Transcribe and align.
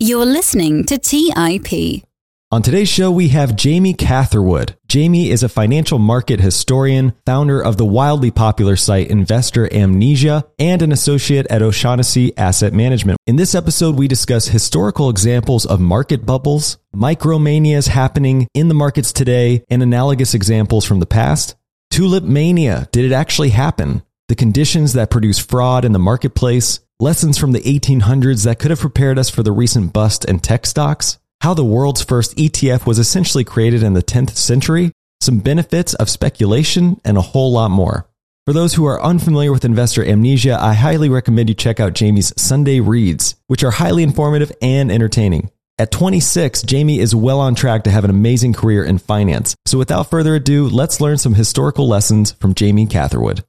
You're 0.00 0.26
listening 0.26 0.84
to 0.84 0.96
TIP. 0.96 2.04
On 2.52 2.62
today's 2.62 2.88
show, 2.88 3.10
we 3.10 3.30
have 3.30 3.56
Jamie 3.56 3.94
Catherwood. 3.94 4.76
Jamie 4.86 5.30
is 5.30 5.42
a 5.42 5.48
financial 5.48 5.98
market 5.98 6.38
historian, 6.38 7.14
founder 7.26 7.60
of 7.60 7.78
the 7.78 7.84
wildly 7.84 8.30
popular 8.30 8.76
site 8.76 9.08
Investor 9.10 9.68
Amnesia, 9.74 10.44
and 10.56 10.82
an 10.82 10.92
associate 10.92 11.48
at 11.50 11.62
O'Shaughnessy 11.62 12.32
Asset 12.38 12.72
Management. 12.72 13.18
In 13.26 13.34
this 13.34 13.56
episode, 13.56 13.96
we 13.96 14.06
discuss 14.06 14.46
historical 14.46 15.10
examples 15.10 15.66
of 15.66 15.80
market 15.80 16.24
bubbles, 16.24 16.78
micromanias 16.94 17.88
happening 17.88 18.46
in 18.54 18.68
the 18.68 18.74
markets 18.74 19.12
today, 19.12 19.64
and 19.68 19.82
analogous 19.82 20.32
examples 20.32 20.84
from 20.84 21.00
the 21.00 21.06
past. 21.06 21.56
Tulip 21.90 22.22
mania. 22.22 22.88
Did 22.92 23.04
it 23.04 23.12
actually 23.12 23.50
happen? 23.50 24.04
The 24.28 24.36
conditions 24.36 24.92
that 24.92 25.10
produce 25.10 25.40
fraud 25.40 25.84
in 25.84 25.90
the 25.90 25.98
marketplace, 25.98 26.78
lessons 27.00 27.38
from 27.38 27.52
the 27.52 27.60
1800s 27.60 28.44
that 28.44 28.58
could 28.58 28.70
have 28.70 28.80
prepared 28.80 29.18
us 29.18 29.30
for 29.30 29.44
the 29.44 29.52
recent 29.52 29.92
bust 29.92 30.24
in 30.24 30.40
tech 30.40 30.66
stocks, 30.66 31.18
how 31.40 31.54
the 31.54 31.64
world's 31.64 32.02
first 32.02 32.36
ETF 32.36 32.86
was 32.86 32.98
essentially 32.98 33.44
created 33.44 33.84
in 33.84 33.94
the 33.94 34.02
10th 34.02 34.36
century, 34.36 34.90
some 35.20 35.38
benefits 35.38 35.94
of 35.94 36.10
speculation, 36.10 37.00
and 37.04 37.16
a 37.16 37.22
whole 37.22 37.52
lot 37.52 37.70
more. 37.70 38.08
For 38.46 38.52
those 38.52 38.74
who 38.74 38.84
are 38.86 39.00
unfamiliar 39.00 39.52
with 39.52 39.64
investor 39.64 40.04
amnesia, 40.04 40.58
I 40.60 40.74
highly 40.74 41.08
recommend 41.08 41.48
you 41.48 41.54
check 41.54 41.78
out 41.78 41.92
Jamie's 41.92 42.32
Sunday 42.40 42.80
Reads, 42.80 43.36
which 43.46 43.62
are 43.62 43.70
highly 43.70 44.02
informative 44.02 44.50
and 44.60 44.90
entertaining. 44.90 45.50
At 45.78 45.92
26, 45.92 46.62
Jamie 46.62 46.98
is 46.98 47.14
well 47.14 47.38
on 47.38 47.54
track 47.54 47.84
to 47.84 47.90
have 47.90 48.02
an 48.02 48.10
amazing 48.10 48.54
career 48.54 48.82
in 48.82 48.98
finance. 48.98 49.54
So 49.66 49.78
without 49.78 50.10
further 50.10 50.34
ado, 50.34 50.68
let's 50.68 51.00
learn 51.00 51.18
some 51.18 51.34
historical 51.34 51.86
lessons 51.86 52.32
from 52.32 52.54
Jamie 52.54 52.86
Catherwood. 52.86 53.44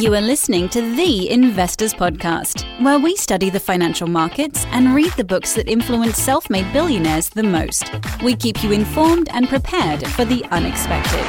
You 0.00 0.14
are 0.14 0.22
listening 0.22 0.70
to 0.70 0.80
The 0.80 1.28
Investors 1.28 1.92
Podcast, 1.92 2.64
where 2.82 2.98
we 2.98 3.16
study 3.16 3.50
the 3.50 3.60
financial 3.60 4.08
markets 4.08 4.64
and 4.70 4.94
read 4.94 5.12
the 5.12 5.24
books 5.24 5.52
that 5.52 5.68
influence 5.68 6.16
self 6.16 6.48
made 6.48 6.72
billionaires 6.72 7.28
the 7.28 7.42
most. 7.42 7.92
We 8.22 8.34
keep 8.34 8.64
you 8.64 8.72
informed 8.72 9.28
and 9.30 9.46
prepared 9.46 10.06
for 10.06 10.24
the 10.24 10.42
unexpected. 10.46 11.20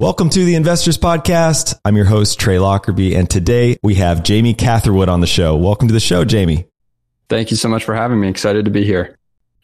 Welcome 0.00 0.30
to 0.30 0.44
the 0.44 0.56
Investors 0.56 0.98
Podcast. 0.98 1.78
I'm 1.84 1.94
your 1.94 2.06
host, 2.06 2.40
Trey 2.40 2.58
Lockerbie, 2.58 3.14
and 3.14 3.30
today 3.30 3.76
we 3.84 3.94
have 3.94 4.24
Jamie 4.24 4.54
Catherwood 4.54 5.08
on 5.08 5.20
the 5.20 5.28
show. 5.28 5.54
Welcome 5.54 5.86
to 5.86 5.94
the 5.94 6.00
show, 6.00 6.24
Jamie. 6.24 6.66
Thank 7.28 7.52
you 7.52 7.56
so 7.56 7.68
much 7.68 7.84
for 7.84 7.94
having 7.94 8.18
me. 8.18 8.26
Excited 8.26 8.64
to 8.64 8.72
be 8.72 8.84
here. 8.84 9.16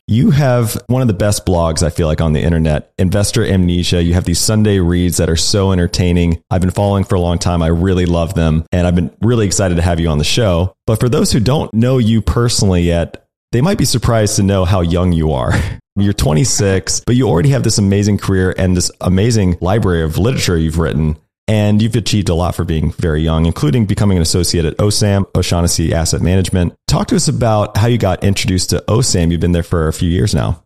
You 0.09 0.31
have 0.31 0.81
one 0.87 1.03
of 1.03 1.09
the 1.09 1.15
best 1.15 1.45
blogs, 1.45 1.83
I 1.83 1.91
feel 1.91 2.07
like, 2.07 2.21
on 2.21 2.33
the 2.33 2.41
internet, 2.41 2.93
Investor 2.97 3.45
Amnesia. 3.45 4.05
You 4.05 4.15
have 4.15 4.25
these 4.25 4.39
Sunday 4.39 4.79
reads 4.79 5.17
that 5.17 5.29
are 5.29 5.37
so 5.37 5.73
entertaining. 5.73 6.41
I've 6.49 6.61
been 6.61 6.71
following 6.71 7.03
for 7.03 7.17
a 7.17 7.21
long 7.21 7.41
time. 7.41 7.61
I 7.61 7.67
really 7.67 8.07
love 8.07 8.35
them. 8.35 8.65
And 8.71 8.87
I've 8.87 8.95
been 8.95 9.11
really 9.21 9.47
excited 9.47 9.75
to 9.75 9.83
have 9.83 9.99
you 9.99 10.07
on 10.07 10.19
the 10.19 10.25
show. 10.25 10.77
But 10.87 11.01
for 11.01 11.09
those 11.09 11.33
who 11.33 11.41
don't 11.41 11.75
know 11.75 11.99
you 11.99 12.23
personally 12.23 12.83
yet, 12.83 13.27
they 13.51 13.61
might 13.61 13.79
be 13.79 13.85
surprised 13.85 14.37
to 14.37 14.45
know 14.45 14.65
how 14.65 14.81
young 14.81 15.11
you 15.11 15.33
are. 15.33 15.53
You're 15.97 16.13
26, 16.13 17.01
but 17.05 17.17
you 17.17 17.27
already 17.27 17.49
have 17.49 17.65
this 17.65 17.79
amazing 17.79 18.19
career 18.19 18.55
and 18.57 18.77
this 18.77 18.93
amazing 19.01 19.57
library 19.61 20.05
of 20.05 20.19
literature 20.19 20.57
you've 20.57 20.79
written. 20.79 21.17
And 21.49 21.81
you've 21.81 21.95
achieved 21.95 22.29
a 22.29 22.35
lot 22.35 22.57
for 22.57 22.65
being 22.65 22.93
very 22.93 23.23
young, 23.23 23.47
including 23.47 23.87
becoming 23.87 24.19
an 24.19 24.23
associate 24.23 24.65
at 24.65 24.77
OSAM, 24.79 25.27
O'Shaughnessy 25.37 25.95
Asset 25.95 26.21
Management. 26.21 26.75
Talk 26.89 27.07
to 27.09 27.17
us 27.17 27.29
about 27.29 27.77
how 27.77 27.87
you 27.87 27.99
got 27.99 28.25
introduced 28.25 28.71
to 28.71 28.83
OSAM. 28.89 29.31
You've 29.31 29.41
been 29.41 29.53
there 29.53 29.63
for 29.63 29.87
a 29.87 29.93
few 29.93 30.09
years 30.09 30.35
now. 30.35 30.65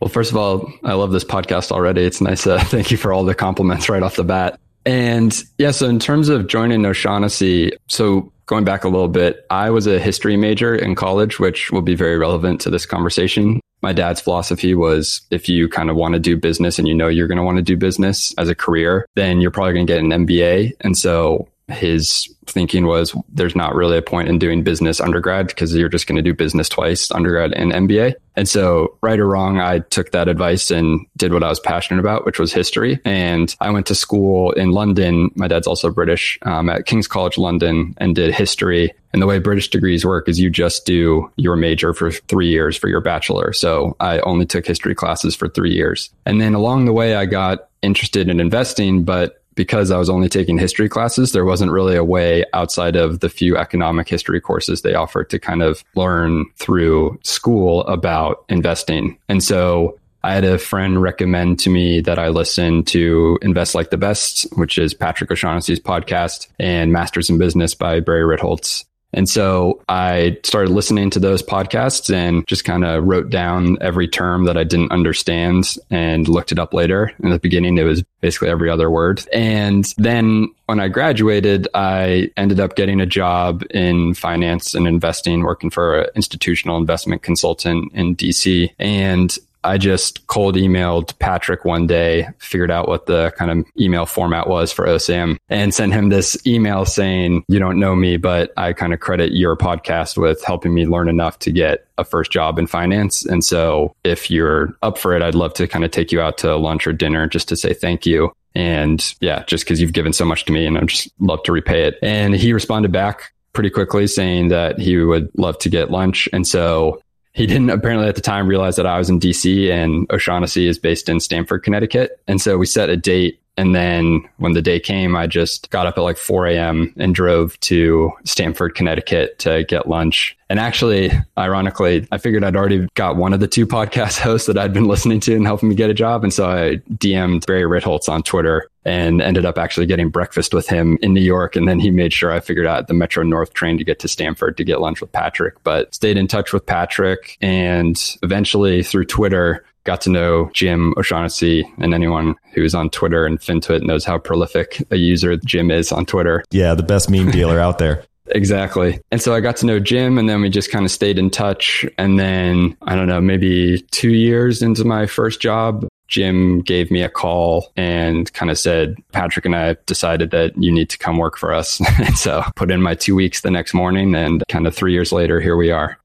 Well, 0.00 0.08
first 0.08 0.30
of 0.30 0.36
all, 0.36 0.70
I 0.84 0.92
love 0.92 1.12
this 1.12 1.24
podcast 1.24 1.72
already. 1.72 2.02
It's 2.02 2.20
nice. 2.20 2.46
Uh, 2.46 2.58
thank 2.64 2.90
you 2.90 2.96
for 2.96 3.12
all 3.12 3.24
the 3.24 3.34
compliments 3.34 3.88
right 3.88 4.02
off 4.02 4.16
the 4.16 4.24
bat. 4.24 4.60
And 4.84 5.42
yeah, 5.58 5.70
so 5.70 5.88
in 5.88 5.98
terms 5.98 6.28
of 6.28 6.48
joining 6.48 6.84
O'Shaughnessy, 6.84 7.72
so 7.88 8.32
going 8.46 8.64
back 8.64 8.84
a 8.84 8.88
little 8.88 9.08
bit, 9.08 9.46
I 9.48 9.70
was 9.70 9.86
a 9.86 9.98
history 10.00 10.36
major 10.36 10.74
in 10.74 10.96
college, 10.96 11.38
which 11.38 11.70
will 11.70 11.82
be 11.82 11.94
very 11.94 12.18
relevant 12.18 12.60
to 12.62 12.70
this 12.70 12.84
conversation 12.84 13.60
my 13.82 13.92
dad's 13.92 14.20
philosophy 14.20 14.74
was 14.74 15.22
if 15.30 15.48
you 15.48 15.68
kind 15.68 15.90
of 15.90 15.96
want 15.96 16.14
to 16.14 16.20
do 16.20 16.36
business 16.36 16.78
and 16.78 16.86
you 16.86 16.94
know 16.94 17.08
you're 17.08 17.26
going 17.26 17.38
to 17.38 17.44
want 17.44 17.56
to 17.56 17.62
do 17.62 17.76
business 17.76 18.32
as 18.38 18.48
a 18.48 18.54
career, 18.54 19.06
then 19.16 19.40
you're 19.40 19.50
probably 19.50 19.74
going 19.74 19.86
to 19.86 19.92
get 19.92 20.02
an 20.02 20.26
MBA. 20.26 20.72
And 20.80 20.96
so 20.96 21.48
his 21.68 22.28
thinking 22.46 22.86
was 22.86 23.14
there's 23.28 23.56
not 23.56 23.74
really 23.74 23.96
a 23.96 24.02
point 24.02 24.28
in 24.28 24.38
doing 24.38 24.62
business 24.62 25.00
undergrad 25.00 25.46
because 25.46 25.74
you're 25.74 25.88
just 25.88 26.06
going 26.06 26.16
to 26.16 26.22
do 26.22 26.34
business 26.34 26.68
twice, 26.68 27.10
undergrad 27.12 27.52
and 27.52 27.72
MBA. 27.72 28.14
And 28.34 28.48
so, 28.48 28.96
right 29.02 29.18
or 29.18 29.28
wrong, 29.28 29.60
I 29.60 29.80
took 29.80 30.12
that 30.12 30.28
advice 30.28 30.70
and 30.70 31.06
did 31.16 31.32
what 31.32 31.42
I 31.42 31.48
was 31.48 31.60
passionate 31.60 32.00
about, 32.00 32.24
which 32.24 32.38
was 32.38 32.52
history. 32.52 32.98
And 33.04 33.54
I 33.60 33.70
went 33.70 33.86
to 33.86 33.94
school 33.94 34.52
in 34.52 34.70
London. 34.72 35.30
My 35.34 35.48
dad's 35.48 35.66
also 35.66 35.90
British 35.90 36.38
um, 36.42 36.68
at 36.70 36.86
King's 36.86 37.06
College 37.06 37.36
London 37.36 37.94
and 37.98 38.14
did 38.14 38.34
history. 38.34 38.92
And 39.12 39.20
the 39.20 39.26
way 39.26 39.38
British 39.38 39.68
degrees 39.68 40.06
work 40.06 40.28
is 40.28 40.40
you 40.40 40.48
just 40.48 40.86
do 40.86 41.30
your 41.36 41.56
major 41.56 41.92
for 41.92 42.10
three 42.10 42.48
years 42.48 42.76
for 42.76 42.88
your 42.88 43.02
bachelor. 43.02 43.52
So 43.52 43.96
I 44.00 44.20
only 44.20 44.46
took 44.46 44.66
history 44.66 44.94
classes 44.94 45.36
for 45.36 45.48
three 45.48 45.72
years. 45.72 46.10
And 46.24 46.40
then 46.40 46.54
along 46.54 46.86
the 46.86 46.94
way, 46.94 47.14
I 47.14 47.26
got 47.26 47.68
interested 47.82 48.28
in 48.28 48.40
investing, 48.40 49.04
but 49.04 49.41
because 49.54 49.90
I 49.90 49.98
was 49.98 50.10
only 50.10 50.28
taking 50.28 50.58
history 50.58 50.88
classes, 50.88 51.32
there 51.32 51.44
wasn't 51.44 51.72
really 51.72 51.96
a 51.96 52.04
way 52.04 52.44
outside 52.52 52.96
of 52.96 53.20
the 53.20 53.28
few 53.28 53.56
economic 53.56 54.08
history 54.08 54.40
courses 54.40 54.82
they 54.82 54.94
offered 54.94 55.30
to 55.30 55.38
kind 55.38 55.62
of 55.62 55.84
learn 55.94 56.46
through 56.56 57.18
school 57.22 57.82
about 57.86 58.44
investing. 58.48 59.18
And 59.28 59.42
so 59.42 59.98
I 60.24 60.34
had 60.34 60.44
a 60.44 60.58
friend 60.58 61.02
recommend 61.02 61.58
to 61.60 61.70
me 61.70 62.00
that 62.02 62.18
I 62.18 62.28
listen 62.28 62.84
to 62.84 63.38
Invest 63.42 63.74
Like 63.74 63.90
the 63.90 63.96
Best, 63.96 64.46
which 64.56 64.78
is 64.78 64.94
Patrick 64.94 65.30
O'Shaughnessy's 65.30 65.80
podcast, 65.80 66.46
and 66.60 66.92
Masters 66.92 67.28
in 67.28 67.38
Business 67.38 67.74
by 67.74 68.00
Barry 68.00 68.22
Ritholtz. 68.22 68.84
And 69.12 69.28
so 69.28 69.82
I 69.88 70.38
started 70.42 70.70
listening 70.70 71.10
to 71.10 71.20
those 71.20 71.42
podcasts 71.42 72.12
and 72.12 72.46
just 72.46 72.64
kind 72.64 72.84
of 72.84 73.04
wrote 73.04 73.30
down 73.30 73.76
every 73.80 74.08
term 74.08 74.44
that 74.44 74.56
I 74.56 74.64
didn't 74.64 74.92
understand 74.92 75.76
and 75.90 76.28
looked 76.28 76.52
it 76.52 76.58
up 76.58 76.72
later. 76.72 77.12
In 77.22 77.30
the 77.30 77.38
beginning, 77.38 77.76
it 77.76 77.84
was 77.84 78.02
basically 78.20 78.48
every 78.48 78.70
other 78.70 78.90
word. 78.90 79.24
And 79.32 79.92
then 79.98 80.48
when 80.66 80.80
I 80.80 80.88
graduated, 80.88 81.68
I 81.74 82.30
ended 82.36 82.60
up 82.60 82.76
getting 82.76 83.00
a 83.00 83.06
job 83.06 83.64
in 83.70 84.14
finance 84.14 84.74
and 84.74 84.86
investing, 84.86 85.42
working 85.42 85.70
for 85.70 86.02
an 86.02 86.10
institutional 86.14 86.78
investment 86.78 87.22
consultant 87.22 87.92
in 87.92 88.16
DC. 88.16 88.70
And 88.78 89.36
I 89.64 89.78
just 89.78 90.26
cold 90.26 90.56
emailed 90.56 91.18
Patrick 91.18 91.64
one 91.64 91.86
day, 91.86 92.28
figured 92.38 92.70
out 92.70 92.88
what 92.88 93.06
the 93.06 93.32
kind 93.36 93.50
of 93.50 93.66
email 93.80 94.06
format 94.06 94.48
was 94.48 94.72
for 94.72 94.86
OSAM 94.86 95.36
and 95.48 95.74
sent 95.74 95.92
him 95.92 96.08
this 96.08 96.36
email 96.46 96.84
saying, 96.84 97.44
you 97.48 97.58
don't 97.58 97.78
know 97.78 97.94
me, 97.94 98.16
but 98.16 98.52
I 98.56 98.72
kind 98.72 98.92
of 98.92 99.00
credit 99.00 99.32
your 99.32 99.56
podcast 99.56 100.16
with 100.16 100.42
helping 100.44 100.74
me 100.74 100.86
learn 100.86 101.08
enough 101.08 101.38
to 101.40 101.52
get 101.52 101.86
a 101.98 102.04
first 102.04 102.32
job 102.32 102.58
in 102.58 102.66
finance. 102.66 103.24
And 103.24 103.44
so 103.44 103.94
if 104.04 104.30
you're 104.30 104.74
up 104.82 104.98
for 104.98 105.14
it, 105.14 105.22
I'd 105.22 105.34
love 105.34 105.54
to 105.54 105.68
kind 105.68 105.84
of 105.84 105.90
take 105.90 106.12
you 106.12 106.20
out 106.20 106.38
to 106.38 106.56
lunch 106.56 106.86
or 106.86 106.92
dinner 106.92 107.26
just 107.26 107.48
to 107.48 107.56
say 107.56 107.74
thank 107.74 108.06
you. 108.06 108.32
And 108.54 109.14
yeah, 109.20 109.44
just 109.46 109.64
because 109.64 109.80
you've 109.80 109.92
given 109.92 110.12
so 110.12 110.24
much 110.24 110.44
to 110.46 110.52
me 110.52 110.66
and 110.66 110.76
I'd 110.76 110.88
just 110.88 111.12
love 111.20 111.42
to 111.44 111.52
repay 111.52 111.84
it. 111.84 111.98
And 112.02 112.34
he 112.34 112.52
responded 112.52 112.92
back 112.92 113.32
pretty 113.52 113.70
quickly 113.70 114.06
saying 114.06 114.48
that 114.48 114.78
he 114.78 114.96
would 114.96 115.28
love 115.36 115.58
to 115.58 115.68
get 115.68 115.90
lunch. 115.90 116.28
And 116.32 116.46
so 116.46 117.01
he 117.32 117.46
didn't 117.46 117.70
apparently 117.70 118.08
at 118.08 118.14
the 118.14 118.20
time 118.20 118.46
realize 118.46 118.76
that 118.76 118.86
I 118.86 118.98
was 118.98 119.08
in 119.08 119.18
DC 119.18 119.70
and 119.70 120.10
O'Shaughnessy 120.12 120.66
is 120.68 120.78
based 120.78 121.08
in 121.08 121.18
Stamford, 121.18 121.62
Connecticut. 121.62 122.20
And 122.28 122.40
so 122.40 122.58
we 122.58 122.66
set 122.66 122.90
a 122.90 122.96
date. 122.96 123.40
And 123.56 123.74
then 123.74 124.26
when 124.38 124.52
the 124.52 124.62
day 124.62 124.80
came, 124.80 125.14
I 125.14 125.26
just 125.26 125.70
got 125.70 125.86
up 125.86 125.98
at 125.98 126.02
like 126.02 126.16
4 126.16 126.46
a.m. 126.46 126.94
and 126.96 127.14
drove 127.14 127.58
to 127.60 128.10
Stamford, 128.24 128.74
Connecticut 128.74 129.38
to 129.40 129.64
get 129.64 129.88
lunch. 129.88 130.36
And 130.48 130.58
actually, 130.58 131.10
ironically, 131.36 132.06
I 132.10 132.18
figured 132.18 132.44
I'd 132.44 132.56
already 132.56 132.86
got 132.94 133.16
one 133.16 133.32
of 133.34 133.40
the 133.40 133.48
two 133.48 133.66
podcast 133.68 134.18
hosts 134.18 134.46
that 134.46 134.56
I'd 134.56 134.72
been 134.72 134.86
listening 134.86 135.20
to 135.20 135.34
and 135.34 135.46
helping 135.46 135.68
me 135.68 135.74
get 135.74 135.90
a 135.90 135.94
job. 135.94 136.24
And 136.24 136.32
so 136.32 136.48
I 136.48 136.76
DM'd 136.94 137.46
Barry 137.46 137.64
Ritholtz 137.64 138.08
on 138.08 138.22
Twitter 138.22 138.68
and 138.84 139.20
ended 139.22 139.44
up 139.44 139.58
actually 139.58 139.86
getting 139.86 140.08
breakfast 140.08 140.52
with 140.54 140.68
him 140.68 140.98
in 141.02 141.14
New 141.14 141.20
York. 141.20 141.54
And 141.54 141.68
then 141.68 141.78
he 141.78 141.90
made 141.90 142.12
sure 142.12 142.32
I 142.32 142.40
figured 142.40 142.66
out 142.66 142.88
the 142.88 142.94
Metro 142.94 143.22
North 143.22 143.52
train 143.52 143.78
to 143.78 143.84
get 143.84 143.98
to 144.00 144.08
Stamford 144.08 144.56
to 144.56 144.64
get 144.64 144.80
lunch 144.80 145.00
with 145.00 145.12
Patrick, 145.12 145.62
but 145.62 145.94
stayed 145.94 146.16
in 146.16 146.26
touch 146.26 146.52
with 146.52 146.66
Patrick 146.66 147.36
and 147.40 148.16
eventually 148.22 148.82
through 148.82 149.04
Twitter, 149.04 149.64
got 149.84 150.00
to 150.02 150.10
know 150.10 150.50
Jim 150.52 150.94
O'Shaughnessy 150.96 151.64
and 151.78 151.94
anyone 151.94 152.34
who's 152.54 152.74
on 152.74 152.90
Twitter 152.90 153.26
and 153.26 153.40
FinTwit 153.40 153.82
knows 153.82 154.04
how 154.04 154.18
prolific 154.18 154.86
a 154.90 154.96
user 154.96 155.36
Jim 155.36 155.70
is 155.70 155.92
on 155.92 156.06
Twitter. 156.06 156.44
Yeah, 156.50 156.74
the 156.74 156.82
best 156.82 157.10
meme 157.10 157.30
dealer 157.30 157.58
out 157.58 157.78
there. 157.78 158.04
Exactly. 158.26 159.00
And 159.10 159.20
so 159.20 159.34
I 159.34 159.40
got 159.40 159.56
to 159.58 159.66
know 159.66 159.80
Jim 159.80 160.16
and 160.16 160.28
then 160.28 160.40
we 160.40 160.48
just 160.48 160.70
kind 160.70 160.84
of 160.84 160.90
stayed 160.90 161.18
in 161.18 161.28
touch. 161.28 161.84
And 161.98 162.18
then 162.18 162.76
I 162.82 162.94
don't 162.94 163.08
know, 163.08 163.20
maybe 163.20 163.82
two 163.90 164.12
years 164.12 164.62
into 164.62 164.84
my 164.84 165.06
first 165.06 165.40
job, 165.40 165.86
Jim 166.08 166.60
gave 166.60 166.90
me 166.90 167.02
a 167.02 167.08
call 167.08 167.72
and 167.76 168.32
kind 168.32 168.50
of 168.50 168.58
said, 168.58 168.96
Patrick 169.12 169.44
and 169.44 169.56
I 169.56 169.76
decided 169.86 170.30
that 170.30 170.56
you 170.56 170.70
need 170.70 170.88
to 170.90 170.98
come 170.98 171.18
work 171.18 171.36
for 171.36 171.52
us. 171.52 171.80
and 171.98 172.16
so 172.16 172.44
put 172.54 172.70
in 172.70 172.80
my 172.80 172.94
two 172.94 173.14
weeks 173.14 173.40
the 173.40 173.50
next 173.50 173.74
morning 173.74 174.14
and 174.14 174.44
kind 174.48 174.66
of 174.66 174.74
three 174.74 174.92
years 174.92 175.10
later, 175.12 175.40
here 175.40 175.56
we 175.56 175.70
are. 175.70 175.98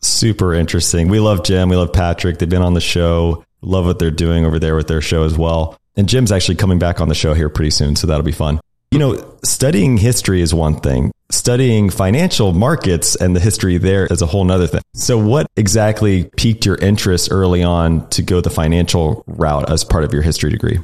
Super 0.00 0.54
interesting. 0.54 1.08
We 1.08 1.20
love 1.20 1.44
Jim. 1.44 1.68
We 1.68 1.76
love 1.76 1.92
Patrick. 1.92 2.38
They've 2.38 2.48
been 2.48 2.62
on 2.62 2.74
the 2.74 2.80
show 2.80 3.44
Love 3.62 3.86
what 3.86 3.98
they're 3.98 4.10
doing 4.10 4.44
over 4.44 4.58
there 4.58 4.76
with 4.76 4.86
their 4.86 5.00
show 5.00 5.24
as 5.24 5.36
well. 5.36 5.76
And 5.96 6.08
Jim's 6.08 6.30
actually 6.30 6.56
coming 6.56 6.78
back 6.78 7.00
on 7.00 7.08
the 7.08 7.14
show 7.14 7.34
here 7.34 7.48
pretty 7.48 7.70
soon, 7.70 7.96
so 7.96 8.06
that'll 8.06 8.22
be 8.22 8.32
fun. 8.32 8.60
You 8.92 9.00
know, 9.00 9.36
studying 9.44 9.96
history 9.96 10.40
is 10.40 10.54
one 10.54 10.78
thing. 10.78 11.10
Studying 11.30 11.90
financial 11.90 12.52
markets 12.52 13.16
and 13.16 13.34
the 13.34 13.40
history 13.40 13.78
there 13.78 14.06
is 14.06 14.22
a 14.22 14.26
whole 14.26 14.44
nother 14.44 14.68
thing. 14.68 14.82
So 14.94 15.18
what 15.18 15.48
exactly 15.56 16.30
piqued 16.36 16.64
your 16.64 16.76
interest 16.76 17.28
early 17.32 17.64
on 17.64 18.08
to 18.10 18.22
go 18.22 18.40
the 18.40 18.50
financial 18.50 19.24
route 19.26 19.68
as 19.68 19.82
part 19.82 20.04
of 20.04 20.12
your 20.12 20.22
history 20.22 20.50
degree? 20.50 20.78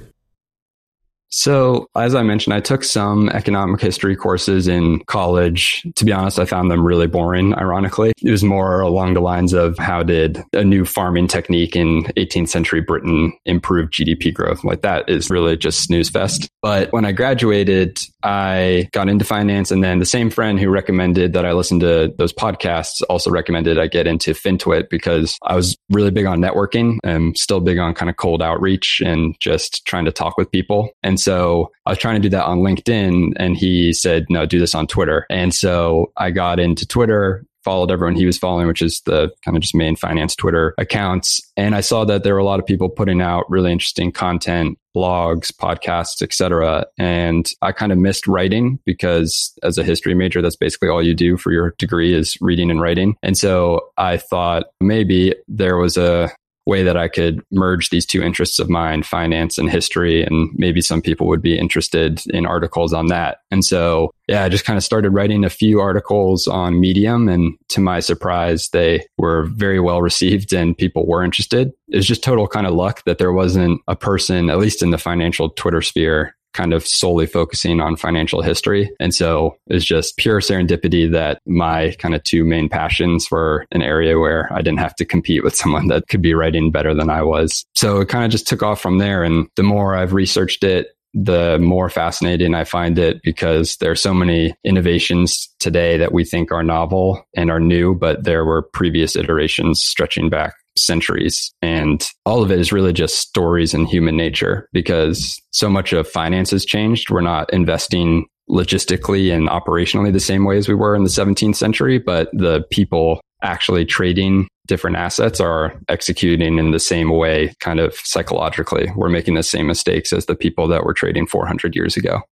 So, 1.35 1.89
as 1.97 2.15
I 2.15 2.23
mentioned, 2.23 2.53
I 2.53 2.61
took 2.61 2.85
some 2.85 3.31
economic 3.31 3.81
history 3.81 4.15
courses 4.15 4.69
in 4.69 5.01
college. 5.07 5.83
To 5.97 6.05
be 6.05 6.13
honest, 6.13 6.39
I 6.39 6.45
found 6.45 6.71
them 6.71 6.85
really 6.85 7.07
boring, 7.07 7.55
ironically. 7.55 8.13
It 8.21 8.31
was 8.31 8.45
more 8.45 8.83
along 8.83 9.15
the 9.15 9.23
lines 9.23 9.55
of 9.55 9.79
how 9.79 10.03
did 10.03 10.43
a 10.53 10.63
new 10.63 10.85
farming 10.85 11.29
technique 11.29 11.75
in 11.75 12.05
18th 12.19 12.51
century 12.51 12.83
Britain 12.83 13.33
improve 13.47 13.89
GDP 13.89 14.33
growth? 14.33 14.63
Like 14.63 14.83
that 14.83 15.09
is 15.09 15.31
really 15.31 15.57
just 15.57 15.83
snooze 15.83 16.11
fest. 16.11 16.51
But 16.61 16.93
when 16.93 17.07
I 17.07 17.13
graduated, 17.13 17.99
I 18.23 18.91
got 18.93 19.09
into 19.09 19.25
finance. 19.25 19.71
And 19.71 19.83
then 19.83 20.01
the 20.01 20.05
same 20.05 20.29
friend 20.29 20.61
who 20.61 20.69
recommended 20.69 21.33
that 21.33 21.47
I 21.47 21.53
listen 21.53 21.81
to 21.81 22.13
those 22.19 22.35
podcasts 22.35 23.01
also 23.09 23.31
recommended 23.31 23.79
I 23.79 23.87
get 23.87 24.07
into 24.07 24.33
FinTwit 24.33 24.91
because 24.91 25.39
I 25.43 25.57
was 25.57 25.79
really 25.89 26.11
big 26.11 26.27
on 26.27 26.41
networking 26.41 26.99
and 27.03 27.37
still 27.39 27.61
big 27.61 27.79
on 27.79 27.95
kind 27.95 28.11
of 28.11 28.17
cold 28.17 28.43
outreach 28.43 29.01
and 29.03 29.35
just 29.41 29.87
trying 29.87 30.05
to 30.05 30.13
talk 30.13 30.37
with 30.37 30.51
people. 30.51 30.91
And 31.03 31.22
so 31.23 31.71
I 31.87 31.91
was 31.91 31.99
trying 31.99 32.17
to 32.17 32.29
do 32.29 32.31
that 32.31 32.45
on 32.45 32.59
LinkedIn 32.59 33.33
and 33.37 33.57
he 33.57 33.93
said, 33.93 34.27
no, 34.29 34.47
do 34.47 34.59
this 34.59 34.75
on 34.75 34.87
Twitter. 34.87 35.27
And 35.31 35.55
so 35.55 36.13
I 36.17 36.31
got 36.31 36.59
into 36.59 36.87
Twitter, 36.87 37.45
followed 37.65 37.91
everyone 37.91 38.17
he 38.17 38.27
was 38.27 38.39
following, 38.39 38.67
which 38.67 38.83
is 38.83 39.01
the 39.07 39.31
kind 39.45 39.57
of 39.57 39.63
just 39.63 39.75
main 39.75 39.97
finance 39.97 40.35
Twitter 40.35 40.75
accounts. 40.79 41.41
And 41.57 41.75
I 41.75 41.81
saw 41.81 42.05
that 42.05 42.25
there 42.25 42.35
were 42.35 42.41
a 42.41 42.45
lot 42.45 42.61
of 42.61 42.67
people 42.67 42.89
putting 42.89 43.21
out 43.21 43.49
really 43.49 43.71
interesting 43.71 44.11
content, 44.13 44.79
blogs, 44.97 45.53
podcasts, 45.53 46.23
etc. 46.23 46.87
And 46.99 47.49
I 47.63 47.73
kind 47.73 47.93
of 47.93 47.99
missed 47.99 48.27
writing 48.27 48.79
because 48.85 49.53
as 49.63 49.79
a 49.79 49.85
history 49.85 50.15
major, 50.15 50.43
that's 50.43 50.57
basically 50.57 50.89
all 50.89 51.03
you 51.03 51.15
do 51.15 51.37
for 51.37 51.53
your 51.53 51.75
degree 51.79 52.15
is 52.15 52.37
reading 52.41 52.71
and 52.71 52.81
writing. 52.81 53.17
And 53.23 53.39
so 53.39 53.89
I 53.97 54.17
thought 54.17 54.65
maybe 54.81 55.35
there 55.49 55.77
was 55.77 55.97
a 55.97 56.31
way 56.67 56.83
that 56.83 56.97
I 56.97 57.09
could 57.09 57.43
merge 57.51 57.91
these 57.91 58.07
two 58.07 58.23
interests 58.23 58.59
of 58.59 58.71
mine, 58.71 59.03
finance 59.03 59.59
and 59.59 59.71
history. 59.71 60.23
And 60.23 60.51
maybe 60.55 60.81
some 60.81 61.03
people 61.03 61.27
would 61.27 61.43
be 61.43 61.59
interested 61.59 62.21
in 62.31 62.47
articles 62.47 62.93
on 62.93 63.07
that. 63.07 63.39
And 63.51 63.65
so, 63.65 64.13
yeah, 64.29 64.45
I 64.45 64.49
just 64.49 64.65
kind 64.65 64.77
of 64.77 64.85
started 64.85 65.11
writing 65.11 65.45
a 65.45 65.51
few 65.51 65.81
articles 65.81 66.47
on 66.47 66.81
Medium. 66.81 67.29
And 67.29 67.55
to 67.71 67.81
my 67.81 68.01
surprise, 68.01 68.69
they 68.69 69.05
were 69.19 69.45
very 69.45 69.81
well 69.81 70.03
received 70.03 70.53
and 70.53 70.79
people 70.79 71.07
were 71.07 71.25
interested. 71.25 71.73
It 71.89 71.97
was 71.97 72.07
just 72.07 72.23
total 72.23 72.47
kind 72.47 72.67
of 72.67 72.75
luck 72.75 73.03
that 73.07 73.19
there 73.19 73.33
wasn't 73.33 73.81
a 73.89 73.97
person, 73.97 74.49
at 74.49 74.59
least 74.59 74.83
in 74.83 74.91
the 74.91 74.99
financial 74.99 75.51
Twitter 75.51 75.83
sphere, 75.83 76.37
kind 76.53 76.73
of 76.73 76.87
solely 76.87 77.27
focusing 77.27 77.81
on 77.81 77.97
financial 77.97 78.43
history. 78.43 78.91
And 79.01 79.15
so 79.15 79.57
it's 79.67 79.85
just 79.85 80.17
pure 80.17 80.41
serendipity 80.41 81.11
that 81.13 81.41
my 81.47 81.95
kind 81.99 82.15
of 82.15 82.23
two 82.25 82.45
main 82.45 82.69
passions 82.69 83.31
were 83.31 83.67
an 83.73 83.83
area 83.83 84.19
where 84.19 84.53
I 84.53 84.63
didn't 84.63 84.81
have 84.81 84.95
to 84.97 85.05
compete 85.05 85.45
with 85.45 85.55
someone 85.55 85.89
that 85.89 86.09
could 86.09 86.23
be 86.23 86.35
writing 86.35 86.71
better 86.71 86.95
than 86.95 87.11
I 87.11 87.23
was. 87.23 87.65
So 87.75 88.01
it 88.01 88.09
kind 88.09 88.25
of 88.25 88.31
just 88.31 88.47
took 88.47 88.63
off 88.63 88.81
from 88.81 88.99
there. 88.99 89.23
And 89.23 89.49
the 89.57 89.63
more 89.63 89.95
I've 89.95 90.13
researched 90.13 90.65
it, 90.65 90.89
the 91.15 91.59
more 91.59 91.91
fascinating 91.91 92.55
I 92.55 92.65
find 92.65 92.99
it 92.99 93.21
because 93.23 93.77
there 93.77 93.91
are 93.91 93.97
so 93.97 94.15
many 94.15 94.55
innovations 94.65 95.49
today 95.59 95.97
that 95.99 96.13
we 96.13 96.25
think 96.25 96.51
are 96.51 96.63
novel 96.63 97.25
and 97.37 97.51
are 97.51 97.61
new, 97.61 97.95
but 97.95 98.25
there 98.25 98.45
were 98.45 98.63
previous 98.63 99.15
iterations 99.17 99.83
stretching 99.83 100.31
back 100.31 100.55
centuries. 100.77 101.53
And 101.61 102.07
all 102.25 102.43
of 102.43 102.51
it 102.51 102.59
is 102.59 102.73
really 102.73 102.93
just 102.93 103.19
stories 103.19 103.75
and 103.75 103.87
human 103.87 104.17
nature 104.17 104.69
because 104.73 105.41
so 105.51 105.69
much 105.69 105.93
of 105.93 106.09
finance 106.09 106.51
has 106.51 106.65
changed. 106.65 107.11
We're 107.11 107.21
not 107.21 107.53
investing 107.53 108.27
logistically 108.51 109.35
and 109.35 109.49
operationally 109.49 110.13
the 110.13 110.21
same 110.21 110.45
way 110.45 110.57
as 110.57 110.69
we 110.69 110.75
were 110.75 110.97
in 110.97 111.05
the 111.05 111.11
17th 111.11 111.57
century, 111.57 111.99
but 111.99 112.29
the 112.33 112.65
people 112.71 113.21
actually 113.43 113.85
trading 113.85 114.49
different 114.67 114.97
assets 114.97 115.41
are 115.41 115.75
executing 115.89 116.59
in 116.59 116.71
the 116.71 116.81
same 116.81 117.11
way, 117.11 117.55
kind 117.61 117.81
of 117.81 117.95
psychologically. 117.97 118.91
We're 118.97 119.09
making 119.09 119.35
the 119.35 119.43
same 119.43 119.67
mistakes 119.67 120.13
as 120.13 120.27
the 120.27 120.35
people 120.35 120.69
that 120.69 120.85
were 120.85 120.95
trading 120.95 121.27
400 121.27 121.75
years 121.75 121.97
ago. 121.97 122.23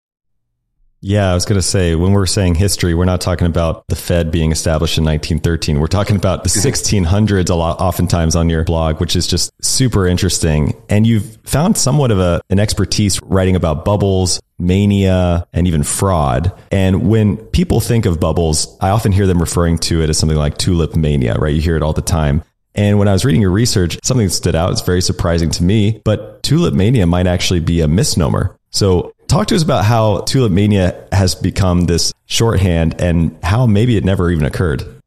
Yeah, 1.03 1.31
I 1.31 1.35
was 1.35 1.47
going 1.47 1.59
to 1.59 1.67
say, 1.67 1.95
when 1.95 2.13
we're 2.13 2.27
saying 2.27 2.57
history, 2.57 2.93
we're 2.93 3.07
not 3.07 3.23
talking 3.23 3.47
about 3.47 3.87
the 3.89 3.97
Fed 3.97 4.31
being 4.31 4.53
established 4.53 4.99
in 4.99 5.05
1913. 5.05 5.81
We're 5.81 5.87
talking 5.87 6.17
about 6.17 6.45
the 6.45 6.51
mm-hmm. 6.51 7.05
1600s 7.05 7.49
a 7.49 7.55
lot, 7.55 7.81
oftentimes 7.81 8.37
on 8.37 8.51
your 8.51 8.65
blog, 8.65 9.01
which 9.01 9.17
is 9.17 9.27
just 9.27 9.51
super 9.65 10.07
interesting. 10.07 10.75
And 10.91 11.07
you've 11.07 11.39
found 11.45 11.79
somewhat 11.79 12.11
of 12.11 12.19
a, 12.19 12.43
an 12.51 12.59
expertise 12.59 13.19
writing 13.23 13.57
about 13.57 13.87
bubbles, 13.87 14.43
mania, 14.59 15.47
and 15.55 15.67
even 15.67 15.85
fraud. 15.85 16.53
And 16.71 17.09
when 17.09 17.39
people 17.39 17.81
think 17.81 18.05
of 18.05 18.21
bubbles, 18.21 18.77
I 18.83 18.91
often 18.91 19.11
hear 19.11 19.27
them 19.27 19.41
referring 19.41 19.79
to 19.79 20.03
it 20.03 20.11
as 20.11 20.19
something 20.19 20.39
like 20.39 20.59
tulip 20.59 20.95
mania, 20.97 21.35
right? 21.37 21.55
You 21.55 21.63
hear 21.63 21.77
it 21.77 21.83
all 21.83 21.95
the 21.95 22.03
time. 22.03 22.45
And 22.75 22.99
when 22.99 23.09
I 23.09 23.13
was 23.13 23.25
reading 23.25 23.41
your 23.41 23.51
research, 23.51 23.99
something 24.05 24.29
stood 24.29 24.55
out. 24.55 24.71
It's 24.71 24.83
very 24.83 25.01
surprising 25.01 25.51
to 25.53 25.65
me, 25.65 26.03
but 26.05 26.43
tulip 26.43 26.75
mania 26.75 27.07
might 27.07 27.27
actually 27.27 27.61
be 27.61 27.81
a 27.81 27.89
misnomer. 27.89 28.55
So 28.71 29.15
Talk 29.31 29.47
to 29.47 29.55
us 29.55 29.63
about 29.63 29.85
how 29.85 30.23
Tulip 30.23 30.51
Mania 30.51 31.07
has 31.13 31.37
become 31.37 31.83
this 31.83 32.13
shorthand 32.27 33.01
and 33.01 33.39
how 33.45 33.65
maybe 33.65 33.97
it 33.97 34.05
never 34.05 34.29
even 34.29 34.45
occurred. 34.45 35.00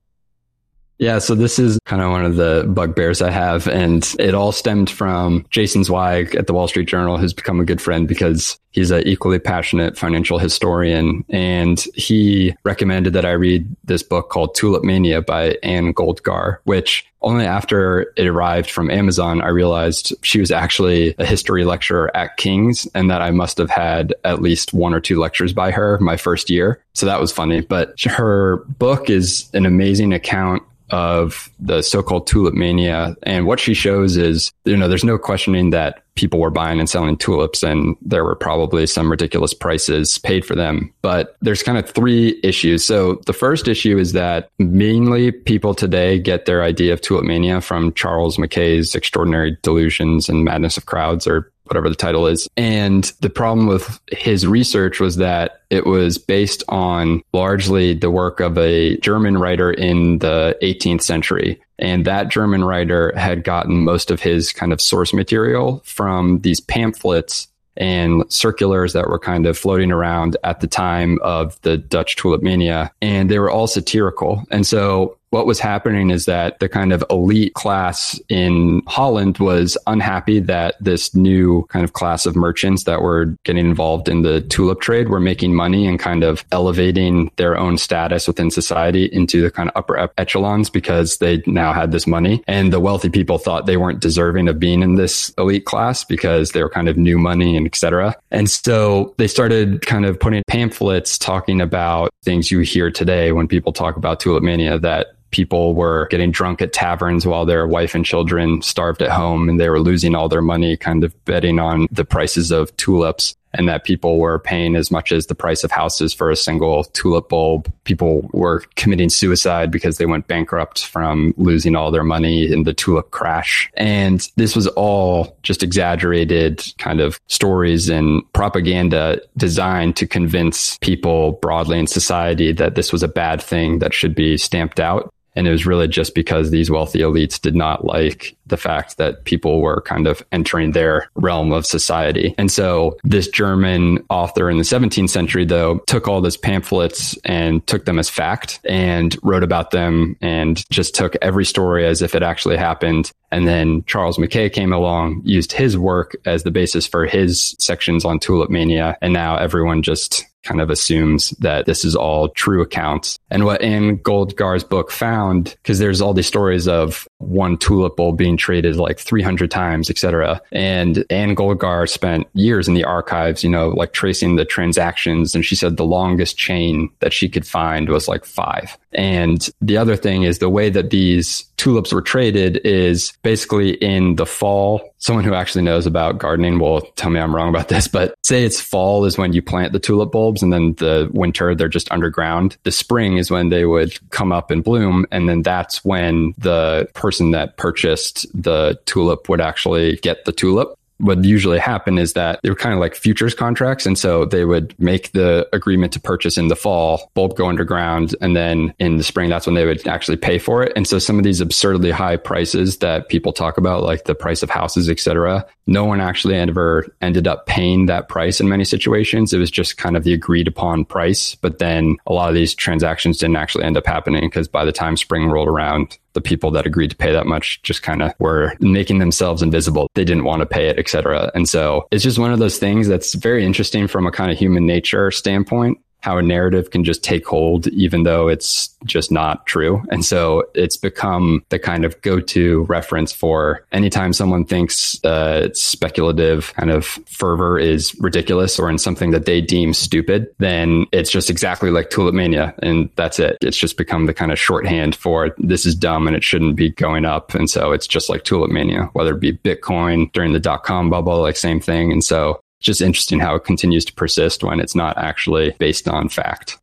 Yeah, 0.99 1.19
so 1.19 1.35
this 1.35 1.59
is 1.59 1.79
kind 1.85 2.01
of 2.01 2.11
one 2.11 2.23
of 2.23 2.35
the 2.35 2.65
bugbears 2.67 3.21
I 3.21 3.31
have. 3.31 3.67
And 3.67 4.07
it 4.19 4.33
all 4.33 4.51
stemmed 4.51 4.89
from 4.89 5.45
Jason 5.49 5.83
Zweig 5.83 6.35
at 6.35 6.47
the 6.47 6.53
Wall 6.53 6.67
Street 6.67 6.87
Journal, 6.87 7.17
who's 7.17 7.33
become 7.33 7.59
a 7.59 7.65
good 7.65 7.81
friend 7.81 8.07
because 8.07 8.59
he's 8.71 8.91
an 8.91 9.05
equally 9.07 9.39
passionate 9.39 9.97
financial 9.97 10.37
historian. 10.37 11.25
And 11.29 11.79
he 11.95 12.55
recommended 12.63 13.13
that 13.13 13.25
I 13.25 13.31
read 13.31 13.67
this 13.83 14.03
book 14.03 14.29
called 14.29 14.55
Tulip 14.55 14.83
Mania 14.83 15.21
by 15.21 15.57
Anne 15.63 15.93
Goldgar, 15.93 16.59
which 16.63 17.05
only 17.21 17.45
after 17.45 18.13
it 18.17 18.27
arrived 18.27 18.69
from 18.69 18.91
Amazon, 18.91 19.41
I 19.41 19.47
realized 19.47 20.13
she 20.23 20.39
was 20.39 20.51
actually 20.51 21.15
a 21.17 21.25
history 21.25 21.63
lecturer 21.63 22.15
at 22.15 22.37
King's 22.37 22.85
and 22.93 23.09
that 23.09 23.21
I 23.21 23.31
must 23.31 23.57
have 23.57 23.69
had 23.69 24.13
at 24.25 24.41
least 24.41 24.73
one 24.73 24.93
or 24.93 24.99
two 24.99 25.19
lectures 25.19 25.53
by 25.53 25.71
her 25.71 25.97
my 25.99 26.17
first 26.17 26.49
year. 26.49 26.83
So 26.93 27.05
that 27.05 27.21
was 27.21 27.31
funny. 27.31 27.61
But 27.61 27.99
her 28.01 28.57
book 28.77 29.09
is 29.09 29.49
an 29.53 29.65
amazing 29.65 30.13
account 30.13 30.63
of 30.93 31.49
the 31.59 31.81
so-called 31.81 32.27
tulip 32.27 32.53
mania. 32.53 33.15
And 33.23 33.47
what 33.47 33.59
she 33.59 33.73
shows 33.73 34.15
is, 34.15 34.53
you 34.63 34.77
know, 34.77 34.87
there's 34.87 35.03
no 35.03 35.17
questioning 35.17 35.71
that 35.71 36.03
people 36.15 36.39
were 36.39 36.51
buying 36.51 36.79
and 36.79 36.87
selling 36.87 37.17
tulips 37.17 37.63
and 37.63 37.97
there 37.99 38.23
were 38.23 38.35
probably 38.35 38.85
some 38.85 39.09
ridiculous 39.09 39.55
prices 39.55 40.19
paid 40.19 40.45
for 40.45 40.53
them. 40.55 40.93
But 41.01 41.35
there's 41.41 41.63
kind 41.63 41.79
of 41.79 41.89
three 41.89 42.39
issues. 42.43 42.85
So 42.85 43.15
the 43.25 43.33
first 43.33 43.67
issue 43.67 43.97
is 43.97 44.13
that 44.13 44.49
mainly 44.59 45.31
people 45.31 45.73
today 45.73 46.19
get 46.19 46.45
their 46.45 46.61
idea 46.61 46.93
of 46.93 47.01
tulip 47.01 47.25
mania 47.25 47.59
from 47.59 47.93
Charles 47.93 48.37
Mackay's 48.37 48.93
Extraordinary 48.93 49.57
Delusions 49.63 50.29
and 50.29 50.45
Madness 50.45 50.77
of 50.77 50.85
Crowds 50.85 51.25
or 51.25 51.51
whatever 51.65 51.89
the 51.89 51.95
title 51.95 52.27
is. 52.27 52.47
And 52.57 53.05
the 53.21 53.29
problem 53.29 53.67
with 53.67 53.99
his 54.11 54.45
research 54.45 54.99
was 54.99 55.17
that 55.17 55.61
it 55.69 55.85
was 55.85 56.17
based 56.17 56.63
on 56.69 57.21
largely 57.33 57.93
the 57.93 58.11
work 58.11 58.39
of 58.39 58.57
a 58.57 58.97
German 58.97 59.37
writer 59.37 59.71
in 59.71 60.19
the 60.19 60.57
18th 60.61 61.01
century. 61.01 61.61
And 61.79 62.05
that 62.05 62.29
German 62.29 62.63
writer 62.63 63.13
had 63.17 63.43
gotten 63.43 63.83
most 63.83 64.11
of 64.11 64.21
his 64.21 64.51
kind 64.51 64.71
of 64.71 64.81
source 64.81 65.13
material 65.13 65.81
from 65.85 66.39
these 66.39 66.59
pamphlets 66.59 67.47
and 67.75 68.23
circulars 68.31 68.93
that 68.93 69.09
were 69.09 69.19
kind 69.19 69.47
of 69.47 69.57
floating 69.57 69.91
around 69.91 70.37
at 70.43 70.59
the 70.59 70.67
time 70.67 71.17
of 71.23 71.59
the 71.61 71.77
Dutch 71.77 72.15
tulip 72.15 72.43
mania. 72.43 72.91
And 73.01 73.31
they 73.31 73.39
were 73.39 73.49
all 73.49 73.67
satirical. 73.67 74.43
And 74.51 74.65
so 74.67 75.17
what 75.33 75.47
was 75.47 75.59
happening 75.59 76.11
is 76.11 76.25
that 76.25 76.59
the 76.59 76.69
kind 76.69 76.93
of 76.93 77.03
elite 77.09 77.55
class 77.55 78.21
in 78.29 78.83
Holland 78.85 79.39
was 79.39 79.75
unhappy 79.87 80.39
that 80.39 80.75
this 80.79 81.15
new 81.15 81.65
kind 81.69 81.83
of 81.83 81.93
class 81.93 82.27
of 82.27 82.35
merchants 82.35 82.83
that 82.83 83.01
were 83.01 83.25
getting 83.43 83.65
involved 83.65 84.07
in 84.07 84.21
the 84.21 84.41
tulip 84.41 84.79
trade 84.79 85.09
were 85.09 85.19
making 85.19 85.55
money 85.55 85.87
and 85.87 85.99
kind 85.99 86.23
of 86.23 86.45
elevating 86.51 87.31
their 87.37 87.57
own 87.57 87.79
status 87.79 88.27
within 88.27 88.51
society 88.51 89.05
into 89.05 89.41
the 89.41 89.49
kind 89.49 89.69
of 89.69 89.75
upper 89.75 90.07
echelons 90.19 90.69
because 90.69 91.17
they 91.17 91.41
now 91.47 91.73
had 91.73 91.91
this 91.91 92.05
money. 92.05 92.43
And 92.47 92.71
the 92.71 92.79
wealthy 92.79 93.09
people 93.09 93.39
thought 93.39 93.65
they 93.65 93.77
weren't 93.77 94.01
deserving 94.01 94.47
of 94.47 94.59
being 94.59 94.83
in 94.83 94.95
this 94.95 95.33
elite 95.39 95.65
class 95.65 96.03
because 96.03 96.51
they 96.51 96.61
were 96.61 96.69
kind 96.69 96.87
of 96.87 96.95
new 96.95 97.17
money 97.17 97.57
and 97.57 97.65
etc. 97.65 98.15
And 98.29 98.47
so 98.47 99.15
they 99.17 99.27
started 99.27 99.83
kind 99.87 100.05
of 100.05 100.19
putting 100.19 100.43
pamphlets 100.45 101.17
talking 101.17 101.59
about 101.59 102.13
things 102.23 102.51
you 102.51 102.59
hear 102.59 102.91
today 102.91 103.31
when 103.31 103.47
people 103.47 103.73
talk 103.73 103.97
about 103.97 104.19
tulip 104.19 104.43
mania 104.43 104.77
that 104.77 105.15
people 105.33 105.73
were 105.75 106.07
getting 106.09 106.31
drunk 106.31 106.61
at 106.61 106.71
taverns 106.71 107.25
while 107.25 107.45
their 107.45 107.67
wife 107.67 107.93
and 107.93 108.05
children 108.05 108.61
starved 108.61 109.01
at 109.01 109.11
home 109.11 109.49
and 109.49 109.59
they 109.59 109.67
were 109.67 109.81
losing 109.81 110.15
all 110.15 110.29
their 110.29 110.41
money 110.41 110.77
kind 110.77 111.03
of 111.03 111.25
betting 111.25 111.59
on 111.59 111.87
the 111.91 112.05
prices 112.05 112.51
of 112.51 112.75
tulips. 112.77 113.35
and 113.55 113.67
that 113.69 113.83
people 113.83 114.17
were 114.17 114.39
paying 114.39 114.75
as 114.75 114.89
much 114.89 115.11
as 115.11 115.27
the 115.27 115.35
price 115.35 115.63
of 115.63 115.71
houses 115.71 116.13
for 116.13 116.31
a 116.31 116.35
single 116.35 116.85
tulip 116.85 117.29
bulb. 117.29 117.71
People 117.83 118.27
were 118.33 118.63
committing 118.75 119.09
suicide 119.09 119.69
because 119.69 119.97
they 119.97 120.05
went 120.05 120.27
bankrupt 120.27 120.85
from 120.85 121.33
losing 121.37 121.75
all 121.75 121.91
their 121.91 122.03
money 122.03 122.51
in 122.51 122.63
the 122.63 122.73
tulip 122.73 123.11
crash. 123.11 123.69
And 123.75 124.27
this 124.37 124.55
was 124.55 124.67
all 124.69 125.37
just 125.43 125.61
exaggerated 125.61 126.63
kind 126.79 126.99
of 126.99 127.19
stories 127.27 127.89
and 127.89 128.23
propaganda 128.33 129.21
designed 129.37 129.95
to 129.97 130.07
convince 130.07 130.77
people 130.79 131.33
broadly 131.33 131.77
in 131.77 131.85
society 131.85 132.53
that 132.53 132.73
this 132.75 132.91
was 132.91 133.03
a 133.03 133.07
bad 133.07 133.39
thing 133.41 133.79
that 133.79 133.93
should 133.93 134.15
be 134.15 134.37
stamped 134.37 134.79
out. 134.79 135.13
And 135.35 135.47
it 135.47 135.51
was 135.51 135.65
really 135.65 135.87
just 135.87 136.15
because 136.15 136.51
these 136.51 136.69
wealthy 136.69 136.99
elites 136.99 137.39
did 137.39 137.55
not 137.55 137.85
like 137.85 138.35
the 138.45 138.57
fact 138.57 138.97
that 138.97 139.23
people 139.23 139.61
were 139.61 139.81
kind 139.81 140.07
of 140.07 140.23
entering 140.31 140.71
their 140.71 141.09
realm 141.15 141.51
of 141.51 141.65
society. 141.65 142.35
And 142.37 142.51
so 142.51 142.97
this 143.03 143.27
German 143.27 144.03
author 144.09 144.49
in 144.49 144.57
the 144.57 144.63
17th 144.63 145.09
century, 145.09 145.45
though, 145.45 145.79
took 145.87 146.07
all 146.07 146.21
those 146.21 146.37
pamphlets 146.37 147.17
and 147.23 147.65
took 147.67 147.85
them 147.85 147.99
as 147.99 148.09
fact 148.09 148.59
and 148.65 149.17
wrote 149.23 149.43
about 149.43 149.71
them 149.71 150.15
and 150.21 150.69
just 150.69 150.93
took 150.93 151.15
every 151.21 151.45
story 151.45 151.85
as 151.85 152.01
if 152.01 152.15
it 152.15 152.23
actually 152.23 152.57
happened. 152.57 153.11
And 153.31 153.47
then 153.47 153.83
Charles 153.85 154.19
Mackay 154.19 154.49
came 154.49 154.73
along, 154.73 155.21
used 155.23 155.51
his 155.51 155.77
work 155.77 156.15
as 156.25 156.43
the 156.43 156.51
basis 156.51 156.85
for 156.85 157.05
his 157.05 157.55
sections 157.59 158.05
on 158.05 158.19
tulip 158.19 158.49
mania. 158.49 158.97
And 159.01 159.13
now 159.13 159.37
everyone 159.37 159.81
just 159.81 160.25
kind 160.43 160.61
of 160.61 160.69
assumes 160.69 161.31
that 161.39 161.65
this 161.65 161.85
is 161.85 161.95
all 161.95 162.29
true 162.29 162.61
accounts. 162.61 163.17
And 163.29 163.45
what 163.45 163.61
Anne 163.61 163.97
Goldgar's 163.97 164.63
book 164.63 164.91
found, 164.91 165.55
because 165.63 165.79
there's 165.79 166.01
all 166.01 166.13
these 166.13 166.27
stories 166.27 166.67
of 166.67 167.07
one 167.19 167.57
tulip 167.57 167.95
bulb 167.95 168.17
being 168.17 168.37
traded 168.37 168.75
like 168.75 168.99
300 168.99 169.49
times, 169.49 169.89
et 169.89 169.97
cetera. 169.97 170.41
And 170.51 171.05
Anne 171.09 171.35
Goldgar 171.35 171.89
spent 171.89 172.27
years 172.33 172.67
in 172.67 172.73
the 172.73 172.83
archives, 172.83 173.43
you 173.43 173.49
know, 173.49 173.69
like 173.69 173.93
tracing 173.93 174.35
the 174.35 174.45
transactions. 174.45 175.33
And 175.35 175.45
she 175.45 175.55
said 175.55 175.77
the 175.77 175.85
longest 175.85 176.37
chain 176.37 176.89
that 176.99 177.13
she 177.13 177.29
could 177.29 177.47
find 177.47 177.89
was 177.89 178.07
like 178.07 178.25
five. 178.25 178.77
And 178.93 179.49
the 179.61 179.77
other 179.77 179.95
thing 179.95 180.23
is 180.23 180.39
the 180.39 180.49
way 180.49 180.69
that 180.69 180.89
these 180.89 181.45
tulips 181.57 181.93
were 181.93 182.01
traded 182.01 182.57
is 182.65 183.13
basically 183.23 183.71
in 183.75 184.15
the 184.15 184.25
fall. 184.25 184.93
Someone 184.97 185.23
who 185.23 185.33
actually 185.33 185.63
knows 185.63 185.85
about 185.85 186.17
gardening 186.17 186.59
will 186.59 186.81
tell 186.95 187.09
me 187.09 187.19
I'm 187.19 187.35
wrong 187.35 187.49
about 187.49 187.69
this, 187.69 187.87
but 187.87 188.15
say 188.23 188.43
it's 188.43 188.59
fall 188.59 189.05
is 189.05 189.17
when 189.17 189.33
you 189.33 189.41
plant 189.41 189.73
the 189.73 189.79
tulip 189.79 190.11
bulbs 190.11 190.43
and 190.43 190.51
then 190.51 190.73
the 190.75 191.09
winter 191.13 191.55
they're 191.55 191.67
just 191.67 191.91
underground. 191.91 192.57
The 192.63 192.71
spring 192.71 193.17
is 193.17 193.31
when 193.31 193.49
they 193.49 193.65
would 193.65 193.97
come 194.11 194.31
up 194.31 194.51
and 194.51 194.63
bloom. 194.63 195.05
And 195.11 195.27
then 195.27 195.41
that's 195.41 195.83
when 195.83 196.33
the 196.37 196.87
person 196.93 197.12
that 197.31 197.57
purchased 197.57 198.25
the 198.33 198.79
tulip 198.85 199.29
would 199.29 199.41
actually 199.41 199.97
get 199.97 200.25
the 200.25 200.31
tulip 200.31 200.77
what 201.03 201.23
usually 201.23 201.59
happen 201.59 201.97
is 201.97 202.13
that 202.13 202.39
they 202.43 202.49
were 202.49 202.55
kind 202.55 202.73
of 202.73 202.79
like 202.79 202.95
futures 202.95 203.33
contracts. 203.35 203.85
And 203.85 203.97
so 203.97 204.25
they 204.25 204.45
would 204.45 204.73
make 204.79 205.11
the 205.11 205.47
agreement 205.53 205.91
to 205.93 205.99
purchase 205.99 206.37
in 206.37 206.47
the 206.47 206.55
fall, 206.55 207.11
bulb 207.13 207.35
go 207.35 207.47
underground. 207.47 208.15
And 208.21 208.35
then 208.35 208.73
in 208.79 208.97
the 208.97 209.03
spring, 209.03 209.29
that's 209.29 209.45
when 209.45 209.55
they 209.55 209.65
would 209.65 209.85
actually 209.87 210.17
pay 210.17 210.39
for 210.39 210.63
it. 210.63 210.71
And 210.75 210.87
so 210.87 210.99
some 210.99 211.17
of 211.17 211.23
these 211.23 211.41
absurdly 211.41 211.91
high 211.91 212.17
prices 212.17 212.77
that 212.77 213.09
people 213.09 213.33
talk 213.33 213.57
about, 213.57 213.83
like 213.83 214.05
the 214.05 214.15
price 214.15 214.43
of 214.43 214.49
houses, 214.49 214.89
et 214.89 214.99
cetera, 214.99 215.45
no 215.65 215.85
one 215.85 216.01
actually 216.01 216.35
ever 216.35 216.85
ended 217.01 217.27
up 217.27 217.45
paying 217.45 217.85
that 217.85 218.09
price 218.09 218.39
in 218.39 218.49
many 218.49 218.65
situations. 218.65 219.33
It 219.33 219.37
was 219.37 219.51
just 219.51 219.77
kind 219.77 219.95
of 219.95 220.03
the 220.03 220.13
agreed 220.13 220.47
upon 220.47 220.85
price. 220.85 221.35
But 221.35 221.59
then 221.59 221.97
a 222.05 222.13
lot 222.13 222.29
of 222.29 222.35
these 222.35 222.53
transactions 222.53 223.17
didn't 223.17 223.37
actually 223.37 223.63
end 223.63 223.77
up 223.77 223.85
happening 223.85 224.21
because 224.21 224.47
by 224.47 224.65
the 224.65 224.71
time 224.71 224.97
spring 224.97 225.29
rolled 225.29 225.47
around, 225.47 225.97
the 226.13 226.21
people 226.21 226.51
that 226.51 226.65
agreed 226.65 226.91
to 226.91 226.95
pay 226.95 227.11
that 227.11 227.25
much 227.25 227.61
just 227.63 227.81
kind 227.81 228.01
of 228.01 228.13
were 228.19 228.53
making 228.59 228.99
themselves 228.99 229.41
invisible. 229.41 229.87
They 229.95 230.05
didn't 230.05 230.25
want 230.25 230.41
to 230.41 230.45
pay 230.45 230.67
it, 230.67 230.77
etc. 230.77 231.31
And 231.33 231.47
so 231.49 231.87
it's 231.91 232.03
just 232.03 232.19
one 232.19 232.33
of 232.33 232.39
those 232.39 232.57
things 232.57 232.87
that's 232.87 233.15
very 233.15 233.45
interesting 233.45 233.87
from 233.87 234.05
a 234.05 234.11
kind 234.11 234.31
of 234.31 234.37
human 234.37 234.65
nature 234.65 235.11
standpoint 235.11 235.79
how 236.03 236.17
a 236.17 236.21
narrative 236.21 236.69
can 236.69 236.83
just 236.83 237.01
take 237.01 237.25
hold, 237.25 237.67
even 237.67 238.03
though 238.03 238.27
it's 238.27 238.75
just 238.83 239.09
not 239.09 239.45
true. 239.45 239.81
And 239.89 240.03
so 240.03 240.43
it's 240.53 240.75
become 240.75 241.45
the 241.47 241.57
kind 241.57 241.85
of 241.85 241.99
go 242.01 242.19
to 242.19 242.63
reference 242.63 243.13
for 243.13 243.65
anytime 243.71 244.11
someone 244.11 244.43
thinks 244.43 245.01
uh, 245.05 245.47
speculative 245.53 246.53
kind 246.55 246.71
of 246.71 246.85
fervor 247.07 247.57
is 247.57 247.95
ridiculous 248.01 248.59
or 248.59 248.69
in 248.69 248.77
something 248.77 249.11
that 249.11 249.25
they 249.25 249.39
deem 249.39 249.73
stupid, 249.73 250.27
then 250.39 250.85
it's 250.91 251.09
just 251.09 251.29
exactly 251.29 251.71
like 251.71 251.89
Tulip 251.89 252.13
Mania. 252.13 252.53
And 252.61 252.89
that's 252.97 253.17
it. 253.17 253.37
It's 253.39 253.55
just 253.57 253.77
become 253.77 254.05
the 254.05 254.13
kind 254.13 254.33
of 254.33 254.37
shorthand 254.37 254.97
for 254.97 255.33
this 255.37 255.65
is 255.65 255.73
dumb 255.73 256.05
and 256.05 256.17
it 256.17 256.23
shouldn't 256.25 256.57
be 256.57 256.71
going 256.71 257.05
up. 257.05 257.33
And 257.33 257.49
so 257.49 257.71
it's 257.71 257.87
just 257.87 258.09
like 258.09 258.25
Tulip 258.25 258.51
Mania, 258.51 258.89
whether 258.91 259.13
it 259.13 259.21
be 259.21 259.31
Bitcoin 259.31 260.11
during 260.11 260.33
the 260.33 260.39
dot 260.41 260.65
com 260.65 260.89
bubble, 260.89 261.21
like 261.21 261.37
same 261.37 261.61
thing. 261.61 261.93
And 261.93 262.03
so 262.03 262.41
just 262.63 262.81
interesting 262.81 263.19
how 263.19 263.35
it 263.35 263.43
continues 263.43 263.85
to 263.85 263.93
persist 263.93 264.43
when 264.43 264.59
it's 264.59 264.73
not 264.73 264.97
actually 264.97 265.51
based 265.59 265.87
on 265.87 266.09
fact. 266.09 266.57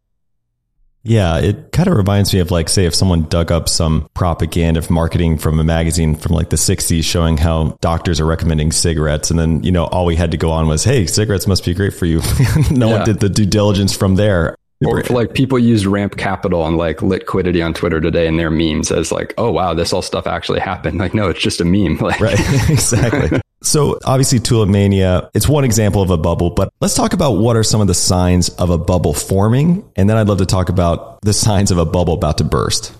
Yeah, 1.02 1.38
it 1.38 1.72
kind 1.72 1.88
of 1.88 1.96
reminds 1.96 2.34
me 2.34 2.40
of 2.40 2.50
like, 2.50 2.68
say, 2.68 2.84
if 2.84 2.94
someone 2.94 3.22
dug 3.24 3.50
up 3.50 3.68
some 3.70 4.08
propaganda 4.12 4.80
of 4.80 4.90
marketing 4.90 5.38
from 5.38 5.58
a 5.58 5.64
magazine 5.64 6.14
from 6.14 6.32
like 6.32 6.50
the 6.50 6.56
60s 6.56 7.04
showing 7.04 7.38
how 7.38 7.78
doctors 7.80 8.20
are 8.20 8.26
recommending 8.26 8.70
cigarettes. 8.70 9.30
And 9.30 9.38
then, 9.38 9.62
you 9.62 9.72
know, 9.72 9.86
all 9.86 10.04
we 10.04 10.16
had 10.16 10.30
to 10.32 10.36
go 10.36 10.50
on 10.50 10.68
was, 10.68 10.84
hey, 10.84 11.06
cigarettes 11.06 11.46
must 11.46 11.64
be 11.64 11.72
great 11.72 11.94
for 11.94 12.04
you. 12.04 12.20
no 12.70 12.88
yeah. 12.88 12.96
one 12.98 13.06
did 13.06 13.20
the 13.20 13.30
due 13.30 13.46
diligence 13.46 13.96
from 13.96 14.16
there. 14.16 14.56
Or 14.84 15.02
like 15.10 15.34
people 15.34 15.58
used 15.58 15.84
ramp 15.84 16.16
capital 16.16 16.66
and 16.66 16.78
like 16.78 16.98
Litquidity 16.98 17.64
on 17.64 17.74
Twitter 17.74 18.00
today 18.00 18.26
in 18.26 18.38
their 18.38 18.50
memes 18.50 18.90
as 18.90 19.12
like, 19.12 19.34
oh 19.36 19.50
wow, 19.50 19.74
this 19.74 19.92
all 19.92 20.00
stuff 20.00 20.26
actually 20.26 20.60
happened. 20.60 20.98
Like, 20.98 21.12
no, 21.12 21.28
it's 21.28 21.40
just 21.40 21.60
a 21.60 21.64
meme. 21.66 21.98
Like, 22.00 22.18
right, 22.18 22.40
exactly. 22.70 23.40
So 23.62 23.98
obviously 24.04 24.38
tulip 24.38 24.68
mania, 24.68 25.30
it's 25.34 25.48
one 25.48 25.64
example 25.64 26.00
of 26.02 26.10
a 26.10 26.16
bubble, 26.16 26.50
but 26.50 26.72
let's 26.80 26.94
talk 26.94 27.12
about 27.12 27.32
what 27.32 27.56
are 27.56 27.62
some 27.62 27.80
of 27.80 27.86
the 27.86 27.94
signs 27.94 28.48
of 28.50 28.70
a 28.70 28.78
bubble 28.78 29.12
forming. 29.12 29.84
And 29.96 30.08
then 30.08 30.16
I'd 30.16 30.28
love 30.28 30.38
to 30.38 30.46
talk 30.46 30.68
about 30.68 31.20
the 31.22 31.32
signs 31.32 31.70
of 31.70 31.78
a 31.78 31.84
bubble 31.84 32.14
about 32.14 32.38
to 32.38 32.44
burst. 32.44 32.94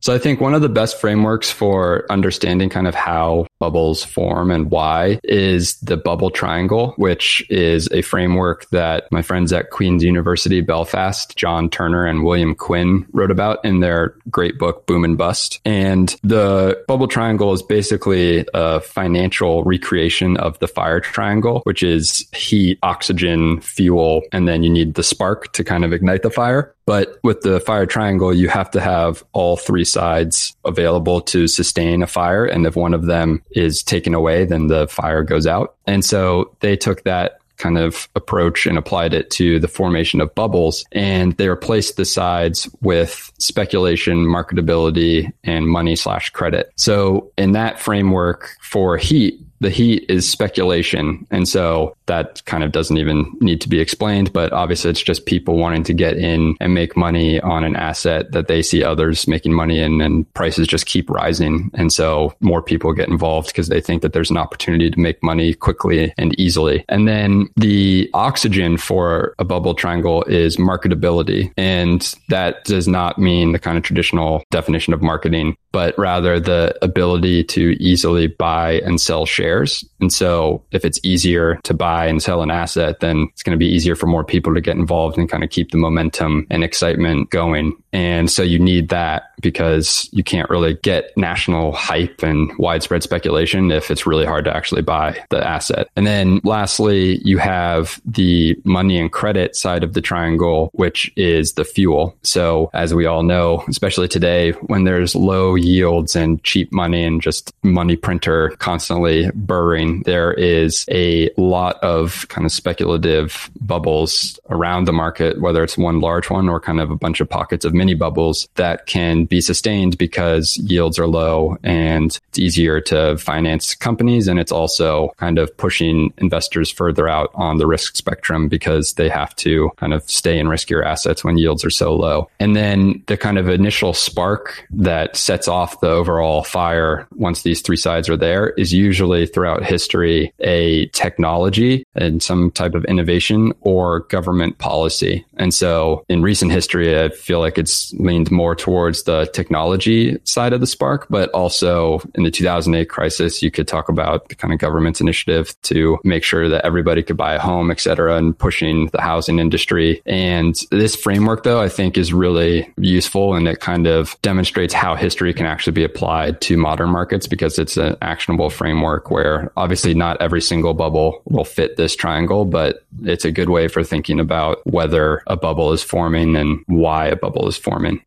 So 0.00 0.12
I 0.12 0.18
think 0.18 0.40
one 0.40 0.52
of 0.52 0.62
the 0.62 0.68
best 0.68 1.00
frameworks 1.00 1.50
for 1.50 2.06
understanding 2.10 2.68
kind 2.68 2.88
of 2.88 2.94
how 2.94 3.46
bubbles 3.62 4.02
form 4.02 4.50
and 4.50 4.72
why 4.72 5.20
is 5.22 5.76
the 5.76 5.96
bubble 5.96 6.32
triangle, 6.32 6.94
which 6.96 7.46
is 7.48 7.88
a 7.92 8.02
framework 8.02 8.68
that 8.70 9.06
my 9.12 9.22
friends 9.22 9.52
at 9.52 9.70
Queen's 9.70 10.02
University 10.02 10.60
Belfast, 10.60 11.36
John 11.36 11.70
Turner 11.70 12.04
and 12.04 12.24
William 12.24 12.56
Quinn 12.56 13.06
wrote 13.12 13.30
about 13.30 13.64
in 13.64 13.78
their 13.78 14.16
great 14.28 14.58
book, 14.58 14.84
Boom 14.86 15.04
and 15.04 15.16
Bust. 15.16 15.60
And 15.64 16.16
the 16.24 16.82
bubble 16.88 17.06
triangle 17.06 17.52
is 17.52 17.62
basically 17.62 18.44
a 18.52 18.80
financial 18.80 19.62
recreation 19.62 20.36
of 20.38 20.58
the 20.58 20.66
fire 20.66 20.98
triangle, 20.98 21.60
which 21.62 21.84
is 21.84 22.26
heat, 22.34 22.80
oxygen, 22.82 23.60
fuel, 23.60 24.22
and 24.32 24.48
then 24.48 24.64
you 24.64 24.70
need 24.70 24.94
the 24.94 25.04
spark 25.04 25.52
to 25.52 25.62
kind 25.62 25.84
of 25.84 25.92
ignite 25.92 26.22
the 26.22 26.30
fire. 26.30 26.74
But 26.84 27.18
with 27.22 27.42
the 27.42 27.60
fire 27.60 27.86
triangle, 27.86 28.34
you 28.34 28.48
have 28.48 28.70
to 28.72 28.80
have 28.80 29.22
all 29.32 29.56
three 29.56 29.84
sides 29.84 30.56
available 30.64 31.20
to 31.20 31.46
sustain 31.46 32.02
a 32.02 32.06
fire. 32.06 32.44
And 32.44 32.66
if 32.66 32.74
one 32.74 32.92
of 32.92 33.06
them 33.06 33.42
is 33.54 33.82
taken 33.82 34.14
away, 34.14 34.44
then 34.44 34.66
the 34.66 34.88
fire 34.88 35.22
goes 35.22 35.46
out. 35.46 35.76
And 35.86 36.04
so 36.04 36.54
they 36.60 36.76
took 36.76 37.04
that 37.04 37.38
kind 37.58 37.78
of 37.78 38.08
approach 38.16 38.66
and 38.66 38.76
applied 38.76 39.14
it 39.14 39.30
to 39.30 39.60
the 39.60 39.68
formation 39.68 40.20
of 40.20 40.34
bubbles. 40.34 40.84
And 40.92 41.36
they 41.36 41.48
replaced 41.48 41.96
the 41.96 42.04
sides 42.04 42.68
with 42.80 43.32
speculation, 43.38 44.26
marketability, 44.26 45.32
and 45.44 45.68
money 45.68 45.94
slash 45.94 46.30
credit. 46.30 46.72
So 46.76 47.30
in 47.38 47.52
that 47.52 47.78
framework 47.78 48.56
for 48.60 48.96
heat, 48.96 49.40
the 49.62 49.70
heat 49.70 50.04
is 50.08 50.28
speculation. 50.28 51.26
And 51.30 51.48
so 51.48 51.96
that 52.06 52.44
kind 52.44 52.64
of 52.64 52.72
doesn't 52.72 52.98
even 52.98 53.32
need 53.40 53.60
to 53.62 53.68
be 53.68 53.80
explained. 53.80 54.32
But 54.32 54.52
obviously, 54.52 54.90
it's 54.90 55.02
just 55.02 55.24
people 55.24 55.56
wanting 55.56 55.84
to 55.84 55.94
get 55.94 56.16
in 56.16 56.56
and 56.60 56.74
make 56.74 56.96
money 56.96 57.40
on 57.40 57.64
an 57.64 57.76
asset 57.76 58.32
that 58.32 58.48
they 58.48 58.60
see 58.60 58.82
others 58.82 59.28
making 59.28 59.54
money 59.54 59.78
in, 59.78 60.00
and 60.00 60.30
prices 60.34 60.66
just 60.66 60.86
keep 60.86 61.08
rising. 61.08 61.70
And 61.74 61.92
so 61.92 62.34
more 62.40 62.60
people 62.60 62.92
get 62.92 63.08
involved 63.08 63.48
because 63.48 63.68
they 63.68 63.80
think 63.80 64.02
that 64.02 64.12
there's 64.12 64.30
an 64.30 64.36
opportunity 64.36 64.90
to 64.90 65.00
make 65.00 65.22
money 65.22 65.54
quickly 65.54 66.12
and 66.18 66.38
easily. 66.38 66.84
And 66.88 67.06
then 67.06 67.48
the 67.56 68.10
oxygen 68.14 68.76
for 68.76 69.34
a 69.38 69.44
bubble 69.44 69.74
triangle 69.74 70.24
is 70.24 70.56
marketability. 70.56 71.52
And 71.56 72.14
that 72.28 72.64
does 72.64 72.88
not 72.88 73.18
mean 73.18 73.52
the 73.52 73.58
kind 73.58 73.78
of 73.78 73.84
traditional 73.84 74.42
definition 74.50 74.92
of 74.92 75.02
marketing, 75.02 75.56
but 75.70 75.96
rather 75.96 76.40
the 76.40 76.76
ability 76.82 77.44
to 77.44 77.76
easily 77.80 78.26
buy 78.26 78.80
and 78.84 79.00
sell 79.00 79.24
shares. 79.24 79.51
And 80.00 80.12
so 80.12 80.64
if 80.72 80.84
it's 80.84 81.00
easier 81.02 81.60
to 81.64 81.74
buy 81.74 82.06
and 82.06 82.22
sell 82.22 82.42
an 82.42 82.50
asset, 82.50 83.00
then 83.00 83.28
it's 83.32 83.42
going 83.42 83.56
to 83.56 83.58
be 83.58 83.68
easier 83.68 83.94
for 83.94 84.06
more 84.06 84.24
people 84.24 84.54
to 84.54 84.60
get 84.60 84.76
involved 84.76 85.18
and 85.18 85.28
kind 85.28 85.44
of 85.44 85.50
keep 85.50 85.70
the 85.70 85.78
momentum 85.78 86.46
and 86.50 86.64
excitement 86.64 87.30
going. 87.30 87.76
And 87.92 88.30
so 88.30 88.42
you 88.42 88.58
need 88.58 88.88
that 88.88 89.31
because 89.42 90.08
you 90.12 90.24
can't 90.24 90.48
really 90.48 90.74
get 90.74 91.14
national 91.16 91.72
hype 91.72 92.22
and 92.22 92.56
widespread 92.58 93.02
speculation 93.02 93.70
if 93.70 93.90
it's 93.90 94.06
really 94.06 94.24
hard 94.24 94.44
to 94.44 94.56
actually 94.56 94.82
buy 94.82 95.22
the 95.30 95.46
asset. 95.46 95.88
And 95.96 96.06
then 96.06 96.40
lastly, 96.44 97.20
you 97.24 97.38
have 97.38 98.00
the 98.06 98.56
money 98.64 98.98
and 98.98 99.12
credit 99.12 99.56
side 99.56 99.84
of 99.84 99.92
the 99.92 100.00
triangle, 100.00 100.70
which 100.72 101.12
is 101.16 101.54
the 101.54 101.64
fuel. 101.64 102.16
So 102.22 102.70
as 102.72 102.94
we 102.94 103.06
all 103.06 103.22
know, 103.22 103.64
especially 103.68 104.08
today 104.08 104.52
when 104.52 104.84
there's 104.84 105.14
low 105.14 105.54
yields 105.54 106.16
and 106.16 106.42
cheap 106.44 106.72
money 106.72 107.04
and 107.04 107.20
just 107.20 107.52
money 107.62 107.96
printer 107.96 108.50
constantly 108.58 109.30
burring, 109.34 110.02
there 110.04 110.32
is 110.32 110.86
a 110.90 111.30
lot 111.36 111.82
of 111.82 112.26
kind 112.28 112.44
of 112.44 112.52
speculative 112.52 113.50
bubbles 113.60 114.38
around 114.50 114.86
the 114.86 114.92
market, 114.92 115.40
whether 115.40 115.62
it's 115.62 115.76
one 115.76 116.00
large 116.00 116.30
one 116.30 116.48
or 116.48 116.60
kind 116.60 116.80
of 116.80 116.90
a 116.90 116.96
bunch 116.96 117.20
of 117.20 117.28
pockets 117.28 117.64
of 117.64 117.74
mini 117.74 117.94
bubbles 117.94 118.48
that 118.54 118.86
can 118.86 119.24
be 119.32 119.40
sustained 119.40 119.96
because 119.96 120.58
yields 120.58 120.98
are 120.98 121.06
low 121.06 121.56
and 121.62 122.20
it's 122.28 122.38
easier 122.38 122.82
to 122.82 123.16
finance 123.16 123.74
companies. 123.74 124.28
And 124.28 124.38
it's 124.38 124.52
also 124.52 125.10
kind 125.16 125.38
of 125.38 125.56
pushing 125.56 126.12
investors 126.18 126.70
further 126.70 127.08
out 127.08 127.30
on 127.34 127.56
the 127.56 127.66
risk 127.66 127.96
spectrum 127.96 128.46
because 128.46 128.92
they 128.94 129.08
have 129.08 129.34
to 129.36 129.70
kind 129.78 129.94
of 129.94 130.02
stay 130.02 130.38
in 130.38 130.48
riskier 130.48 130.84
assets 130.84 131.24
when 131.24 131.38
yields 131.38 131.64
are 131.64 131.70
so 131.70 131.96
low. 131.96 132.28
And 132.40 132.54
then 132.54 133.02
the 133.06 133.16
kind 133.16 133.38
of 133.38 133.48
initial 133.48 133.94
spark 133.94 134.68
that 134.70 135.16
sets 135.16 135.48
off 135.48 135.80
the 135.80 135.88
overall 135.88 136.44
fire 136.44 137.08
once 137.12 137.40
these 137.40 137.62
three 137.62 137.78
sides 137.78 138.10
are 138.10 138.18
there 138.18 138.50
is 138.58 138.74
usually 138.74 139.26
throughout 139.26 139.64
history 139.64 140.30
a 140.40 140.88
technology 140.88 141.86
and 141.94 142.22
some 142.22 142.50
type 142.50 142.74
of 142.74 142.84
innovation 142.84 143.54
or 143.62 144.00
government 144.16 144.58
policy. 144.58 145.24
And 145.38 145.54
so 145.54 146.04
in 146.10 146.20
recent 146.20 146.52
history, 146.52 147.00
I 147.00 147.08
feel 147.08 147.40
like 147.40 147.56
it's 147.56 147.94
leaned 147.94 148.30
more 148.30 148.54
towards 148.54 149.04
the 149.04 149.11
technology 149.32 150.18
side 150.24 150.52
of 150.52 150.60
the 150.60 150.66
spark, 150.66 151.06
but 151.08 151.30
also 151.30 152.00
in 152.14 152.22
the 152.24 152.30
2008 152.30 152.88
crisis, 152.88 153.42
you 153.42 153.50
could 153.50 153.68
talk 153.68 153.88
about 153.88 154.28
the 154.28 154.34
kind 154.34 154.52
of 154.52 154.58
government's 154.58 155.00
initiative 155.00 155.54
to 155.62 155.98
make 156.04 156.24
sure 156.24 156.48
that 156.48 156.64
everybody 156.64 157.02
could 157.02 157.16
buy 157.16 157.34
a 157.34 157.38
home, 157.38 157.70
et 157.70 157.80
cetera, 157.80 158.16
and 158.16 158.38
pushing 158.38 158.86
the 158.88 159.00
housing 159.00 159.38
industry. 159.38 160.02
And 160.06 160.54
this 160.70 160.96
framework, 160.96 161.42
though, 161.42 161.60
I 161.60 161.68
think 161.68 161.96
is 161.96 162.12
really 162.12 162.72
useful 162.76 163.34
and 163.34 163.48
it 163.48 163.60
kind 163.60 163.86
of 163.86 164.16
demonstrates 164.22 164.74
how 164.74 164.94
history 164.94 165.32
can 165.34 165.46
actually 165.46 165.72
be 165.72 165.84
applied 165.84 166.40
to 166.42 166.56
modern 166.56 166.90
markets 166.90 167.26
because 167.26 167.58
it's 167.58 167.76
an 167.76 167.96
actionable 168.02 168.50
framework 168.50 169.10
where 169.10 169.52
obviously 169.56 169.94
not 169.94 170.20
every 170.20 170.40
single 170.40 170.74
bubble 170.74 171.22
will 171.24 171.44
fit 171.44 171.76
this 171.76 171.94
triangle, 171.96 172.44
but 172.44 172.84
it's 173.02 173.24
a 173.24 173.32
good 173.32 173.50
way 173.50 173.68
for 173.68 173.82
thinking 173.82 174.20
about 174.20 174.64
whether 174.66 175.22
a 175.26 175.36
bubble 175.36 175.72
is 175.72 175.82
forming 175.82 176.36
and 176.36 176.62
why 176.66 177.06
a 177.06 177.16
bubble 177.16 177.48
is 177.48 177.56
forming. 177.56 178.02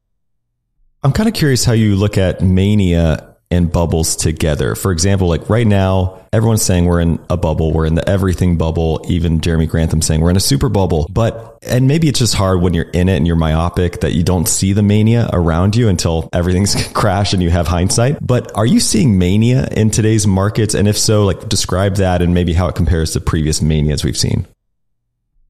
I'm 1.05 1.11
kind 1.11 1.29
of 1.29 1.35
curious 1.35 1.63
how 1.63 1.73
you 1.73 1.95
look 1.95 2.17
at 2.17 2.41
mania 2.41 3.35
and 3.51 3.71
bubbles 3.71 4.15
together. 4.15 4.73
For 4.73 4.91
example, 4.91 5.27
like 5.27 5.51
right 5.51 5.67
now, 5.67 6.25
everyone's 6.33 6.63
saying 6.63 6.85
we're 6.85 6.99
in 6.99 7.23
a 7.29 7.37
bubble, 7.37 7.71
we're 7.71 7.85
in 7.85 7.93
the 7.93 8.09
everything 8.09 8.57
bubble. 8.57 9.05
Even 9.07 9.39
Jeremy 9.39 9.67
Grantham 9.67 10.01
saying 10.01 10.21
we're 10.21 10.31
in 10.31 10.35
a 10.35 10.39
super 10.39 10.67
bubble. 10.67 11.05
But, 11.11 11.59
and 11.61 11.87
maybe 11.87 12.07
it's 12.07 12.17
just 12.17 12.33
hard 12.33 12.59
when 12.59 12.73
you're 12.73 12.89
in 12.89 13.07
it 13.07 13.17
and 13.17 13.27
you're 13.27 13.35
myopic 13.35 13.99
that 13.99 14.13
you 14.13 14.23
don't 14.23 14.47
see 14.47 14.73
the 14.73 14.81
mania 14.81 15.29
around 15.31 15.75
you 15.75 15.89
until 15.89 16.27
everything's 16.33 16.87
crashed 16.93 17.33
and 17.35 17.43
you 17.43 17.51
have 17.51 17.67
hindsight. 17.67 18.17
But 18.25 18.51
are 18.57 18.65
you 18.65 18.79
seeing 18.79 19.19
mania 19.19 19.67
in 19.73 19.91
today's 19.91 20.25
markets? 20.25 20.73
And 20.73 20.87
if 20.87 20.97
so, 20.97 21.23
like 21.23 21.47
describe 21.47 21.97
that 21.97 22.23
and 22.23 22.33
maybe 22.33 22.53
how 22.53 22.67
it 22.67 22.73
compares 22.73 23.13
to 23.13 23.21
previous 23.21 23.61
manias 23.61 24.03
we've 24.03 24.17
seen. 24.17 24.47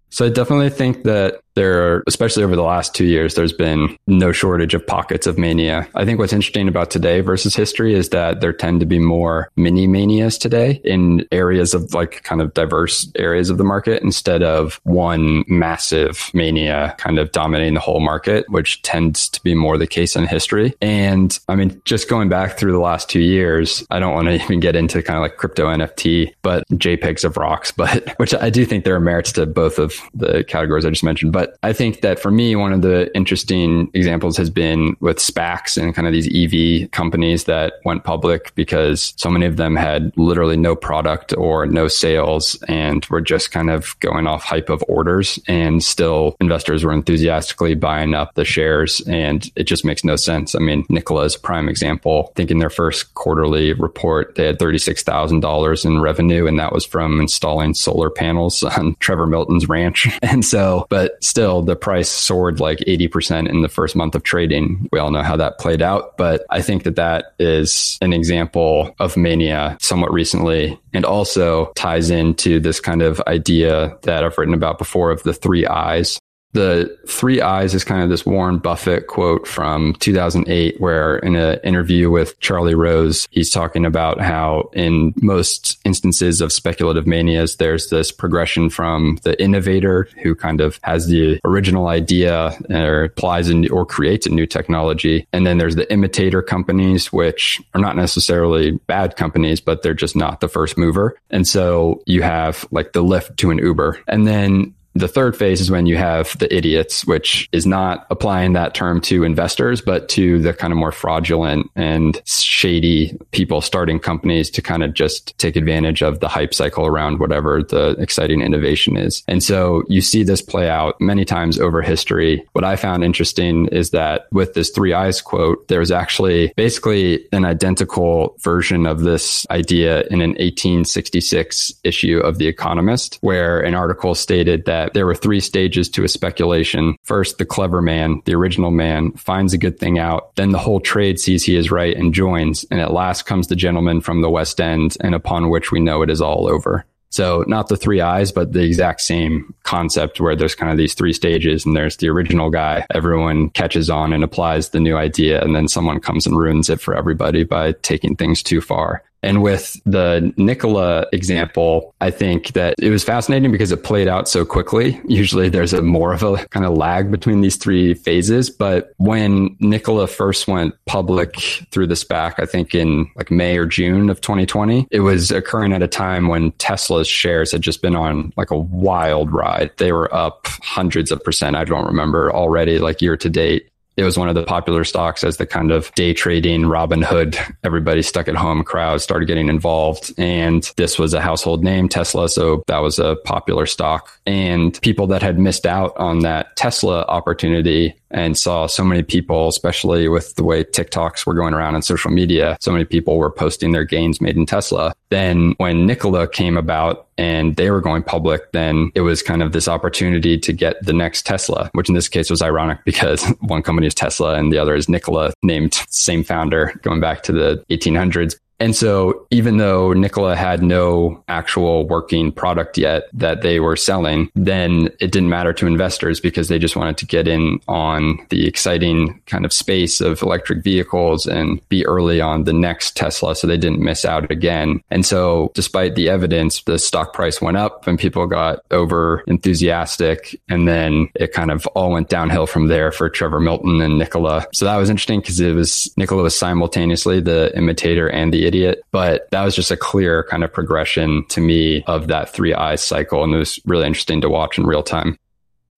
So 0.09 0.25
I 0.25 0.29
definitely 0.29 0.69
think 0.69 1.03
that 1.03 1.39
there 1.55 1.83
are, 1.83 2.03
especially 2.07 2.43
over 2.43 2.55
the 2.55 2.63
last 2.63 2.93
two 2.93 3.05
years, 3.05 3.35
there's 3.35 3.53
been 3.53 3.97
no 4.07 4.31
shortage 4.31 4.73
of 4.73 4.85
pockets 4.85 5.25
of 5.25 5.37
mania. 5.37 5.87
I 5.95 6.05
think 6.05 6.19
what's 6.19 6.33
interesting 6.33 6.67
about 6.67 6.91
today 6.91 7.21
versus 7.21 7.55
history 7.55 7.93
is 7.93 8.09
that 8.09 8.41
there 8.41 8.53
tend 8.53 8.79
to 8.81 8.85
be 8.85 8.99
more 8.99 9.49
mini 9.55 9.87
manias 9.87 10.37
today 10.37 10.81
in 10.83 11.25
areas 11.31 11.73
of 11.73 11.93
like 11.93 12.23
kind 12.23 12.41
of 12.41 12.53
diverse 12.53 13.09
areas 13.15 13.49
of 13.49 13.57
the 13.57 13.63
market 13.63 14.03
instead 14.03 14.43
of 14.43 14.79
one 14.83 15.43
massive 15.47 16.29
mania 16.33 16.93
kind 16.97 17.19
of 17.19 17.31
dominating 17.31 17.73
the 17.73 17.79
whole 17.79 17.99
market, 17.99 18.45
which 18.49 18.81
tends 18.81 19.29
to 19.29 19.41
be 19.43 19.55
more 19.55 19.77
the 19.77 19.87
case 19.87 20.15
in 20.15 20.25
history. 20.27 20.73
And 20.81 21.37
I 21.47 21.55
mean, 21.55 21.81
just 21.85 22.09
going 22.09 22.29
back 22.29 22.57
through 22.57 22.73
the 22.73 22.79
last 22.79 23.09
two 23.09 23.21
years, 23.21 23.85
I 23.89 23.99
don't 23.99 24.13
want 24.13 24.27
to 24.27 24.35
even 24.43 24.59
get 24.59 24.75
into 24.75 25.01
kind 25.01 25.17
of 25.17 25.21
like 25.21 25.37
crypto 25.37 25.67
NFT, 25.67 26.33
but 26.41 26.67
JPEGs 26.69 27.23
of 27.23 27.37
rocks, 27.37 27.71
but 27.71 28.09
which 28.17 28.33
I 28.33 28.49
do 28.49 28.65
think 28.65 28.83
there 28.83 28.95
are 28.95 28.99
merits 28.99 29.31
to 29.33 29.45
both 29.45 29.79
of 29.79 29.93
the 30.13 30.43
categories 30.43 30.85
I 30.85 30.89
just 30.89 31.03
mentioned. 31.03 31.31
But 31.31 31.44
but 31.45 31.57
I 31.61 31.73
think 31.73 32.01
that 32.01 32.19
for 32.19 32.31
me, 32.31 32.55
one 32.55 32.73
of 32.73 32.81
the 32.81 33.15
interesting 33.15 33.91
examples 33.93 34.35
has 34.37 34.49
been 34.49 34.97
with 34.99 35.17
SPACs 35.17 35.79
and 35.81 35.93
kind 35.93 36.07
of 36.07 36.13
these 36.13 36.27
EV 36.27 36.89
companies 36.91 37.43
that 37.43 37.73
went 37.85 38.03
public 38.03 38.53
because 38.55 39.13
so 39.17 39.29
many 39.29 39.45
of 39.45 39.57
them 39.57 39.75
had 39.75 40.11
literally 40.17 40.57
no 40.57 40.75
product 40.75 41.35
or 41.37 41.67
no 41.67 41.87
sales 41.87 42.55
and 42.67 43.05
were 43.11 43.21
just 43.21 43.51
kind 43.51 43.69
of 43.69 43.99
going 43.99 44.25
off 44.25 44.43
hype 44.43 44.69
of 44.69 44.83
orders. 44.87 45.39
And 45.47 45.83
still, 45.83 46.35
investors 46.41 46.83
were 46.83 46.91
enthusiastically 46.91 47.75
buying 47.75 48.15
up 48.15 48.33
the 48.33 48.45
shares. 48.45 49.01
And 49.01 49.47
it 49.55 49.65
just 49.65 49.85
makes 49.85 50.03
no 50.03 50.15
sense. 50.15 50.55
I 50.55 50.59
mean, 50.59 50.85
Nikola 50.89 51.25
is 51.25 51.37
prime 51.37 51.69
example. 51.69 52.29
I 52.31 52.33
think 52.33 52.49
in 52.49 52.57
their 52.57 52.69
first 52.71 53.13
quarterly 53.13 53.73
report, 53.73 54.33
they 54.35 54.47
had 54.47 54.57
$36,000 54.57 55.85
in 55.85 56.01
revenue, 56.01 56.47
and 56.47 56.57
that 56.59 56.73
was 56.73 56.85
from 56.85 57.19
installing 57.19 57.75
solar 57.75 58.09
panels 58.09 58.63
on 58.77 58.95
Trevor 58.99 59.27
Milton's 59.27 59.69
ranch. 59.69 60.07
And 60.25 60.43
so, 60.43 60.87
but 60.89 61.23
still 61.35 61.61
the 61.61 61.75
price 61.75 62.07
soared 62.07 62.61
like 62.61 62.79
80% 62.79 63.49
in 63.49 63.61
the 63.61 63.67
first 63.67 63.93
month 63.93 64.15
of 64.15 64.23
trading. 64.23 64.87
We 64.93 64.99
all 64.99 65.11
know 65.11 65.21
how 65.21 65.35
that 65.35 65.59
played 65.59 65.81
out, 65.81 66.15
but 66.15 66.45
I 66.49 66.61
think 66.61 66.83
that 66.83 66.95
that 66.95 67.33
is 67.39 67.97
an 67.99 68.13
example 68.13 68.95
of 68.99 69.17
mania 69.17 69.77
somewhat 69.81 70.13
recently 70.13 70.79
and 70.93 71.03
also 71.03 71.73
ties 71.75 72.09
into 72.09 72.61
this 72.61 72.79
kind 72.79 73.01
of 73.01 73.19
idea 73.27 73.97
that 74.03 74.23
I've 74.23 74.37
written 74.37 74.53
about 74.53 74.77
before 74.77 75.11
of 75.11 75.23
the 75.23 75.33
three 75.33 75.67
eyes 75.67 76.21
the 76.55 76.97
three 77.05 77.41
eyes 77.41 77.75
is 77.75 77.83
kind 77.83 78.01
of 78.01 78.09
this 78.09 78.25
Warren 78.25 78.59
Buffett 78.59 79.07
quote 79.07 79.45
from 79.45 79.93
2008, 79.99 80.79
where 80.79 81.17
in 81.17 81.35
an 81.35 81.59
interview 81.63 82.09
with 82.09 82.39
Charlie 82.39 82.75
Rose, 82.75 83.27
he's 83.29 83.51
talking 83.51 83.85
about 83.85 84.21
how 84.21 84.69
in 84.73 85.13
most 85.21 85.77
instances 85.83 86.39
of 86.39 86.53
speculative 86.53 87.05
manias, 87.05 87.57
there's 87.57 87.89
this 87.89 88.09
progression 88.11 88.69
from 88.69 89.19
the 89.23 89.39
innovator 89.41 90.07
who 90.23 90.33
kind 90.33 90.61
of 90.61 90.79
has 90.83 91.07
the 91.07 91.39
original 91.43 91.87
idea 91.87 92.57
or 92.69 93.03
applies 93.03 93.51
or 93.69 93.85
creates 93.85 94.25
a 94.25 94.29
new 94.29 94.47
technology. 94.47 95.27
And 95.33 95.45
then 95.45 95.57
there's 95.57 95.75
the 95.75 95.91
imitator 95.91 96.41
companies, 96.41 97.11
which 97.11 97.61
are 97.73 97.81
not 97.81 97.97
necessarily 97.97 98.71
bad 98.87 99.17
companies, 99.17 99.59
but 99.59 99.83
they're 99.83 99.93
just 99.93 100.15
not 100.15 100.39
the 100.39 100.47
first 100.47 100.77
mover. 100.77 101.19
And 101.29 101.45
so 101.45 102.01
you 102.05 102.21
have 102.21 102.65
like 102.71 102.93
the 102.93 103.03
Lyft 103.03 103.35
to 103.37 103.51
an 103.51 103.57
Uber. 103.57 103.99
And 104.07 104.25
then 104.25 104.73
the 104.95 105.09
third 105.09 105.35
phase 105.35 105.59
is 105.59 105.69
when 105.69 105.85
you 105.85 105.97
have 105.97 106.37
the 106.39 106.53
idiots, 106.55 107.05
which 107.05 107.49
is 107.51 107.65
not 107.65 108.07
applying 108.09 108.53
that 108.53 108.73
term 108.73 109.01
to 109.01 109.25
investors, 109.25 109.81
but 109.81 110.07
to 110.09 110.39
the 110.39 110.53
kind 110.53 110.71
of 110.71 110.79
more 110.79 110.93
fraudulent 110.93 111.69
and 111.75 112.21
shady 112.25 113.17
people 113.31 113.59
starting 113.59 113.99
companies 113.99 114.49
to 114.49 114.61
kind 114.61 114.83
of 114.83 114.93
just 114.93 115.37
take 115.37 115.57
advantage 115.57 116.01
of 116.01 116.21
the 116.21 116.29
hype 116.29 116.53
cycle 116.53 116.85
around 116.85 117.19
whatever 117.19 117.61
the 117.61 117.89
exciting 117.99 118.41
innovation 118.41 118.95
is. 118.95 119.21
And 119.27 119.43
so 119.43 119.83
you 119.89 119.99
see 119.99 120.23
this 120.23 120.41
play 120.41 120.69
out 120.69 120.99
many 121.01 121.25
times 121.25 121.59
over 121.59 121.81
history. 121.81 122.47
What 122.53 122.63
I 122.63 122.77
found 122.77 123.03
interesting 123.03 123.67
is 123.67 123.89
that 123.89 124.27
with 124.31 124.53
this 124.53 124.69
three 124.69 124.93
eyes 124.93 125.21
quote, 125.21 125.67
there 125.67 125.79
was 125.79 125.91
actually 125.91 126.53
basically 126.55 127.27
an 127.33 127.43
identical 127.43 128.37
version 128.39 128.85
of 128.85 129.01
this 129.01 129.45
idea 129.49 130.03
in 130.03 130.21
an 130.21 130.31
1866 130.31 131.73
issue 131.83 132.19
of 132.19 132.37
The 132.37 132.47
Economist, 132.47 133.17
where 133.19 133.59
an 133.59 133.75
article 133.75 134.15
stated 134.15 134.63
that 134.65 134.84
that 134.85 134.93
there 134.93 135.07
were 135.07 135.15
three 135.15 135.39
stages 135.39 135.89
to 135.89 136.03
a 136.03 136.07
speculation. 136.07 136.95
First, 137.01 137.39
the 137.39 137.45
clever 137.45 137.81
man, 137.81 138.21
the 138.25 138.35
original 138.35 138.69
man, 138.69 139.13
finds 139.13 139.51
a 139.51 139.57
good 139.57 139.79
thing 139.79 139.97
out. 139.97 140.35
Then 140.35 140.51
the 140.51 140.59
whole 140.59 140.79
trade 140.79 141.19
sees 141.19 141.43
he 141.43 141.55
is 141.55 141.71
right 141.71 141.97
and 141.97 142.13
joins. 142.13 142.65
And 142.69 142.79
at 142.79 142.93
last 142.93 143.23
comes 143.23 143.47
the 143.47 143.55
gentleman 143.55 143.99
from 144.01 144.21
the 144.21 144.29
West 144.29 144.61
End, 144.61 144.95
and 145.01 145.15
upon 145.15 145.49
which 145.49 145.71
we 145.71 145.79
know 145.79 146.03
it 146.03 146.11
is 146.11 146.21
all 146.21 146.47
over. 146.47 146.85
So 147.09 147.45
not 147.47 147.69
the 147.69 147.77
three 147.77 148.01
eyes, 148.01 148.31
but 148.31 148.51
the 148.51 148.63
exact 148.63 149.01
same 149.01 149.55
concept 149.63 150.19
where 150.19 150.35
there's 150.35 150.53
kind 150.53 150.71
of 150.71 150.77
these 150.77 150.93
three 150.93 151.13
stages 151.13 151.65
and 151.65 151.75
there's 151.75 151.97
the 151.97 152.09
original 152.09 152.49
guy. 152.49 152.85
Everyone 152.93 153.49
catches 153.51 153.89
on 153.89 154.13
and 154.13 154.23
applies 154.23 154.69
the 154.69 154.81
new 154.81 154.97
idea. 154.97 155.41
And 155.41 155.55
then 155.55 155.67
someone 155.67 155.99
comes 155.99 156.27
and 156.27 156.37
ruins 156.37 156.69
it 156.69 156.81
for 156.81 156.93
everybody 156.95 157.43
by 157.43 157.71
taking 157.83 158.15
things 158.15 158.43
too 158.43 158.59
far. 158.59 159.01
And 159.25 159.41
with 159.41 159.81
the 159.85 160.31
Nikola 160.37 161.07
example, 161.11 161.95
I 161.99 162.11
think 162.11 162.53
that 162.53 162.75
it 162.79 162.91
was 162.91 163.03
fascinating 163.03 163.51
because 163.51 163.71
it 163.71 163.83
played 163.83 164.07
out 164.07 164.29
so 164.29 164.45
quickly. 164.45 165.01
Usually 165.07 165.49
there's 165.49 165.73
a 165.73 165.81
more 165.81 166.13
of 166.13 166.21
a 166.21 166.37
kind 166.49 166.63
of 166.63 166.77
lag 166.77 167.09
between 167.09 167.41
these 167.41 167.55
three 167.55 167.95
phases. 167.95 168.51
But 168.51 168.93
when 168.97 169.57
Nikola 169.59 170.05
first 170.05 170.47
went 170.47 170.75
public 170.85 171.37
through 171.71 171.87
the 171.87 171.95
SPAC, 171.95 172.35
I 172.37 172.45
think 172.45 172.75
in 172.75 173.09
like 173.15 173.31
May 173.31 173.57
or 173.57 173.65
June 173.65 174.11
of 174.11 174.21
2020, 174.21 174.87
it 174.91 174.99
was 174.99 175.31
occurring 175.31 175.73
at 175.73 175.81
a 175.81 175.87
time 175.87 176.27
when 176.27 176.51
Tesla's 176.53 177.07
shares 177.07 177.51
had 177.51 177.61
just 177.61 177.81
been 177.81 177.95
on 177.95 178.31
like 178.37 178.51
a 178.51 178.59
wild 178.59 179.33
ride. 179.33 179.71
They 179.77 179.91
were 179.91 180.13
up 180.13 180.45
hundreds 180.61 181.11
of 181.11 181.23
percent. 181.23 181.55
I 181.55 181.63
don't 181.63 181.87
remember 181.87 182.31
already 182.31 182.77
like 182.77 183.01
year 183.01 183.17
to 183.17 183.29
date. 183.29 183.69
It 183.97 184.03
was 184.03 184.17
one 184.17 184.27
of 184.27 184.35
the 184.35 184.43
popular 184.43 184.83
stocks 184.83 185.23
as 185.23 185.37
the 185.37 185.45
kind 185.45 185.71
of 185.71 185.93
day 185.95 186.13
trading 186.13 186.63
Robinhood. 186.63 187.37
Everybody 187.63 188.01
stuck 188.01 188.27
at 188.27 188.35
home 188.35 188.63
crowd 188.63 189.01
started 189.01 189.25
getting 189.25 189.47
involved. 189.47 190.13
And 190.17 190.63
this 190.75 190.99
was 190.99 191.13
a 191.13 191.21
household 191.21 191.63
name, 191.63 191.87
Tesla. 191.87 192.27
So 192.29 192.63
that 192.67 192.79
was 192.79 192.99
a 192.99 193.15
popular 193.23 193.65
stock. 193.65 194.09
And 194.25 194.79
people 194.81 195.07
that 195.07 195.21
had 195.21 195.39
missed 195.39 195.65
out 195.65 195.95
on 195.97 196.19
that 196.19 196.55
Tesla 196.55 197.03
opportunity 197.03 197.95
and 198.11 198.37
saw 198.37 198.67
so 198.67 198.83
many 198.83 199.03
people, 199.03 199.47
especially 199.47 200.07
with 200.07 200.35
the 200.35 200.43
way 200.43 200.63
TikToks 200.63 201.25
were 201.25 201.33
going 201.33 201.53
around 201.53 201.75
on 201.75 201.81
social 201.81 202.11
media, 202.11 202.57
so 202.61 202.71
many 202.71 202.85
people 202.85 203.17
were 203.17 203.31
posting 203.31 203.71
their 203.71 203.83
gains 203.83 204.21
made 204.21 204.35
in 204.35 204.45
Tesla. 204.45 204.93
Then 205.09 205.55
when 205.57 205.85
Nikola 205.85 206.27
came 206.27 206.57
about 206.57 207.07
and 207.17 207.55
they 207.55 207.71
were 207.71 207.81
going 207.81 208.03
public, 208.03 208.51
then 208.51 208.91
it 208.95 209.01
was 209.01 209.21
kind 209.21 209.41
of 209.41 209.51
this 209.51 209.67
opportunity 209.67 210.37
to 210.37 210.53
get 210.53 210.83
the 210.83 210.93
next 210.93 211.25
Tesla, 211.25 211.69
which 211.73 211.89
in 211.89 211.95
this 211.95 212.09
case 212.09 212.29
was 212.29 212.41
ironic 212.41 212.79
because 212.85 213.23
one 213.41 213.63
company 213.63 213.87
is 213.87 213.95
Tesla 213.95 214.35
and 214.35 214.51
the 214.51 214.57
other 214.57 214.75
is 214.75 214.89
Nikola, 214.89 215.33
named 215.43 215.73
same 215.89 216.23
founder 216.23 216.79
going 216.81 216.99
back 216.99 217.23
to 217.23 217.31
the 217.31 217.63
1800s. 217.69 218.35
And 218.59 218.75
so 218.75 219.27
even 219.31 219.57
though 219.57 219.93
Nikola 219.93 220.35
had 220.35 220.63
no 220.63 221.23
actual 221.27 221.87
working 221.87 222.31
product 222.31 222.77
yet 222.77 223.03
that 223.13 223.41
they 223.41 223.59
were 223.59 223.75
selling, 223.75 224.29
then 224.35 224.89
it 224.99 225.11
didn't 225.11 225.29
matter 225.29 225.53
to 225.53 225.67
investors 225.67 226.19
because 226.19 226.47
they 226.47 226.59
just 226.59 226.75
wanted 226.75 226.97
to 226.97 227.05
get 227.05 227.27
in 227.27 227.59
on 227.67 228.25
the 228.29 228.47
exciting 228.47 229.21
kind 229.25 229.45
of 229.45 229.51
space 229.51 229.99
of 229.99 230.21
electric 230.21 230.63
vehicles 230.63 231.25
and 231.25 231.67
be 231.69 231.85
early 231.85 232.21
on 232.21 232.45
the 232.45 232.53
next 232.53 232.95
Tesla 232.95 233.35
so 233.35 233.45
they 233.45 233.57
didn't 233.57 233.79
miss 233.79 234.05
out 234.05 234.31
again. 234.31 234.81
And 234.89 235.05
so 235.05 235.51
despite 235.53 235.95
the 235.95 236.09
evidence, 236.09 236.61
the 236.63 236.79
stock 236.79 237.13
price 237.13 237.41
went 237.41 237.57
up 237.57 237.87
and 237.87 237.99
people 237.99 238.25
got 238.27 238.59
over 238.71 239.23
enthusiastic 239.27 240.39
and 240.47 240.67
then 240.67 241.09
it 241.15 241.33
kind 241.33 241.51
of 241.51 241.65
all 241.67 241.91
went 241.91 242.09
downhill 242.09 242.47
from 242.47 242.67
there 242.67 242.91
for 242.91 243.09
Trevor 243.09 243.39
Milton 243.39 243.81
and 243.81 243.97
Nikola. 243.97 244.47
So 244.53 244.65
that 244.65 244.77
was 244.77 244.89
interesting 244.89 245.19
because 245.19 245.39
it 245.39 245.53
was 245.53 245.91
Nikola 245.97 246.23
was 246.23 246.37
simultaneously 246.37 247.19
the 247.19 247.51
imitator 247.55 248.09
and 248.09 248.33
the 248.33 248.44
idiot. 248.45 248.81
But 248.91 249.29
that 249.31 249.43
was 249.43 249.55
just 249.55 249.71
a 249.71 249.77
clear 249.77 250.23
kind 250.29 250.43
of 250.43 250.53
progression 250.53 251.25
to 251.29 251.41
me 251.41 251.83
of 251.87 252.07
that 252.07 252.29
three 252.29 252.53
eyes 252.53 252.83
cycle. 252.83 253.23
And 253.23 253.33
it 253.33 253.37
was 253.37 253.59
really 253.65 253.85
interesting 253.85 254.21
to 254.21 254.29
watch 254.29 254.57
in 254.57 254.65
real 254.65 254.83
time. 254.83 255.17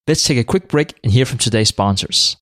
Let's 0.07 0.23
take 0.23 0.37
a 0.37 0.43
quick 0.43 0.67
break 0.67 0.93
and 1.03 1.11
hear 1.11 1.25
from 1.25 1.37
today's 1.37 1.69
sponsors. 1.69 2.37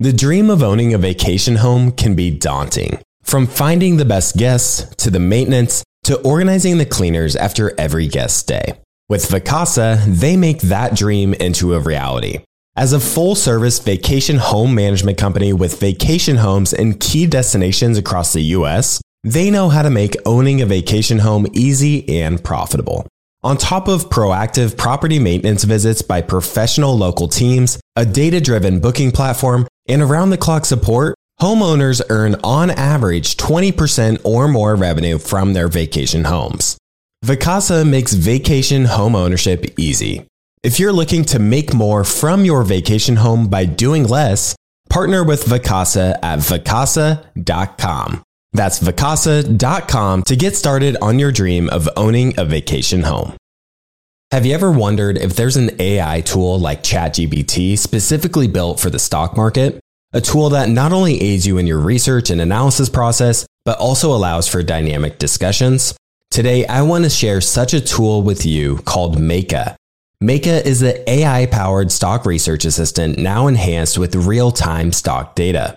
The 0.00 0.12
dream 0.12 0.50
of 0.50 0.62
owning 0.62 0.92
a 0.92 0.98
vacation 0.98 1.56
home 1.56 1.92
can 1.92 2.14
be 2.14 2.30
daunting. 2.30 2.98
From 3.22 3.46
finding 3.46 3.96
the 3.96 4.04
best 4.04 4.36
guests 4.36 4.94
to 4.96 5.10
the 5.10 5.20
maintenance 5.20 5.82
to 6.04 6.20
organizing 6.20 6.78
the 6.78 6.86
cleaners 6.86 7.34
after 7.34 7.74
every 7.78 8.06
guest 8.06 8.36
stay. 8.36 8.74
With 9.08 9.28
Vacasa, 9.28 10.04
they 10.04 10.36
make 10.36 10.60
that 10.62 10.94
dream 10.96 11.34
into 11.34 11.74
a 11.74 11.80
reality. 11.80 12.40
As 12.76 12.92
a 12.92 13.00
full 13.00 13.34
service 13.34 13.78
vacation 13.78 14.36
home 14.36 14.74
management 14.74 15.16
company 15.16 15.52
with 15.52 15.80
vacation 15.80 16.36
homes 16.36 16.72
in 16.72 16.98
key 16.98 17.26
destinations 17.26 17.96
across 17.96 18.32
the 18.32 18.42
US, 18.42 19.00
they 19.24 19.50
know 19.50 19.68
how 19.68 19.82
to 19.82 19.90
make 19.90 20.16
owning 20.24 20.62
a 20.62 20.66
vacation 20.66 21.18
home 21.18 21.46
easy 21.52 22.20
and 22.20 22.42
profitable. 22.42 23.06
On 23.42 23.56
top 23.56 23.86
of 23.86 24.08
proactive 24.08 24.76
property 24.76 25.18
maintenance 25.18 25.64
visits 25.64 26.02
by 26.02 26.20
professional 26.20 26.96
local 26.96 27.28
teams, 27.28 27.78
a 27.94 28.04
data 28.04 28.40
driven 28.40 28.80
booking 28.80 29.12
platform, 29.12 29.66
and 29.88 30.02
around 30.02 30.30
the 30.30 30.36
clock 30.36 30.64
support, 30.64 31.14
homeowners 31.40 32.02
earn 32.10 32.36
on 32.42 32.70
average 32.70 33.36
20% 33.36 34.20
or 34.24 34.48
more 34.48 34.74
revenue 34.74 35.18
from 35.18 35.52
their 35.52 35.68
vacation 35.68 36.24
homes. 36.24 36.76
Vacasa 37.24 37.88
makes 37.88 38.14
vacation 38.14 38.84
home 38.84 39.14
ownership 39.14 39.64
easy. 39.78 40.26
If 40.62 40.80
you're 40.80 40.92
looking 40.92 41.24
to 41.26 41.38
make 41.38 41.72
more 41.72 42.02
from 42.02 42.44
your 42.44 42.64
vacation 42.64 43.16
home 43.16 43.48
by 43.48 43.64
doing 43.64 44.04
less, 44.04 44.56
partner 44.90 45.22
with 45.22 45.44
Vacasa 45.44 46.18
at 46.22 46.40
vacasa.com. 46.40 48.22
That's 48.56 48.80
vacasa.com 48.80 50.22
to 50.22 50.36
get 50.36 50.56
started 50.56 50.96
on 51.02 51.18
your 51.18 51.30
dream 51.30 51.68
of 51.68 51.88
owning 51.94 52.34
a 52.38 52.44
vacation 52.44 53.02
home. 53.02 53.34
Have 54.32 54.44
you 54.46 54.54
ever 54.54 54.72
wondered 54.72 55.18
if 55.18 55.36
there's 55.36 55.56
an 55.56 55.70
AI 55.78 56.22
tool 56.22 56.58
like 56.58 56.82
ChatGPT 56.82 57.78
specifically 57.78 58.48
built 58.48 58.80
for 58.80 58.90
the 58.90 58.98
stock 58.98 59.36
market? 59.36 59.78
A 60.14 60.20
tool 60.20 60.48
that 60.50 60.70
not 60.70 60.92
only 60.92 61.20
aids 61.20 61.46
you 61.46 61.58
in 61.58 61.66
your 61.66 61.78
research 61.78 62.30
and 62.30 62.40
analysis 62.40 62.88
process, 62.88 63.46
but 63.64 63.78
also 63.78 64.10
allows 64.10 64.48
for 64.48 64.62
dynamic 64.62 65.18
discussions? 65.18 65.94
Today, 66.30 66.66
I 66.66 66.82
want 66.82 67.04
to 67.04 67.10
share 67.10 67.40
such 67.40 67.74
a 67.74 67.80
tool 67.80 68.22
with 68.22 68.44
you 68.46 68.78
called 68.78 69.16
Meyka. 69.16 69.76
Meyka 70.22 70.64
is 70.64 70.80
the 70.80 71.08
AI 71.08 71.46
powered 71.46 71.92
stock 71.92 72.24
research 72.24 72.64
assistant 72.64 73.18
now 73.18 73.46
enhanced 73.48 73.98
with 73.98 74.14
real 74.14 74.50
time 74.50 74.92
stock 74.92 75.34
data. 75.34 75.76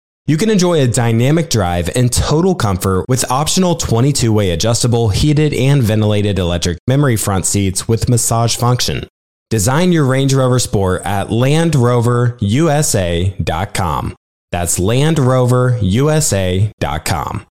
You 0.27 0.37
can 0.37 0.51
enjoy 0.51 0.81
a 0.81 0.87
dynamic 0.87 1.49
drive 1.49 1.89
and 1.95 2.13
total 2.13 2.53
comfort 2.53 3.05
with 3.09 3.29
optional 3.31 3.73
22 3.75 4.31
way 4.31 4.51
adjustable, 4.51 5.09
heated, 5.09 5.51
and 5.53 5.81
ventilated 5.81 6.37
electric 6.37 6.77
memory 6.87 7.15
front 7.15 7.47
seats 7.47 7.87
with 7.87 8.07
massage 8.07 8.55
function. 8.55 9.07
Design 9.49 9.91
your 9.91 10.05
Range 10.05 10.31
Rover 10.33 10.59
Sport 10.59 11.01
at 11.03 11.27
LandRoverUSA.com. 11.27 14.15
That's 14.51 14.79
LandRoverUSA.com. 14.79 17.45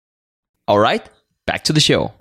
All 0.67 0.79
right, 0.79 1.09
back 1.45 1.63
to 1.63 1.71
the 1.73 1.79
show. 1.79 2.11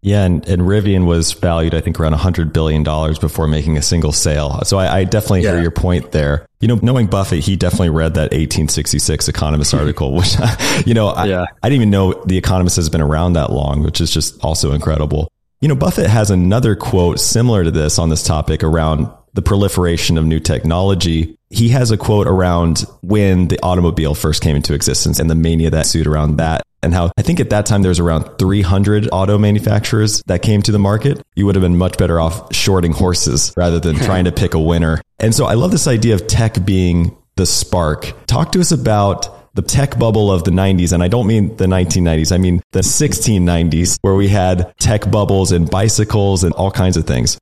Yeah, 0.00 0.24
and, 0.24 0.46
and 0.48 0.62
Rivian 0.62 1.06
was 1.06 1.32
valued, 1.32 1.74
I 1.74 1.80
think, 1.80 1.98
around 1.98 2.14
$100 2.14 2.52
billion 2.52 2.84
before 3.20 3.48
making 3.48 3.76
a 3.76 3.82
single 3.82 4.12
sale. 4.12 4.60
So 4.64 4.78
I, 4.78 4.98
I 4.98 5.04
definitely 5.04 5.42
yeah. 5.42 5.52
hear 5.52 5.62
your 5.62 5.70
point 5.72 6.12
there. 6.12 6.46
You 6.60 6.68
know, 6.68 6.78
knowing 6.82 7.08
Buffett, 7.08 7.40
he 7.40 7.56
definitely 7.56 7.90
read 7.90 8.14
that 8.14 8.30
1866 8.32 9.28
Economist 9.28 9.74
article, 9.74 10.14
which, 10.14 10.36
you 10.86 10.94
know, 10.94 11.08
I, 11.08 11.26
yeah. 11.26 11.46
I 11.62 11.68
didn't 11.68 11.82
even 11.82 11.90
know 11.90 12.22
The 12.24 12.38
Economist 12.38 12.76
has 12.76 12.88
been 12.88 13.00
around 13.00 13.32
that 13.32 13.50
long, 13.50 13.82
which 13.82 14.00
is 14.00 14.10
just 14.10 14.42
also 14.44 14.72
incredible. 14.72 15.28
You 15.60 15.66
know, 15.66 15.74
Buffett 15.74 16.06
has 16.06 16.30
another 16.30 16.76
quote 16.76 17.18
similar 17.18 17.64
to 17.64 17.70
this 17.72 17.98
on 17.98 18.08
this 18.08 18.22
topic 18.22 18.62
around 18.62 19.10
the 19.34 19.42
proliferation 19.42 20.16
of 20.16 20.24
new 20.24 20.38
technology. 20.38 21.36
He 21.50 21.70
has 21.70 21.90
a 21.90 21.96
quote 21.96 22.28
around 22.28 22.84
when 23.02 23.48
the 23.48 23.58
automobile 23.62 24.14
first 24.14 24.42
came 24.42 24.54
into 24.54 24.74
existence 24.74 25.18
and 25.18 25.28
the 25.28 25.34
mania 25.34 25.70
that 25.70 25.86
ensued 25.86 26.06
around 26.06 26.36
that 26.36 26.62
and 26.82 26.94
how 26.94 27.10
I 27.16 27.22
think 27.22 27.40
at 27.40 27.50
that 27.50 27.66
time 27.66 27.82
there 27.82 27.88
was 27.88 27.98
around 27.98 28.38
300 28.38 29.08
auto 29.12 29.38
manufacturers 29.38 30.22
that 30.26 30.42
came 30.42 30.62
to 30.62 30.72
the 30.72 30.78
market. 30.78 31.22
You 31.34 31.46
would 31.46 31.54
have 31.54 31.62
been 31.62 31.76
much 31.76 31.98
better 31.98 32.20
off 32.20 32.54
shorting 32.54 32.92
horses 32.92 33.52
rather 33.56 33.80
than 33.80 33.96
trying 34.08 34.24
to 34.24 34.32
pick 34.32 34.54
a 34.54 34.60
winner. 34.60 35.00
And 35.18 35.34
so 35.34 35.46
I 35.46 35.54
love 35.54 35.70
this 35.70 35.86
idea 35.86 36.14
of 36.14 36.26
tech 36.26 36.64
being 36.64 37.16
the 37.36 37.46
spark. 37.46 38.12
Talk 38.26 38.52
to 38.52 38.60
us 38.60 38.72
about 38.72 39.54
the 39.54 39.62
tech 39.62 39.98
bubble 39.98 40.30
of 40.30 40.44
the 40.44 40.50
90s. 40.52 40.92
And 40.92 41.02
I 41.02 41.08
don't 41.08 41.26
mean 41.26 41.56
the 41.56 41.66
1990s, 41.66 42.32
I 42.32 42.38
mean 42.38 42.62
the 42.72 42.80
1690s, 42.80 43.98
where 44.02 44.14
we 44.14 44.28
had 44.28 44.72
tech 44.78 45.10
bubbles 45.10 45.50
and 45.50 45.68
bicycles 45.68 46.44
and 46.44 46.52
all 46.54 46.70
kinds 46.70 46.96
of 46.96 47.06
things. 47.06 47.38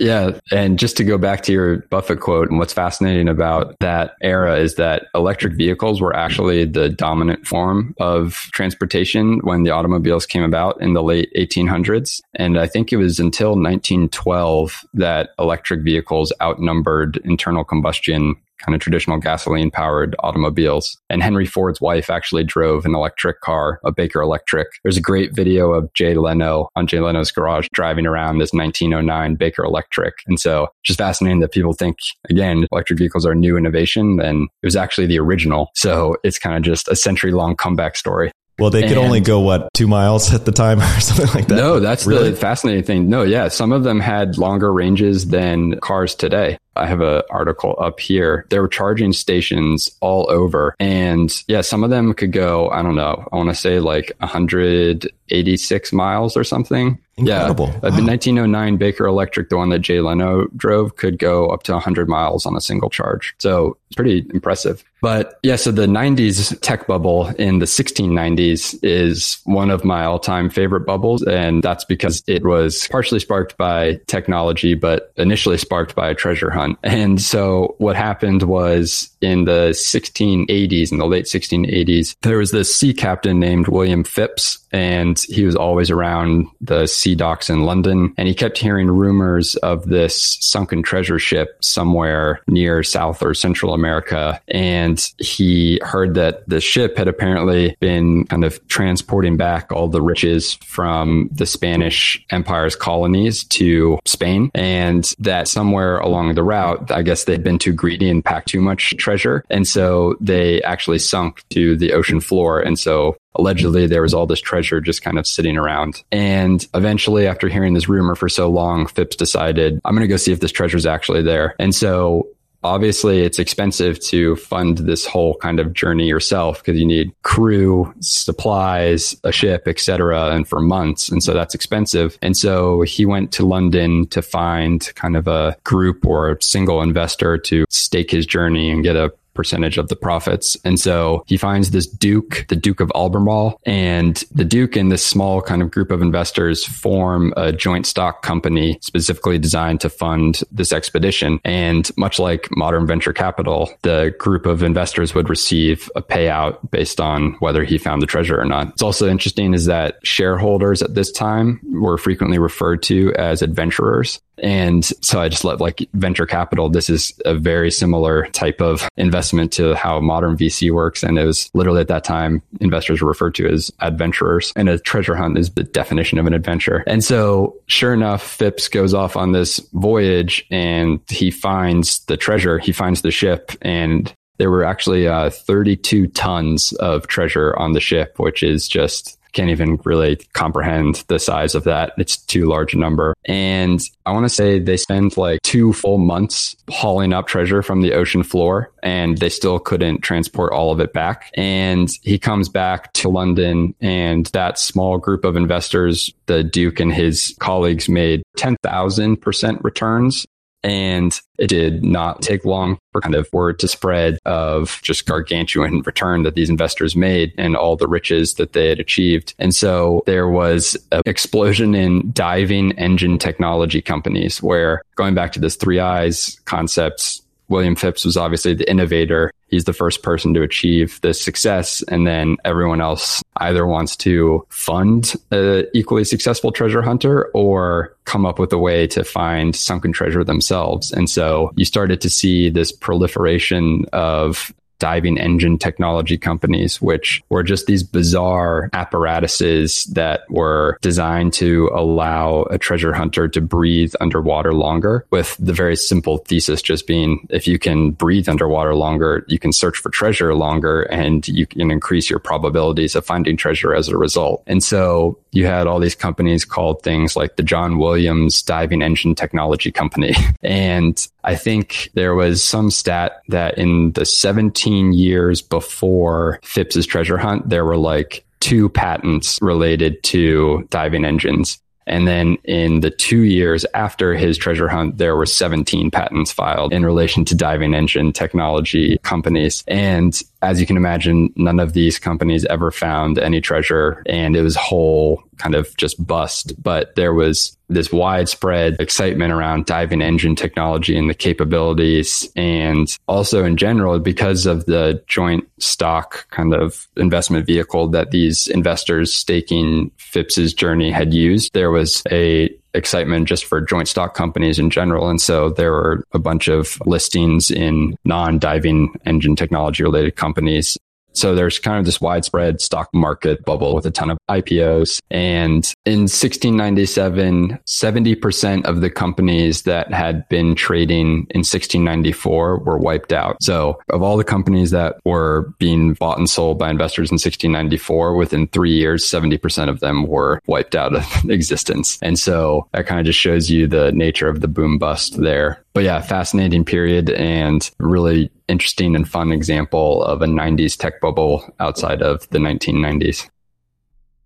Yeah. 0.00 0.40
And 0.50 0.78
just 0.78 0.96
to 0.96 1.04
go 1.04 1.18
back 1.18 1.42
to 1.42 1.52
your 1.52 1.76
Buffett 1.90 2.20
quote, 2.20 2.48
and 2.48 2.58
what's 2.58 2.72
fascinating 2.72 3.28
about 3.28 3.78
that 3.80 4.16
era 4.22 4.58
is 4.58 4.76
that 4.76 5.08
electric 5.14 5.52
vehicles 5.52 6.00
were 6.00 6.16
actually 6.16 6.64
the 6.64 6.88
dominant 6.88 7.46
form 7.46 7.94
of 8.00 8.32
transportation 8.52 9.40
when 9.40 9.62
the 9.62 9.70
automobiles 9.70 10.24
came 10.24 10.42
about 10.42 10.80
in 10.80 10.94
the 10.94 11.02
late 11.02 11.30
1800s. 11.36 12.22
And 12.34 12.58
I 12.58 12.66
think 12.66 12.94
it 12.94 12.96
was 12.96 13.20
until 13.20 13.50
1912 13.50 14.86
that 14.94 15.30
electric 15.38 15.82
vehicles 15.82 16.32
outnumbered 16.40 17.18
internal 17.24 17.62
combustion 17.62 18.36
kind 18.64 18.74
of 18.74 18.80
traditional 18.80 19.18
gasoline 19.18 19.70
powered 19.70 20.14
automobiles. 20.20 20.96
And 21.08 21.22
Henry 21.22 21.46
Ford's 21.46 21.80
wife 21.80 22.10
actually 22.10 22.44
drove 22.44 22.84
an 22.84 22.94
electric 22.94 23.40
car, 23.40 23.80
a 23.84 23.92
Baker 23.92 24.20
Electric. 24.20 24.68
There's 24.82 24.96
a 24.96 25.02
great 25.02 25.34
video 25.34 25.72
of 25.72 25.92
Jay 25.94 26.14
Leno 26.14 26.68
on 26.76 26.86
Jay 26.86 27.00
Leno's 27.00 27.30
garage 27.30 27.66
driving 27.72 28.06
around 28.06 28.38
this 28.38 28.52
1909 28.52 29.36
Baker 29.36 29.64
Electric. 29.64 30.14
And 30.26 30.38
so 30.38 30.68
just 30.84 30.98
fascinating 30.98 31.40
that 31.40 31.52
people 31.52 31.72
think, 31.72 31.96
again, 32.28 32.66
electric 32.72 32.98
vehicles 32.98 33.26
are 33.26 33.34
new 33.34 33.56
innovation 33.56 34.20
and 34.20 34.48
it 34.62 34.66
was 34.66 34.76
actually 34.76 35.06
the 35.06 35.18
original. 35.18 35.70
So 35.74 36.16
it's 36.22 36.38
kind 36.38 36.56
of 36.56 36.62
just 36.62 36.88
a 36.88 36.96
century 36.96 37.32
long 37.32 37.56
comeback 37.56 37.96
story. 37.96 38.30
Well, 38.58 38.70
they 38.70 38.82
could 38.82 38.92
and, 38.92 38.98
only 38.98 39.20
go 39.20 39.40
what 39.40 39.72
two 39.72 39.88
miles 39.88 40.34
at 40.34 40.44
the 40.44 40.52
time 40.52 40.80
or 40.80 41.00
something 41.00 41.34
like 41.34 41.48
that. 41.48 41.56
No, 41.56 41.80
that's 41.80 42.06
really? 42.06 42.30
the 42.30 42.36
fascinating 42.36 42.84
thing. 42.84 43.08
No, 43.08 43.22
yeah, 43.22 43.48
some 43.48 43.72
of 43.72 43.84
them 43.84 44.00
had 44.00 44.36
longer 44.36 44.72
ranges 44.72 45.28
than 45.28 45.80
cars 45.80 46.14
today. 46.14 46.58
I 46.76 46.86
have 46.86 47.00
an 47.00 47.22
article 47.30 47.74
up 47.78 48.00
here. 48.00 48.46
There 48.50 48.62
were 48.62 48.68
charging 48.68 49.12
stations 49.12 49.90
all 50.00 50.30
over. 50.30 50.74
And 50.78 51.30
yeah, 51.48 51.60
some 51.60 51.84
of 51.84 51.90
them 51.90 52.14
could 52.14 52.32
go, 52.32 52.70
I 52.70 52.82
don't 52.82 52.96
know, 52.96 53.26
I 53.32 53.36
want 53.36 53.48
to 53.50 53.54
say 53.54 53.80
like 53.80 54.12
186 54.18 55.92
miles 55.92 56.36
or 56.36 56.44
something. 56.44 56.98
Incredible. 57.16 57.66
Yeah. 57.66 57.72
Wow. 57.72 57.80
The 57.80 58.04
1909 58.04 58.76
Baker 58.76 59.06
Electric, 59.06 59.50
the 59.50 59.56
one 59.56 59.68
that 59.70 59.80
Jay 59.80 60.00
Leno 60.00 60.46
drove, 60.56 60.96
could 60.96 61.18
go 61.18 61.48
up 61.48 61.64
to 61.64 61.72
100 61.72 62.08
miles 62.08 62.46
on 62.46 62.56
a 62.56 62.60
single 62.60 62.88
charge. 62.88 63.34
So 63.38 63.76
it's 63.88 63.96
pretty 63.96 64.26
impressive. 64.32 64.84
But 65.00 65.38
yeah, 65.42 65.56
so 65.56 65.70
the 65.72 65.86
90s 65.86 66.58
tech 66.60 66.86
bubble 66.86 67.28
in 67.38 67.58
the 67.58 67.66
1690s 67.66 68.78
is 68.82 69.38
one 69.44 69.70
of 69.70 69.84
my 69.84 70.04
all 70.04 70.18
time 70.18 70.50
favorite 70.50 70.86
bubbles. 70.86 71.22
And 71.22 71.62
that's 71.62 71.84
because 71.84 72.22
it 72.26 72.44
was 72.44 72.88
partially 72.88 73.20
sparked 73.20 73.56
by 73.56 74.00
technology, 74.06 74.74
but 74.74 75.12
initially 75.16 75.58
sparked 75.58 75.94
by 75.94 76.10
a 76.10 76.14
treasure 76.14 76.50
hunt. 76.50 76.78
And 77.00 77.22
so 77.22 77.76
what 77.78 77.96
happened 77.96 78.42
was 78.42 79.08
in 79.22 79.44
the 79.44 79.70
1680s, 79.70 80.92
in 80.92 80.98
the 80.98 81.06
late 81.06 81.24
1680s, 81.24 82.14
there 82.20 82.36
was 82.36 82.50
this 82.50 82.74
sea 82.74 82.92
captain 82.92 83.38
named 83.40 83.68
William 83.68 84.04
Phips, 84.04 84.58
and 84.70 85.18
he 85.28 85.44
was 85.44 85.56
always 85.56 85.90
around 85.90 86.46
the 86.60 86.86
sea 86.86 87.14
docks 87.14 87.48
in 87.48 87.64
London. 87.64 88.12
And 88.18 88.28
he 88.28 88.34
kept 88.34 88.58
hearing 88.58 88.88
rumors 88.88 89.56
of 89.56 89.86
this 89.86 90.36
sunken 90.40 90.82
treasure 90.82 91.18
ship 91.18 91.56
somewhere 91.62 92.40
near 92.46 92.82
South 92.82 93.22
or 93.22 93.32
Central 93.34 93.72
America. 93.72 94.40
And 94.48 94.89
he 95.18 95.80
heard 95.82 96.14
that 96.14 96.48
the 96.48 96.60
ship 96.60 96.96
had 96.96 97.08
apparently 97.08 97.76
been 97.80 98.24
kind 98.26 98.44
of 98.44 98.66
transporting 98.68 99.36
back 99.36 99.70
all 99.72 99.88
the 99.88 100.02
riches 100.02 100.54
from 100.64 101.28
the 101.32 101.46
Spanish 101.46 102.24
Empire's 102.30 102.76
colonies 102.76 103.44
to 103.44 103.98
Spain. 104.04 104.50
And 104.54 105.12
that 105.18 105.48
somewhere 105.48 105.98
along 105.98 106.34
the 106.34 106.42
route, 106.42 106.90
I 106.90 107.02
guess 107.02 107.24
they'd 107.24 107.42
been 107.42 107.58
too 107.58 107.72
greedy 107.72 108.08
and 108.08 108.24
packed 108.24 108.48
too 108.48 108.60
much 108.60 108.96
treasure. 108.96 109.44
And 109.50 109.66
so 109.66 110.16
they 110.20 110.62
actually 110.62 110.98
sunk 110.98 111.44
to 111.50 111.76
the 111.76 111.92
ocean 111.92 112.20
floor. 112.20 112.60
And 112.60 112.78
so 112.78 113.16
allegedly 113.34 113.86
there 113.86 114.02
was 114.02 114.14
all 114.14 114.26
this 114.26 114.40
treasure 114.40 114.80
just 114.80 115.02
kind 115.02 115.18
of 115.18 115.26
sitting 115.26 115.56
around. 115.56 116.02
And 116.10 116.66
eventually, 116.74 117.26
after 117.26 117.48
hearing 117.48 117.74
this 117.74 117.88
rumor 117.88 118.14
for 118.14 118.28
so 118.28 118.48
long, 118.48 118.86
Phips 118.86 119.16
decided, 119.16 119.80
I'm 119.84 119.94
going 119.94 120.06
to 120.06 120.12
go 120.12 120.16
see 120.16 120.32
if 120.32 120.40
this 120.40 120.52
treasure 120.52 120.76
is 120.76 120.86
actually 120.86 121.22
there. 121.22 121.54
And 121.58 121.74
so 121.74 122.28
obviously 122.62 123.20
it's 123.20 123.38
expensive 123.38 123.98
to 124.00 124.36
fund 124.36 124.78
this 124.78 125.06
whole 125.06 125.34
kind 125.36 125.60
of 125.60 125.72
journey 125.72 126.06
yourself 126.06 126.62
because 126.62 126.78
you 126.78 126.86
need 126.86 127.12
crew 127.22 127.92
supplies 128.00 129.16
a 129.24 129.32
ship 129.32 129.66
etc 129.66 130.30
and 130.30 130.46
for 130.48 130.60
months 130.60 131.08
and 131.08 131.22
so 131.22 131.32
that's 131.32 131.54
expensive. 131.54 132.18
And 132.22 132.36
so 132.36 132.82
he 132.82 133.06
went 133.06 133.32
to 133.32 133.46
london 133.46 134.06
to 134.08 134.22
find 134.22 134.92
kind 134.94 135.16
of 135.16 135.26
a 135.26 135.56
group 135.64 136.06
or 136.06 136.32
a 136.32 136.42
single 136.42 136.82
investor 136.82 137.38
to 137.38 137.64
stake 137.68 138.10
his 138.10 138.26
journey 138.26 138.70
and 138.70 138.82
get 138.82 138.96
a 138.96 139.12
percentage 139.34 139.78
of 139.78 139.88
the 139.88 139.96
profits. 139.96 140.56
And 140.64 140.78
so 140.78 141.24
he 141.26 141.36
finds 141.36 141.70
this 141.70 141.86
Duke, 141.86 142.46
the 142.48 142.56
Duke 142.56 142.80
of 142.80 142.90
Albemarle, 142.94 143.60
and 143.64 144.22
the 144.32 144.44
Duke 144.44 144.76
and 144.76 144.90
this 144.90 145.04
small 145.04 145.40
kind 145.42 145.62
of 145.62 145.70
group 145.70 145.90
of 145.90 146.02
investors 146.02 146.64
form 146.64 147.32
a 147.36 147.52
joint 147.52 147.86
stock 147.86 148.22
company 148.22 148.78
specifically 148.80 149.38
designed 149.38 149.80
to 149.80 149.90
fund 149.90 150.42
this 150.50 150.72
expedition. 150.72 151.40
And 151.44 151.90
much 151.96 152.18
like 152.18 152.48
modern 152.50 152.86
venture 152.86 153.12
capital, 153.12 153.70
the 153.82 154.14
group 154.18 154.46
of 154.46 154.62
investors 154.62 155.14
would 155.14 155.28
receive 155.28 155.90
a 155.96 156.02
payout 156.02 156.70
based 156.70 157.00
on 157.00 157.32
whether 157.40 157.64
he 157.64 157.78
found 157.78 158.02
the 158.02 158.06
treasure 158.06 158.40
or 158.40 158.44
not. 158.44 158.68
It's 158.68 158.82
also 158.82 159.08
interesting 159.08 159.54
is 159.54 159.66
that 159.66 159.98
shareholders 160.02 160.82
at 160.82 160.94
this 160.94 161.10
time 161.12 161.60
were 161.72 161.98
frequently 161.98 162.38
referred 162.38 162.82
to 162.84 163.14
as 163.14 163.42
adventurers. 163.42 164.20
And 164.40 164.84
so 165.02 165.20
I 165.20 165.28
just 165.28 165.44
love 165.44 165.60
like 165.60 165.88
venture 165.94 166.26
capital. 166.26 166.68
This 166.68 166.90
is 166.90 167.12
a 167.24 167.34
very 167.34 167.70
similar 167.70 168.26
type 168.28 168.60
of 168.60 168.88
investment 168.96 169.52
to 169.54 169.74
how 169.74 170.00
modern 170.00 170.36
VC 170.36 170.72
works. 170.72 171.02
And 171.02 171.18
it 171.18 171.24
was 171.24 171.50
literally 171.54 171.80
at 171.80 171.88
that 171.88 172.04
time, 172.04 172.42
investors 172.60 173.02
were 173.02 173.08
referred 173.08 173.34
to 173.36 173.48
as 173.48 173.70
adventurers. 173.80 174.52
And 174.56 174.68
a 174.68 174.78
treasure 174.78 175.14
hunt 175.14 175.38
is 175.38 175.50
the 175.50 175.64
definition 175.64 176.18
of 176.18 176.26
an 176.26 176.34
adventure. 176.34 176.84
And 176.86 177.04
so 177.04 177.56
sure 177.66 177.94
enough, 177.94 178.22
Phips 178.22 178.68
goes 178.68 178.94
off 178.94 179.16
on 179.16 179.32
this 179.32 179.58
voyage 179.74 180.46
and 180.50 181.00
he 181.08 181.30
finds 181.30 182.04
the 182.06 182.16
treasure. 182.16 182.58
He 182.58 182.72
finds 182.72 183.02
the 183.02 183.10
ship 183.10 183.52
and 183.62 184.12
there 184.40 184.50
were 184.50 184.64
actually 184.64 185.06
uh, 185.06 185.28
32 185.28 186.06
tons 186.08 186.72
of 186.80 187.06
treasure 187.08 187.54
on 187.58 187.72
the 187.72 187.80
ship, 187.80 188.18
which 188.18 188.42
is 188.42 188.66
just 188.66 189.18
can't 189.32 189.50
even 189.50 189.78
really 189.84 190.16
comprehend 190.32 191.04
the 191.08 191.18
size 191.18 191.54
of 191.54 191.64
that. 191.64 191.92
It's 191.98 192.16
too 192.16 192.46
large 192.46 192.74
a 192.74 192.78
number. 192.78 193.14
And 193.24 193.80
I 194.06 194.12
want 194.12 194.24
to 194.24 194.34
say 194.34 194.58
they 194.58 194.76
spent 194.76 195.16
like 195.16 195.40
two 195.42 195.72
full 195.72 195.98
months 195.98 196.56
hauling 196.68 197.12
up 197.12 197.26
treasure 197.26 197.62
from 197.62 197.80
the 197.80 197.92
ocean 197.92 198.22
floor 198.22 198.72
and 198.82 199.18
they 199.18 199.28
still 199.28 199.58
couldn't 199.58 200.00
transport 200.00 200.52
all 200.52 200.72
of 200.72 200.80
it 200.80 200.92
back. 200.92 201.30
And 201.34 201.88
he 202.02 202.18
comes 202.18 202.48
back 202.48 202.92
to 202.94 203.08
London 203.08 203.74
and 203.80 204.26
that 204.26 204.58
small 204.58 204.98
group 204.98 205.24
of 205.24 205.36
investors, 205.36 206.12
the 206.26 206.42
Duke 206.42 206.80
and 206.80 206.92
his 206.92 207.34
colleagues 207.40 207.88
made 207.88 208.22
10,000% 208.38 209.64
returns 209.64 210.26
and 210.62 211.18
it 211.38 211.46
did 211.46 211.82
not 211.82 212.22
take 212.22 212.44
long 212.44 212.78
for 212.92 213.00
kind 213.00 213.14
of 213.14 213.28
word 213.32 213.58
to 213.60 213.68
spread 213.68 214.18
of 214.26 214.80
just 214.82 215.06
gargantuan 215.06 215.80
return 215.82 216.22
that 216.22 216.34
these 216.34 216.50
investors 216.50 216.94
made 216.94 217.32
and 217.38 217.56
all 217.56 217.76
the 217.76 217.88
riches 217.88 218.34
that 218.34 218.52
they 218.52 218.68
had 218.68 218.80
achieved. 218.80 219.34
And 219.38 219.54
so 219.54 220.02
there 220.06 220.28
was 220.28 220.76
an 220.92 221.02
explosion 221.06 221.74
in 221.74 222.10
diving 222.12 222.72
engine 222.72 223.18
technology 223.18 223.80
companies 223.80 224.42
where 224.42 224.82
going 224.96 225.14
back 225.14 225.32
to 225.32 225.40
this 225.40 225.56
three 225.56 225.80
eyes 225.80 226.38
concepts, 226.44 227.22
William 227.50 227.76
Phips 227.76 228.04
was 228.04 228.16
obviously 228.16 228.54
the 228.54 228.68
innovator. 228.70 229.32
He's 229.48 229.64
the 229.64 229.72
first 229.72 230.02
person 230.02 230.32
to 230.34 230.42
achieve 230.42 231.00
this 231.02 231.20
success. 231.20 231.82
And 231.82 232.06
then 232.06 232.36
everyone 232.44 232.80
else 232.80 233.22
either 233.38 233.66
wants 233.66 233.96
to 233.96 234.46
fund 234.48 235.14
an 235.32 235.66
equally 235.74 236.04
successful 236.04 236.52
treasure 236.52 236.80
hunter 236.80 237.26
or 237.34 237.94
come 238.04 238.24
up 238.24 238.38
with 238.38 238.52
a 238.52 238.58
way 238.58 238.86
to 238.86 239.04
find 239.04 239.54
sunken 239.54 239.92
treasure 239.92 240.24
themselves. 240.24 240.92
And 240.92 241.10
so 241.10 241.52
you 241.56 241.64
started 241.64 242.00
to 242.00 242.08
see 242.08 242.48
this 242.48 242.72
proliferation 242.72 243.84
of 243.92 244.54
diving 244.80 245.16
engine 245.18 245.58
technology 245.58 246.18
companies, 246.18 246.82
which 246.82 247.22
were 247.28 247.44
just 247.44 247.66
these 247.66 247.84
bizarre 247.84 248.68
apparatuses 248.72 249.84
that 249.84 250.28
were 250.28 250.76
designed 250.80 251.32
to 251.34 251.70
allow 251.72 252.42
a 252.50 252.58
treasure 252.58 252.92
hunter 252.92 253.28
to 253.28 253.40
breathe 253.40 253.94
underwater 254.00 254.52
longer 254.52 255.06
with 255.10 255.36
the 255.38 255.52
very 255.52 255.76
simple 255.76 256.18
thesis 256.18 256.60
just 256.60 256.88
being 256.88 257.26
if 257.30 257.46
you 257.46 257.58
can 257.58 257.92
breathe 257.92 258.28
underwater 258.28 258.74
longer, 258.74 259.24
you 259.28 259.38
can 259.38 259.52
search 259.52 259.76
for 259.76 259.90
treasure 259.90 260.34
longer 260.34 260.82
and 260.82 261.28
you 261.28 261.46
can 261.46 261.70
increase 261.70 262.10
your 262.10 262.18
probabilities 262.18 262.96
of 262.96 263.04
finding 263.04 263.36
treasure 263.36 263.74
as 263.74 263.88
a 263.88 263.96
result. 263.96 264.42
And 264.46 264.62
so 264.64 265.18
you 265.32 265.46
had 265.46 265.66
all 265.66 265.78
these 265.78 265.94
companies 265.94 266.44
called 266.44 266.82
things 266.82 267.14
like 267.14 267.36
the 267.36 267.42
John 267.42 267.78
Williams 267.78 268.42
Diving 268.42 268.82
Engine 268.82 269.14
Technology 269.14 269.70
Company. 269.70 270.14
And 270.42 271.06
I 271.24 271.36
think 271.36 271.90
there 271.94 272.14
was 272.14 272.42
some 272.42 272.70
stat 272.70 273.22
that 273.28 273.58
in 273.58 273.92
the 273.92 274.04
17 274.04 274.92
years 274.92 275.42
before 275.42 276.40
Phips's 276.42 276.86
treasure 276.86 277.18
hunt, 277.18 277.48
there 277.48 277.64
were 277.64 277.76
like 277.76 278.24
two 278.40 278.68
patents 278.70 279.38
related 279.42 280.02
to 280.04 280.66
diving 280.70 281.04
engines. 281.04 281.60
And 281.86 282.06
then 282.06 282.36
in 282.44 282.80
the 282.80 282.90
two 282.90 283.22
years 283.22 283.66
after 283.74 284.14
his 284.14 284.38
treasure 284.38 284.68
hunt, 284.68 284.98
there 284.98 285.16
were 285.16 285.26
17 285.26 285.90
patents 285.90 286.30
filed 286.30 286.72
in 286.72 286.86
relation 286.86 287.24
to 287.24 287.34
diving 287.34 287.74
engine 287.74 288.12
technology 288.12 288.98
companies. 289.02 289.64
And 289.66 290.20
as 290.40 290.60
you 290.60 290.66
can 290.66 290.76
imagine, 290.76 291.32
none 291.36 291.58
of 291.58 291.72
these 291.72 291.98
companies 291.98 292.44
ever 292.44 292.70
found 292.70 293.18
any 293.18 293.40
treasure 293.40 294.02
and 294.06 294.36
it 294.36 294.42
was 294.42 294.54
whole 294.56 295.22
kind 295.40 295.54
of 295.54 295.74
just 295.76 296.04
bust. 296.06 296.52
But 296.62 296.94
there 296.96 297.14
was 297.14 297.56
this 297.68 297.92
widespread 297.92 298.76
excitement 298.78 299.32
around 299.32 299.64
diving 299.64 300.02
engine 300.02 300.36
technology 300.36 300.96
and 300.98 301.08
the 301.08 301.14
capabilities. 301.14 302.28
And 302.36 302.94
also 303.08 303.44
in 303.44 303.56
general, 303.56 303.98
because 304.00 304.44
of 304.44 304.66
the 304.66 305.02
joint 305.06 305.48
stock 305.58 306.28
kind 306.30 306.52
of 306.52 306.86
investment 306.96 307.46
vehicle 307.46 307.88
that 307.88 308.10
these 308.10 308.48
investors 308.48 309.14
staking 309.14 309.90
Phips's 309.98 310.52
journey 310.52 310.90
had 310.90 311.14
used, 311.14 311.54
there 311.54 311.70
was 311.70 312.02
a 312.10 312.50
excitement 312.74 313.26
just 313.26 313.44
for 313.44 313.60
joint 313.60 313.88
stock 313.88 314.14
companies 314.14 314.58
in 314.58 314.70
general. 314.70 315.08
And 315.08 315.20
so 315.20 315.50
there 315.50 315.72
were 315.72 316.04
a 316.12 316.18
bunch 316.18 316.48
of 316.48 316.78
listings 316.86 317.50
in 317.50 317.96
non 318.04 318.38
diving 318.38 318.94
engine 319.06 319.36
technology 319.36 319.82
related 319.82 320.16
companies 320.16 320.76
so 321.12 321.34
there's 321.34 321.58
kind 321.58 321.78
of 321.78 321.84
this 321.84 322.00
widespread 322.00 322.60
stock 322.60 322.88
market 322.94 323.44
bubble 323.44 323.74
with 323.74 323.86
a 323.86 323.90
ton 323.90 324.10
of 324.10 324.18
IPOs. 324.28 325.00
And 325.10 325.72
in 325.86 326.00
1697, 326.00 327.58
70% 327.66 328.64
of 328.66 328.82
the 328.82 328.90
companies 328.90 329.62
that 329.62 329.92
had 329.92 330.28
been 330.28 330.54
trading 330.54 331.26
in 331.30 331.40
1694 331.40 332.58
were 332.58 332.76
wiped 332.76 333.12
out. 333.12 333.42
So 333.42 333.80
of 333.88 334.02
all 334.02 334.18
the 334.18 334.24
companies 334.24 334.72
that 334.72 334.96
were 335.06 335.54
being 335.58 335.94
bought 335.94 336.18
and 336.18 336.28
sold 336.28 336.58
by 336.58 336.70
investors 336.70 337.10
in 337.10 337.14
1694, 337.14 338.14
within 338.14 338.46
three 338.48 338.72
years, 338.72 339.06
70% 339.06 339.70
of 339.70 339.80
them 339.80 340.06
were 340.06 340.42
wiped 340.46 340.74
out 340.74 340.94
of 340.94 341.06
existence. 341.30 341.98
And 342.02 342.18
so 342.18 342.68
that 342.72 342.86
kind 342.86 343.00
of 343.00 343.06
just 343.06 343.18
shows 343.18 343.50
you 343.50 343.66
the 343.66 343.90
nature 343.92 344.28
of 344.28 344.42
the 344.42 344.48
boom 344.48 344.76
bust 344.76 345.18
there. 345.18 345.64
But 345.72 345.84
yeah, 345.84 346.02
fascinating 346.02 346.64
period 346.64 347.10
and 347.10 347.70
really 347.78 348.30
interesting 348.48 348.94
and 348.94 349.08
fun 349.08 349.32
example 349.32 350.02
of 350.02 350.20
a 350.20 350.26
90s 350.26 350.76
tech 350.76 351.00
bubble 351.00 351.42
outside 351.58 352.02
of 352.02 352.28
the 352.30 352.38
1990s. 352.38 353.30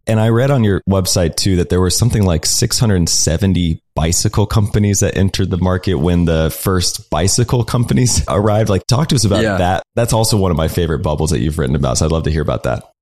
And 0.06 0.20
I 0.20 0.28
read 0.28 0.50
on 0.50 0.64
your 0.64 0.82
website 0.88 1.36
too 1.36 1.56
that 1.56 1.70
there 1.70 1.80
were 1.80 1.90
something 1.90 2.24
like 2.24 2.46
670 2.46 3.80
bicycle 3.94 4.46
companies 4.46 5.00
that 5.00 5.16
entered 5.16 5.50
the 5.50 5.56
market 5.58 5.94
when 5.94 6.24
the 6.24 6.50
first 6.50 7.10
bicycle 7.10 7.64
companies 7.64 8.24
arrived. 8.28 8.68
Like, 8.68 8.86
talk 8.86 9.08
to 9.08 9.14
us 9.14 9.24
about 9.24 9.42
yeah. 9.42 9.58
that. 9.58 9.82
That's 9.94 10.12
also 10.12 10.36
one 10.36 10.50
of 10.50 10.56
my 10.56 10.68
favorite 10.68 11.00
bubbles 11.00 11.30
that 11.30 11.40
you've 11.40 11.58
written 11.58 11.76
about. 11.76 11.98
So 11.98 12.06
I'd 12.06 12.12
love 12.12 12.24
to 12.24 12.30
hear 12.30 12.42
about 12.42 12.64
that. 12.64 12.93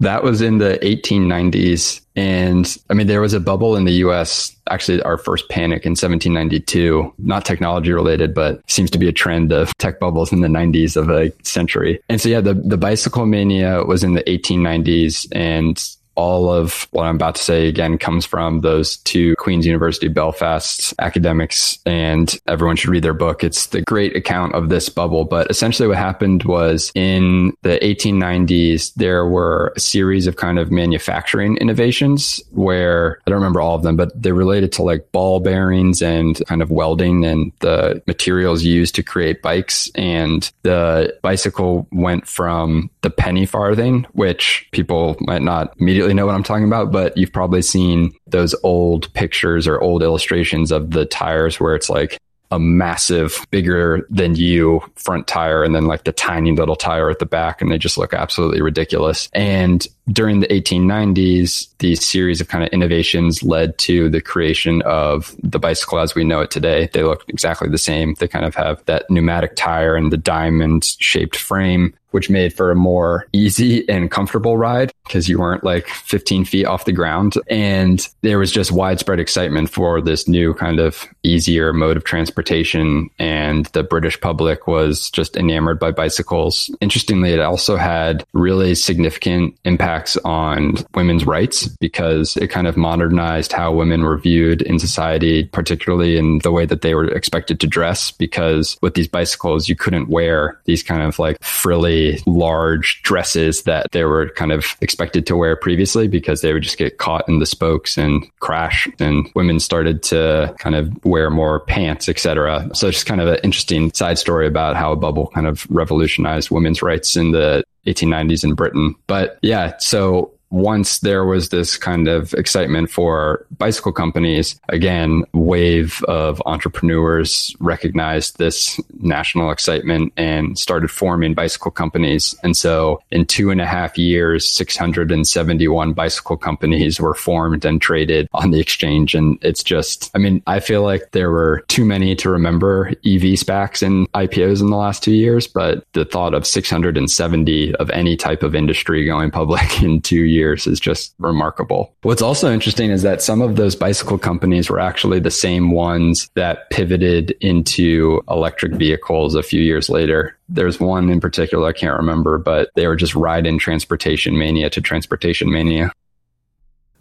That 0.00 0.22
was 0.22 0.40
in 0.40 0.58
the 0.58 0.78
1890s. 0.82 2.00
And 2.16 2.76
I 2.90 2.94
mean, 2.94 3.06
there 3.06 3.20
was 3.20 3.32
a 3.32 3.40
bubble 3.40 3.76
in 3.76 3.84
the 3.84 3.92
US, 4.04 4.54
actually, 4.68 5.00
our 5.02 5.16
first 5.16 5.48
panic 5.48 5.86
in 5.86 5.92
1792, 5.92 7.14
not 7.18 7.44
technology 7.44 7.92
related, 7.92 8.34
but 8.34 8.60
seems 8.68 8.90
to 8.90 8.98
be 8.98 9.08
a 9.08 9.12
trend 9.12 9.52
of 9.52 9.72
tech 9.78 10.00
bubbles 10.00 10.32
in 10.32 10.40
the 10.40 10.48
90s 10.48 10.96
of 10.96 11.08
a 11.08 11.32
century. 11.44 12.00
And 12.08 12.20
so, 12.20 12.28
yeah, 12.28 12.40
the, 12.40 12.54
the 12.54 12.76
bicycle 12.76 13.26
mania 13.26 13.84
was 13.84 14.02
in 14.02 14.14
the 14.14 14.24
1890s. 14.24 15.26
And 15.32 15.82
all 16.14 16.52
of 16.52 16.86
what 16.90 17.04
I'm 17.04 17.16
about 17.16 17.36
to 17.36 17.42
say 17.42 17.68
again 17.68 17.98
comes 17.98 18.24
from 18.24 18.60
those 18.60 18.98
two 18.98 19.34
Queen's 19.36 19.66
University 19.66 20.08
Belfast 20.08 20.94
academics, 20.98 21.78
and 21.86 22.38
everyone 22.46 22.76
should 22.76 22.90
read 22.90 23.04
their 23.04 23.14
book. 23.14 23.42
It's 23.44 23.66
the 23.66 23.82
great 23.82 24.16
account 24.16 24.54
of 24.54 24.68
this 24.68 24.88
bubble. 24.88 25.24
But 25.24 25.50
essentially, 25.50 25.88
what 25.88 25.98
happened 25.98 26.44
was 26.44 26.92
in 26.94 27.54
the 27.62 27.78
1890s, 27.82 28.94
there 28.94 29.26
were 29.26 29.72
a 29.76 29.80
series 29.80 30.26
of 30.26 30.36
kind 30.36 30.58
of 30.58 30.70
manufacturing 30.70 31.56
innovations 31.56 32.40
where 32.50 33.18
I 33.26 33.30
don't 33.30 33.38
remember 33.38 33.60
all 33.60 33.74
of 33.74 33.82
them, 33.82 33.96
but 33.96 34.10
they're 34.20 34.34
related 34.34 34.72
to 34.72 34.82
like 34.82 35.10
ball 35.12 35.40
bearings 35.40 36.02
and 36.02 36.40
kind 36.46 36.62
of 36.62 36.70
welding 36.70 37.24
and 37.24 37.52
the 37.60 38.02
materials 38.06 38.62
used 38.62 38.94
to 38.96 39.02
create 39.02 39.42
bikes. 39.42 39.90
And 39.94 40.50
the 40.62 41.16
bicycle 41.22 41.86
went 41.92 42.26
from 42.26 42.90
the 43.02 43.10
penny 43.10 43.46
farthing, 43.46 44.06
which 44.12 44.68
people 44.72 45.16
might 45.20 45.42
not 45.42 45.74
immediately 45.78 46.01
know 46.08 46.26
what 46.26 46.34
I'm 46.34 46.42
talking 46.42 46.66
about, 46.66 46.92
but 46.92 47.16
you've 47.16 47.32
probably 47.32 47.62
seen 47.62 48.14
those 48.26 48.54
old 48.62 49.12
pictures 49.14 49.66
or 49.66 49.80
old 49.80 50.02
illustrations 50.02 50.70
of 50.70 50.90
the 50.90 51.04
tires 51.04 51.60
where 51.60 51.74
it's 51.74 51.90
like 51.90 52.18
a 52.52 52.58
massive, 52.58 53.46
bigger 53.50 54.06
than 54.10 54.36
you 54.36 54.82
front 54.96 55.26
tire 55.26 55.64
and 55.64 55.74
then 55.74 55.86
like 55.86 56.04
the 56.04 56.12
tiny 56.12 56.52
little 56.52 56.76
tire 56.76 57.08
at 57.08 57.18
the 57.18 57.24
back. 57.24 57.62
And 57.62 57.72
they 57.72 57.78
just 57.78 57.96
look 57.96 58.12
absolutely 58.12 58.60
ridiculous. 58.60 59.30
And 59.32 59.86
during 60.08 60.40
the 60.40 60.48
1890s, 60.48 61.68
these 61.78 62.06
series 62.06 62.42
of 62.42 62.48
kind 62.48 62.62
of 62.62 62.68
innovations 62.70 63.42
led 63.42 63.78
to 63.78 64.10
the 64.10 64.20
creation 64.20 64.82
of 64.82 65.34
the 65.42 65.58
bicycle 65.58 65.98
as 65.98 66.14
we 66.14 66.24
know 66.24 66.40
it 66.40 66.50
today. 66.50 66.90
They 66.92 67.02
look 67.02 67.24
exactly 67.28 67.70
the 67.70 67.78
same. 67.78 68.14
They 68.18 68.28
kind 68.28 68.44
of 68.44 68.54
have 68.54 68.84
that 68.84 69.08
pneumatic 69.08 69.56
tire 69.56 69.96
and 69.96 70.12
the 70.12 70.18
diamond 70.18 70.84
shaped 70.98 71.36
frame 71.36 71.94
which 72.12 72.30
made 72.30 72.52
for 72.52 72.70
a 72.70 72.76
more 72.76 73.26
easy 73.32 73.88
and 73.88 74.10
comfortable 74.10 74.56
ride 74.56 74.92
because 75.04 75.28
you 75.28 75.38
weren't 75.38 75.64
like 75.64 75.88
15 75.88 76.44
feet 76.44 76.64
off 76.64 76.84
the 76.84 76.92
ground. 76.92 77.34
And 77.48 78.06
there 78.22 78.38
was 78.38 78.52
just 78.52 78.72
widespread 78.72 79.20
excitement 79.20 79.68
for 79.68 80.00
this 80.00 80.28
new 80.28 80.54
kind 80.54 80.80
of 80.80 81.06
easier 81.22 81.72
mode 81.72 81.96
of 81.96 82.04
transportation. 82.04 83.10
And 83.18 83.66
the 83.66 83.82
British 83.82 84.20
public 84.20 84.66
was 84.66 85.10
just 85.10 85.36
enamored 85.36 85.78
by 85.78 85.90
bicycles. 85.90 86.74
Interestingly, 86.80 87.32
it 87.32 87.40
also 87.40 87.76
had 87.76 88.24
really 88.32 88.74
significant 88.74 89.56
impacts 89.64 90.16
on 90.18 90.76
women's 90.94 91.26
rights 91.26 91.66
because 91.66 92.36
it 92.36 92.48
kind 92.48 92.66
of 92.66 92.76
modernized 92.76 93.52
how 93.52 93.72
women 93.72 94.02
were 94.02 94.18
viewed 94.18 94.62
in 94.62 94.78
society, 94.78 95.44
particularly 95.44 96.16
in 96.16 96.38
the 96.38 96.52
way 96.52 96.64
that 96.64 96.82
they 96.82 96.94
were 96.94 97.08
expected 97.08 97.60
to 97.60 97.66
dress. 97.66 98.10
Because 98.10 98.78
with 98.82 98.94
these 98.94 99.08
bicycles, 99.08 99.68
you 99.68 99.76
couldn't 99.76 100.08
wear 100.08 100.60
these 100.64 100.82
kind 100.82 101.02
of 101.02 101.18
like 101.18 101.42
frilly 101.42 102.01
large 102.26 103.02
dresses 103.02 103.62
that 103.62 103.86
they 103.92 104.04
were 104.04 104.30
kind 104.30 104.52
of 104.52 104.76
expected 104.80 105.26
to 105.26 105.36
wear 105.36 105.56
previously 105.56 106.08
because 106.08 106.40
they 106.40 106.52
would 106.52 106.62
just 106.62 106.78
get 106.78 106.98
caught 106.98 107.28
in 107.28 107.38
the 107.38 107.46
spokes 107.46 107.96
and 107.96 108.26
crash. 108.40 108.88
And 108.98 109.28
women 109.34 109.60
started 109.60 110.02
to 110.04 110.54
kind 110.58 110.74
of 110.74 111.04
wear 111.04 111.30
more 111.30 111.60
pants, 111.60 112.08
etc. 112.08 112.68
So 112.74 112.88
it's 112.88 112.98
just 112.98 113.06
kind 113.06 113.20
of 113.20 113.28
an 113.28 113.38
interesting 113.42 113.92
side 113.92 114.18
story 114.18 114.46
about 114.46 114.76
how 114.76 114.92
a 114.92 114.96
bubble 114.96 115.28
kind 115.28 115.46
of 115.46 115.66
revolutionized 115.70 116.50
women's 116.50 116.82
rights 116.82 117.16
in 117.16 117.32
the 117.32 117.64
1890s 117.86 118.44
in 118.44 118.54
Britain. 118.54 118.94
But 119.06 119.38
yeah, 119.42 119.76
so 119.78 120.32
once 120.52 120.98
there 120.98 121.24
was 121.24 121.48
this 121.48 121.78
kind 121.78 122.06
of 122.06 122.34
excitement 122.34 122.90
for 122.90 123.46
bicycle 123.58 123.90
companies, 123.90 124.60
again, 124.68 125.24
wave 125.32 126.04
of 126.04 126.42
entrepreneurs 126.44 127.56
recognized 127.58 128.36
this 128.36 128.78
national 129.00 129.50
excitement 129.50 130.12
and 130.18 130.58
started 130.58 130.88
forming 130.88 131.32
bicycle 131.32 131.70
companies. 131.70 132.36
And 132.42 132.54
so 132.54 133.02
in 133.10 133.24
two 133.24 133.50
and 133.50 133.62
a 133.62 133.66
half 133.66 133.96
years, 133.96 134.46
671 134.46 135.94
bicycle 135.94 136.36
companies 136.36 137.00
were 137.00 137.14
formed 137.14 137.64
and 137.64 137.80
traded 137.80 138.28
on 138.34 138.50
the 138.50 138.60
exchange. 138.60 139.14
And 139.14 139.38
it's 139.40 139.62
just, 139.62 140.10
I 140.14 140.18
mean, 140.18 140.42
I 140.46 140.60
feel 140.60 140.82
like 140.82 141.12
there 141.12 141.30
were 141.30 141.64
too 141.68 141.86
many 141.86 142.14
to 142.16 142.28
remember 142.28 142.88
EV 143.06 143.40
SPACs 143.40 143.82
and 143.82 144.10
IPOs 144.12 144.60
in 144.60 144.68
the 144.68 144.76
last 144.76 145.02
two 145.02 145.14
years, 145.14 145.46
but 145.46 145.86
the 145.94 146.04
thought 146.04 146.34
of 146.34 146.46
670 146.46 147.74
of 147.76 147.88
any 147.90 148.16
type 148.16 148.42
of 148.42 148.54
industry 148.54 149.06
going 149.06 149.30
public 149.30 149.82
in 149.82 150.02
two 150.02 150.24
years 150.24 150.41
years 150.42 150.66
is 150.66 150.80
just 150.80 151.14
remarkable. 151.18 151.94
What's 152.02 152.22
also 152.22 152.52
interesting 152.52 152.90
is 152.90 153.02
that 153.02 153.22
some 153.22 153.40
of 153.40 153.56
those 153.56 153.76
bicycle 153.76 154.18
companies 154.18 154.68
were 154.68 154.80
actually 154.80 155.20
the 155.20 155.30
same 155.30 155.70
ones 155.70 156.28
that 156.34 156.68
pivoted 156.70 157.30
into 157.40 158.20
electric 158.28 158.72
vehicles 158.74 159.34
a 159.34 159.42
few 159.42 159.62
years 159.62 159.88
later. 159.88 160.36
There's 160.48 160.80
one 160.80 161.10
in 161.10 161.20
particular 161.20 161.68
I 161.68 161.72
can't 161.72 161.96
remember, 161.96 162.38
but 162.38 162.70
they 162.74 162.86
were 162.88 162.96
just 162.96 163.14
riding 163.14 163.58
transportation 163.58 164.36
mania 164.36 164.68
to 164.70 164.80
transportation 164.80 165.50
mania. 165.52 165.92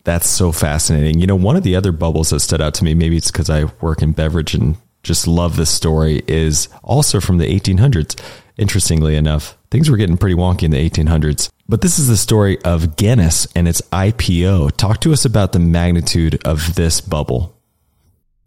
That's 0.04 0.30
so 0.30 0.52
fascinating. 0.52 1.20
You 1.20 1.28
know, 1.28 1.36
one 1.36 1.56
of 1.56 1.64
the 1.64 1.76
other 1.76 1.92
bubbles 1.92 2.30
that 2.30 2.40
stood 2.40 2.62
out 2.62 2.74
to 2.76 2.84
me, 2.84 2.94
maybe 2.94 3.18
it's 3.18 3.32
because 3.32 3.50
I 3.50 3.66
work 3.82 4.02
in 4.02 4.14
beverage 4.14 4.54
and 4.54 4.78
just 5.04 5.28
love 5.28 5.58
this 5.58 5.70
story, 5.70 6.22
is 6.28 6.70
also 6.84 7.20
from 7.20 7.38
the 7.38 7.46
1800s. 7.46 8.20
Interestingly 8.58 9.16
enough, 9.16 9.58
things 9.72 9.90
were 9.90 9.98
getting 9.98 10.18
pretty 10.18 10.36
wonky 10.36 10.64
in 10.64 10.72
the 10.72 10.90
1800s. 10.90 11.50
But 11.72 11.80
this 11.80 12.00
is 12.00 12.10
the 12.10 12.18
story 12.18 12.62
of 12.66 12.98
Guinness 12.98 13.48
and 13.56 13.66
its 13.66 13.82
IPO. 13.94 14.76
Talk 14.76 15.00
to 15.00 15.14
us 15.14 15.24
about 15.24 15.54
the 15.54 15.60
magnitude 15.60 16.46
of 16.46 16.76
this 16.76 17.00
bubble. 17.00 17.58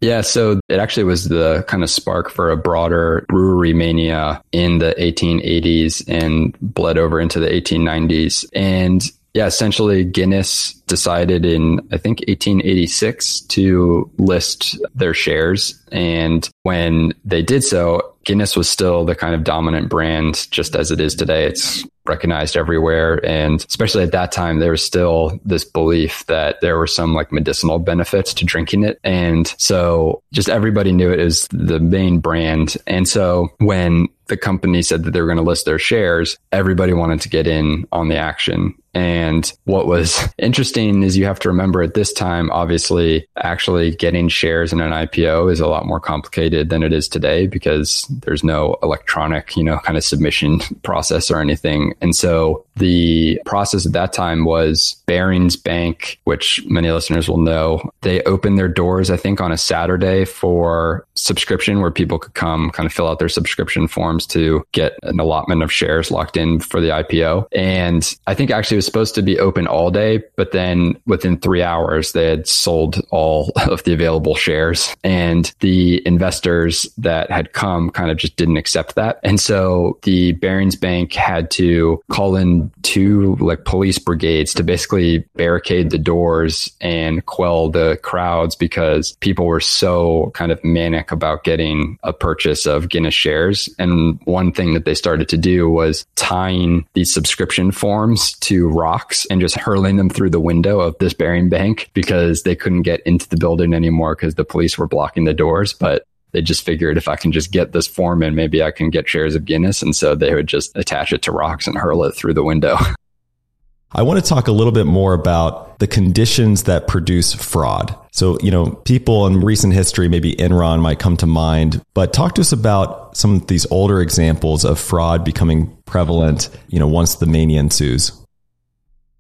Yeah, 0.03 0.21
so 0.21 0.61
it 0.69 0.79
actually 0.79 1.05
was 1.05 1.31
the 1.31 1.65
kind 1.67 1.83
of 1.83 1.89
spark 1.89 2.29
for 2.29 2.51
a 2.51 2.57
broader 2.59 3.25
brewery 3.31 3.73
mania 3.73 4.43
in 4.53 4.77
the 4.77 4.95
1880s 4.99 6.05
and 6.07 6.55
bled 6.61 6.99
over 6.99 7.19
into 7.19 7.41
the 7.41 7.47
1890s. 7.47 8.45
And 8.53 9.03
yeah, 9.33 9.47
essentially 9.47 10.05
Guinness 10.05 10.75
decided 10.87 11.45
in, 11.45 11.81
I 11.93 11.99
think, 11.99 12.21
1886 12.29 13.41
to 13.41 14.11
list 14.19 14.79
their 14.95 15.15
shares. 15.15 15.81
And 15.91 16.49
when 16.63 17.15
they 17.25 17.43
did 17.43 17.65
so, 17.65 18.15
Guinness 18.25 18.57
was 18.57 18.69
still 18.69 19.05
the 19.05 19.15
kind 19.15 19.35
of 19.35 19.45
dominant 19.45 19.89
brand 19.89 20.51
just 20.51 20.75
as 20.75 20.91
it 20.91 21.01
is 21.01 21.15
today. 21.15 21.45
It's 21.45 21.85
recognized 22.07 22.57
everywhere. 22.57 23.25
And 23.25 23.65
especially 23.69 24.03
at 24.03 24.13
that 24.13 24.33
time, 24.33 24.59
there 24.59 24.73
was 24.73 24.85
still 24.85 25.39
this 25.45 25.65
belief 25.65 26.27
that 26.27 26.61
there 26.61 26.79
were 26.79 26.87
some 26.87 27.15
like 27.15 27.33
medicinal 27.33 27.79
benefits 27.79 28.35
to 28.35 28.45
drinking 28.45 28.85
it. 28.85 28.99
And 29.05 29.55
so 29.59 30.23
just 30.33 30.49
everybody 30.49 30.93
knew 30.93 31.11
it 31.11 31.21
as 31.21 31.49
the 31.51 31.81
main 31.81 32.19
brand. 32.19 32.77
And 32.87 33.09
so 33.09 33.49
when 33.59 34.09
the 34.27 34.37
company 34.37 34.83
said 34.83 35.05
that 35.05 35.11
they 35.13 35.21
were 35.21 35.27
going 35.27 35.37
to 35.37 35.43
list 35.43 35.67
their 35.67 35.79
shares, 35.79 36.39
everybody 36.53 36.93
wanted 36.93 37.21
to 37.23 37.29
get 37.29 37.47
in 37.47 37.87
on 37.93 38.09
the 38.09 38.17
action. 38.17 38.75
And 38.95 39.51
what 39.65 39.87
was 39.87 40.21
interesting 40.39 40.74
interesting 40.77 41.03
is 41.03 41.17
you 41.17 41.25
have 41.25 41.39
to 41.41 41.49
remember 41.49 41.83
at 41.83 41.95
this 41.95 42.13
time, 42.13 42.51
obviously, 42.51 43.27
actually 43.37 43.95
getting 43.95 44.29
shares 44.29 44.73
in 44.73 44.81
an 44.81 44.93
IPO 44.93 45.51
is 45.53 45.61
a 45.61 45.67
lot 45.67 45.87
more 45.87 46.01
complicated 46.01 46.69
than 46.69 46.83
it 46.83 46.93
is 46.93 47.09
today 47.09 47.47
because 47.47 48.07
there's 48.11 48.43
no 48.43 48.77
electronic, 48.83 49.57
you 49.57 49.65
know, 49.65 49.79
kind 49.79 49.97
of 49.97 50.05
submission 50.05 50.61
process 50.83 51.31
or 51.31 51.41
anything. 51.41 51.95
And 52.01 52.15
so 52.15 52.64
the 52.77 53.41
process 53.47 53.87
at 53.87 53.93
that 53.93 54.13
time 54.13 54.45
was 54.45 54.97
Barings 55.07 55.57
Bank, 55.57 56.21
which 56.25 56.65
many 56.67 56.91
listeners 56.91 57.29
will 57.29 57.39
know. 57.39 57.91
They 58.03 58.23
opened 58.23 58.59
their 58.59 58.69
doors, 58.69 59.11
I 59.11 59.17
think, 59.17 59.41
on 59.41 59.53
a 59.53 59.59
Saturday 59.59 60.25
for 60.25 61.07
subscription 61.15 61.81
where 61.81 61.91
people 61.91 62.19
could 62.19 62.35
come 62.35 62.71
kind 62.71 62.87
of 62.87 62.93
fill 62.93 63.09
out 63.09 63.19
their 63.19 63.29
subscription 63.29 63.87
forms 63.87 64.27
to 64.27 64.67
get 64.73 64.99
an 65.03 65.21
allotment 65.21 65.63
of 65.63 65.73
shares 65.73 66.11
locked 66.11 66.37
in 66.37 66.61
for 66.61 66.81
the 66.81 66.89
IPO. 66.89 67.47
And 67.53 68.15
I 68.27 68.35
think 68.35 68.51
actually 68.51 68.77
it 68.77 68.79
was 68.79 68.87
supposed 68.87 69.15
to 69.15 69.23
be 69.23 69.39
open 69.39 69.67
all 69.67 69.91
day, 69.91 70.23
but 70.37 70.53
then 70.53 71.01
within 71.07 71.39
three 71.39 71.63
hours, 71.63 72.13
they 72.13 72.27
had 72.27 72.49
sold 72.49 73.01
all 73.11 73.53
of 73.69 73.85
the 73.85 73.93
available 73.93 74.35
shares. 74.35 74.95
And 75.05 75.53
the 75.61 76.07
investors 76.07 76.89
that 76.99 77.31
had 77.31 77.53
come 77.53 77.91
kind 77.91 78.11
of 78.11 78.17
just 78.17 78.37
didn't 78.37 78.57
accept 78.57 78.95
that. 78.97 79.21
And 79.23 79.41
so 79.41 79.99
the 80.03 80.33
Barings 80.33 80.77
Bank 80.77 81.13
had 81.13 81.51
to 81.53 82.03
call 82.11 82.37
in 82.37 82.64
two 82.83 83.37
like 83.37 83.65
police 83.65 83.99
brigades 83.99 84.55
to 84.55 84.63
basically 84.63 85.19
barricade 85.35 85.91
the 85.91 85.99
doors 85.99 86.71
and 86.81 87.25
quell 87.27 87.71
the 87.71 87.99
crowds 88.03 88.55
because 88.55 89.17
people 89.21 89.47
were 89.47 89.61
so 89.61 90.31
kind 90.35 90.53
of 90.53 90.63
manic 90.65 91.11
about 91.11 91.45
getting 91.45 91.99
a 92.03 92.13
purchase 92.13 92.67
of 92.67 92.89
Guinness 92.89 93.15
shares. 93.15 93.69
And 93.79 94.21
one 94.25 94.53
thing 94.53 94.75
that 94.75 94.85
they 94.85 94.95
started 94.95 95.29
to 95.31 95.39
do 95.39 95.69
was 95.69 96.07
tying 96.17 96.87
these 96.95 97.13
subscription 97.13 97.71
forms 97.71 98.33
to 98.41 98.69
rocks 98.69 99.27
and 99.27 99.41
just 99.41 99.57
hurling 99.57 99.97
them 99.97 100.11
through 100.11 100.31
the 100.31 100.41
window 100.41 100.81
of 100.81 100.97
this 100.99 101.15
Baring 101.15 101.49
Bank 101.49 101.91
because 101.95 102.43
they 102.43 102.57
couldn't 102.57 102.83
get 102.83 103.01
into 103.03 103.29
the 103.29 103.37
building 103.37 103.75
anymore 103.75 104.15
because 104.15 104.35
the 104.35 104.45
police 104.45 104.79
were 104.79 104.87
blocking 104.87 105.25
the 105.25 105.35
doors. 105.35 105.73
But 105.73 106.07
they 106.35 106.43
just 106.43 106.65
figured 106.65 106.99
if 106.99 107.07
I 107.07 107.15
can 107.15 107.31
just 107.31 107.53
get 107.53 107.73
this 107.73 107.87
form 107.87 108.23
in, 108.23 108.35
maybe 108.35 108.61
I 108.61 108.73
can 108.73 108.91
get 108.91 109.09
shares 109.09 109.37
of 109.37 109.45
Guinness. 109.45 109.81
And 109.83 109.95
so 109.95 110.17
they 110.17 110.35
would 110.35 110.49
just 110.49 110.77
attach 110.77 111.13
it 111.13 111.23
to 111.23 111.33
rocks 111.33 111.69
and 111.69 111.79
hurl 111.79 112.03
it 112.03 112.13
through 112.17 112.35
the 112.35 112.43
window. 112.43 112.77
I 113.93 114.03
want 114.03 114.23
to 114.23 114.29
talk 114.29 114.49
a 114.49 114.53
little 114.53 114.73
bit 114.73 114.87
more 114.87 115.15
about 115.15 115.79
the 115.79 115.87
conditions 115.87 116.65
that 116.65 116.89
produce 116.89 117.33
fraud. 117.33 117.97
So, 118.11 118.37
you 118.41 118.51
know, 118.51 118.73
people 118.85 119.29
in 119.29 119.41
recent 119.41 119.73
history, 119.73 120.09
maybe 120.09 120.35
Enron 120.35 120.81
might 120.81 120.99
come 120.99 121.17
to 121.19 121.27
mind, 121.27 121.81
but 121.95 122.13
talk 122.13 122.35
to 122.35 122.41
us 122.41 122.51
about 122.51 123.17
some 123.17 123.37
of 123.37 123.47
these 123.47 123.65
older 123.71 124.01
examples 124.01 124.65
of 124.65 124.81
fraud 124.81 125.25
becoming 125.25 125.77
prevalent, 125.87 126.51
you 126.67 126.81
know, 126.81 126.89
once 126.89 127.15
the 127.15 127.27
mania 127.27 127.61
ensues. 127.61 128.11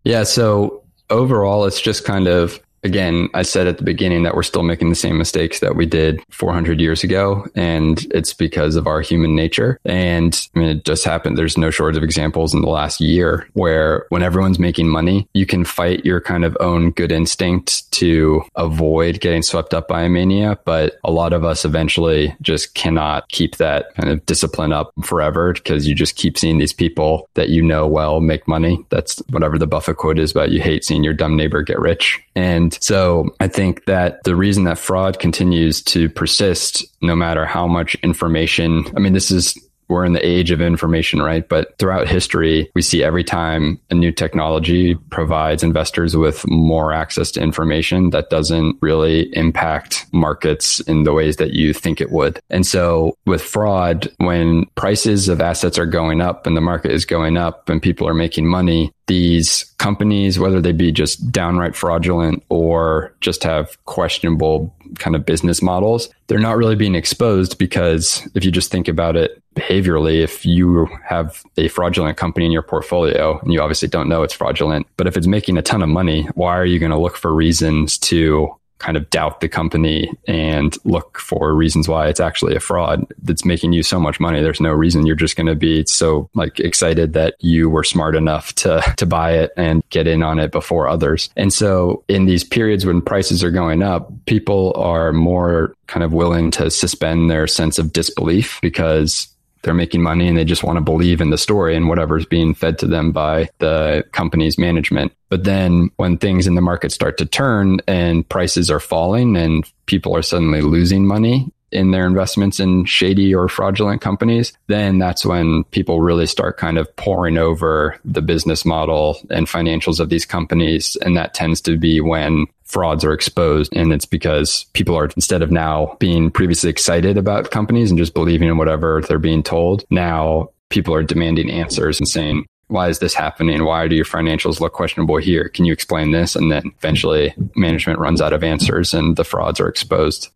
Yeah. 0.03 0.25
So 0.25 0.83
overall, 1.09 1.65
it's 1.65 1.81
just 1.81 2.05
kind 2.05 2.27
of 2.27 2.59
again, 2.85 3.29
I 3.35 3.43
said 3.43 3.67
at 3.67 3.79
the 3.79 3.85
beginning 3.85 4.23
that 4.23 4.35
we're 4.35 4.43
still 4.43 4.63
making 4.63 4.91
the 4.91 4.95
same 4.95 5.19
mistakes 5.19 5.61
that 5.61 5.75
we 5.75 5.87
did 5.87 6.23
400 6.29 6.81
years 6.81 7.03
ago. 7.03 7.47
And 7.55 8.07
it's 8.13 8.33
because 8.33 8.77
of 8.77 8.87
our 8.87 9.01
human 9.01 9.35
nature. 9.35 9.81
And 9.85 10.49
I 10.55 10.59
mean, 10.59 10.69
it 10.69 10.85
just 10.85 11.05
happened. 11.05 11.37
There's 11.37 11.59
no 11.59 11.71
shortage 11.71 11.97
of 11.97 12.05
examples 12.05 12.55
in 12.55 12.61
the 12.61 12.69
last 12.69 13.01
year 13.01 13.49
where 13.55 14.07
when 14.11 14.23
everyone's 14.23 14.59
making 14.59 14.89
money, 14.89 15.27
you 15.33 15.47
can 15.47 15.65
fight 15.65 16.05
your 16.05 16.21
kind 16.21 16.45
of 16.45 16.57
own 16.61 16.91
good 16.91 17.11
instinct 17.11 17.91
to 17.93 18.43
avoid 18.55 19.21
getting 19.21 19.43
swept 19.43 19.73
up 19.73 19.89
by 19.89 20.03
a 20.03 20.09
mania. 20.09 20.59
But 20.65 21.01
a 21.05 21.11
lot 21.11 21.33
of 21.33 21.45
us 21.45 21.65
eventually 21.65 22.37
just 22.43 22.75
cannot 22.75 23.29
keep 23.31 23.57
that 23.57 23.95
kind 23.95 24.11
of 24.11 24.25
discipline 24.27 24.73
up 24.73 24.93
forever 25.03 25.55
because 25.55 25.89
you 25.89 25.95
just 25.95 26.17
keep 26.17 26.37
seeing 26.37 26.59
these 26.59 26.73
people 26.73 27.29
that 27.35 27.49
you 27.49 27.63
know 27.63 27.87
well 27.87 28.21
make 28.21 28.47
money. 28.47 28.85
That's 28.91 29.19
whatever 29.31 29.59
the 29.59 29.67
Buffett 29.67 29.97
quote 29.97 30.19
is 30.19 30.33
about 30.33 30.51
you 30.51 30.61
hate 30.61 30.85
seeing 30.85 31.03
your 31.03 31.15
dumb 31.15 31.37
neighbor 31.37 31.63
get 31.63 31.79
rich. 31.79 32.21
And 32.35 32.74
so 32.81 33.35
I 33.41 33.49
think 33.49 33.85
that 33.87 34.23
the 34.25 34.37
reason 34.37 34.65
that 34.65 34.79
fraud 34.79 35.19
continues 35.19 35.83
to 35.85 36.09
persist, 36.09 36.85
no 37.03 37.17
matter 37.17 37.45
how 37.45 37.67
much 37.67 37.95
information, 37.97 38.85
I 38.97 39.01
mean, 39.01 39.13
this 39.13 39.31
is 39.31 39.57
we're 39.89 40.05
in 40.05 40.13
the 40.13 40.27
age 40.27 40.51
of 40.51 40.61
information, 40.61 41.21
right? 41.21 41.49
But 41.49 41.79
throughout 41.79 42.09
history, 42.09 42.71
we 42.75 42.83
see 42.83 43.03
every 43.03 43.25
time 43.25 43.81
a 43.91 43.95
new 43.95 44.13
technology 44.13 44.95
provides 45.11 45.63
investors 45.63 46.17
with 46.17 46.47
more 46.49 46.93
access 46.93 47.31
to 47.33 47.43
information 47.43 48.11
that 48.11 48.31
doesn't 48.31 48.79
really 48.81 49.35
impact 49.37 50.07
markets 50.13 50.81
in 50.81 51.05
the 51.05 51.13
ways 51.13 51.37
that 51.37 51.53
you 51.53 51.73
think 51.73 52.01
it 52.01 52.11
would. 52.11 52.41
And 52.51 52.67
so 52.67 53.17
with 53.27 53.43
fraud, 53.43 54.09
when 54.19 54.67
prices 54.75 55.29
of 55.29 55.41
assets 55.41 55.79
are 55.79 55.87
going 55.87 56.21
up 56.21 56.47
and 56.47 56.57
the 56.57 56.61
market 56.61 56.91
is 56.91 57.05
going 57.05 57.37
up 57.37 57.69
and 57.69 57.83
people 57.83 58.09
are 58.09 58.15
making 58.15 58.47
money, 58.47 58.93
these 59.07 59.65
companies, 59.79 60.39
whether 60.39 60.61
they 60.61 60.73
be 60.73 60.91
just 60.91 61.31
downright 61.31 61.77
fraudulent 61.77 62.43
or 62.49 63.15
just 63.21 63.45
have 63.45 63.77
questionable 63.85 64.75
kind 64.99 65.15
of 65.15 65.27
business 65.27 65.61
models, 65.61 66.09
they're 66.27 66.39
not 66.39 66.57
really 66.57 66.77
being 66.77 66.95
exposed 66.95 67.59
because 67.59 68.27
if 68.35 68.45
you 68.45 68.51
just 68.51 68.71
think 68.71 68.89
about 68.89 69.17
it 69.17 69.43
behaviorally, 69.55 70.23
if 70.23 70.47
you 70.47 70.87
have 71.05 71.43
a 71.57 71.69
fraudulent 71.69 72.17
company 72.17 72.47
in 72.47 72.53
your 72.53 72.63
portfolio 72.63 73.39
and 73.41 73.53
you 73.53 73.61
obviously 73.61 73.89
don't 73.89 74.09
know 74.09 74.23
it's 74.23 74.35
fraudulent, 74.35 74.87
but 74.97 75.07
if 75.07 75.17
it's 75.17 75.27
making 75.27 75.59
a 75.59 75.63
ton 75.63 75.83
of 75.83 75.89
money, 75.89 76.27
why 76.35 76.57
are 76.57 76.67
you 76.67 76.79
going 76.79 76.93
to 76.93 76.99
look 76.99 77.17
for 77.17 77.33
reasons 77.33 77.99
to 77.99 78.55
kind 78.79 78.97
of 78.97 79.09
doubt 79.11 79.41
the 79.41 79.49
company 79.49 80.11
and 80.27 80.77
look 80.85 81.19
for 81.19 81.55
reasons 81.55 81.89
why 81.89 82.09
it's 82.09 82.21
actually 82.21 82.55
a 82.55 82.61
fraud 82.61 83.07
that's 83.23 83.45
making 83.45 83.73
you 83.73 83.83
so 83.83 83.99
much 83.99 84.21
money. 84.21 84.43
There's 84.43 84.61
no 84.61 84.73
reason 84.73 85.07
you're 85.07 85.17
just 85.17 85.37
going 85.37 85.47
to 85.47 85.55
be 85.55 85.85
so 85.87 86.29
like 86.35 86.61
excited 86.61 87.13
that 87.15 87.35
you 87.41 87.71
were 87.71 87.85
smart 87.85 88.15
enough 88.15 88.55
to 88.57 88.83
to 88.97 89.07
buy 89.07 89.33
it 89.33 89.53
and 89.57 89.83
get 89.91 90.07
in 90.07 90.23
on 90.23 90.39
it 90.39 90.53
before 90.53 90.89
others. 90.89 91.31
And 91.37 91.53
so 91.53 92.05
in 92.09 92.27
these 92.27 92.45
periods 92.45 92.85
when 92.85 93.01
prices 93.01 93.43
are 93.43 93.51
going 93.51 93.83
up, 93.83 94.11
people 94.27 94.73
are 94.77 95.13
more 95.13 95.75
kind 95.87 96.03
of 96.03 96.13
willing 96.13 96.51
to 96.53 96.71
suspend 96.71 97.31
their 97.31 97.47
sense 97.47 97.79
of 97.79 97.93
disbelief 97.93 98.59
because 98.63 99.34
they're 99.65 99.75
making 99.75 100.03
money 100.03 100.29
and 100.29 100.37
they 100.37 100.45
just 100.45 100.63
want 100.63 100.77
to 100.77 100.83
believe 100.83 101.21
in 101.21 101.31
the 101.31 101.39
story 101.39 101.77
and 101.77 101.89
whatever's 101.89 102.27
being 102.27 102.55
fed 102.55 102.79
to 102.79 102.87
them 102.87 103.13
by 103.13 103.49
the 103.59 104.05
company's 104.13 104.59
management. 104.59 105.13
But 105.29 105.45
then 105.45 105.91
when 105.97 106.19
things 106.19 106.47
in 106.47 106.55
the 106.55 106.61
market 106.61 106.93
start 106.93 107.19
to 107.19 107.27
turn 107.27 107.81
and 107.89 108.29
prices 108.29 108.71
are 108.71 108.81
falling 108.81 109.37
and 109.37 109.69
people 109.87 110.17
are 110.17 110.23
suddenly 110.23 110.61
losing 110.61 111.07
money 111.07 111.51
in 111.73 111.91
their 111.91 112.07
investments 112.07 112.61
in 112.61 112.85
shady 112.85 113.35
or 113.35 113.49
fraudulent 113.49 114.01
companies, 114.01 114.53
then 114.69 114.99
that's 114.99 115.27
when 115.27 115.65
people 115.65 116.01
really 116.01 116.27
start 116.27 116.57
kind 116.57 116.79
of 116.79 116.95
poring 116.95 117.37
over 117.37 117.99
the 118.05 118.23
business 118.23 118.65
model 118.65 119.19
and 119.29 119.49
financials 119.49 119.99
of 119.99 120.09
these 120.09 120.25
companies. 120.25 120.97
And 121.03 121.17
that 121.17 121.35
tends 121.35 121.61
to 121.63 121.77
be 121.77 122.01
when 122.01 122.47
frauds 122.75 123.05
are 123.05 123.13
exposed. 123.13 123.75
And 123.77 123.93
it's 123.93 124.05
because 124.05 124.65
people 124.73 124.97
are, 124.99 125.05
instead 125.05 125.43
of 125.43 125.53
now 125.53 125.97
being 126.01 126.29
previously 126.29 126.69
excited 126.69 127.17
about 127.17 127.53
companies 127.53 127.91
and 127.91 127.97
just 127.97 128.15
believing 128.15 128.49
in 128.49 128.59
whatever 128.59 129.01
they're 129.01 129.21
being 129.21 129.45
told, 129.45 129.85
now 129.91 130.51
people 130.71 130.93
are 130.93 131.05
demanding 131.05 131.53
answers 131.53 132.01
and 132.01 132.09
saying, 132.09 132.45
why 132.67 132.89
is 132.89 132.99
this 132.99 133.15
happening? 133.15 133.65
Why 133.65 133.87
do 133.87 133.95
your 133.95 134.05
financials 134.05 134.59
look 134.59 134.73
questionable 134.73 135.19
here? 135.19 135.49
Can 135.49 135.65
you 135.65 135.73
explain 135.73 136.11
this? 136.11 136.35
And 136.35 136.51
then 136.51 136.73
eventually 136.79 137.33
management 137.55 138.01
runs 138.01 138.21
out 138.21 138.33
of 138.33 138.43
answers 138.43 138.93
and 138.93 139.15
the 139.15 139.23
frauds 139.25 139.61
are 139.61 139.69
exposed. 139.69 140.31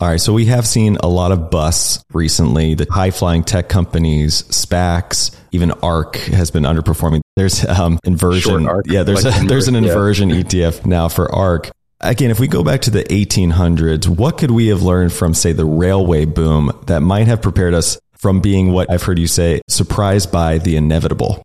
All 0.00 0.08
right. 0.08 0.20
So 0.20 0.32
we 0.32 0.46
have 0.46 0.66
seen 0.66 0.96
a 0.96 1.08
lot 1.08 1.32
of 1.32 1.50
busts 1.50 2.04
recently. 2.12 2.74
The 2.74 2.86
high 2.88 3.10
flying 3.10 3.42
tech 3.42 3.68
companies, 3.68 4.42
SPACs, 4.44 5.34
even 5.50 5.72
ARK 5.72 6.16
has 6.16 6.52
been 6.52 6.62
underperforming. 6.62 7.20
There's 7.36 7.64
um, 7.66 7.98
inversion. 8.04 8.68
Yeah, 8.86 9.02
there's 9.02 9.24
like 9.24 9.42
a, 9.42 9.46
there's 9.46 9.66
an 9.66 9.74
inversion 9.74 10.28
yeah. 10.30 10.42
ETF 10.42 10.86
now 10.86 11.08
for 11.08 11.32
ARK. 11.34 11.70
Again, 12.00 12.30
if 12.30 12.38
we 12.38 12.46
go 12.46 12.62
back 12.62 12.82
to 12.82 12.90
the 12.90 13.02
1800s, 13.02 14.06
what 14.06 14.38
could 14.38 14.52
we 14.52 14.68
have 14.68 14.82
learned 14.82 15.12
from, 15.12 15.34
say, 15.34 15.50
the 15.50 15.64
railway 15.64 16.26
boom 16.26 16.70
that 16.86 17.00
might 17.00 17.26
have 17.26 17.42
prepared 17.42 17.74
us 17.74 17.98
from 18.12 18.40
being 18.40 18.72
what 18.72 18.88
I've 18.88 19.02
heard 19.02 19.18
you 19.18 19.26
say, 19.26 19.62
surprised 19.68 20.30
by 20.30 20.58
the 20.58 20.76
inevitable? 20.76 21.42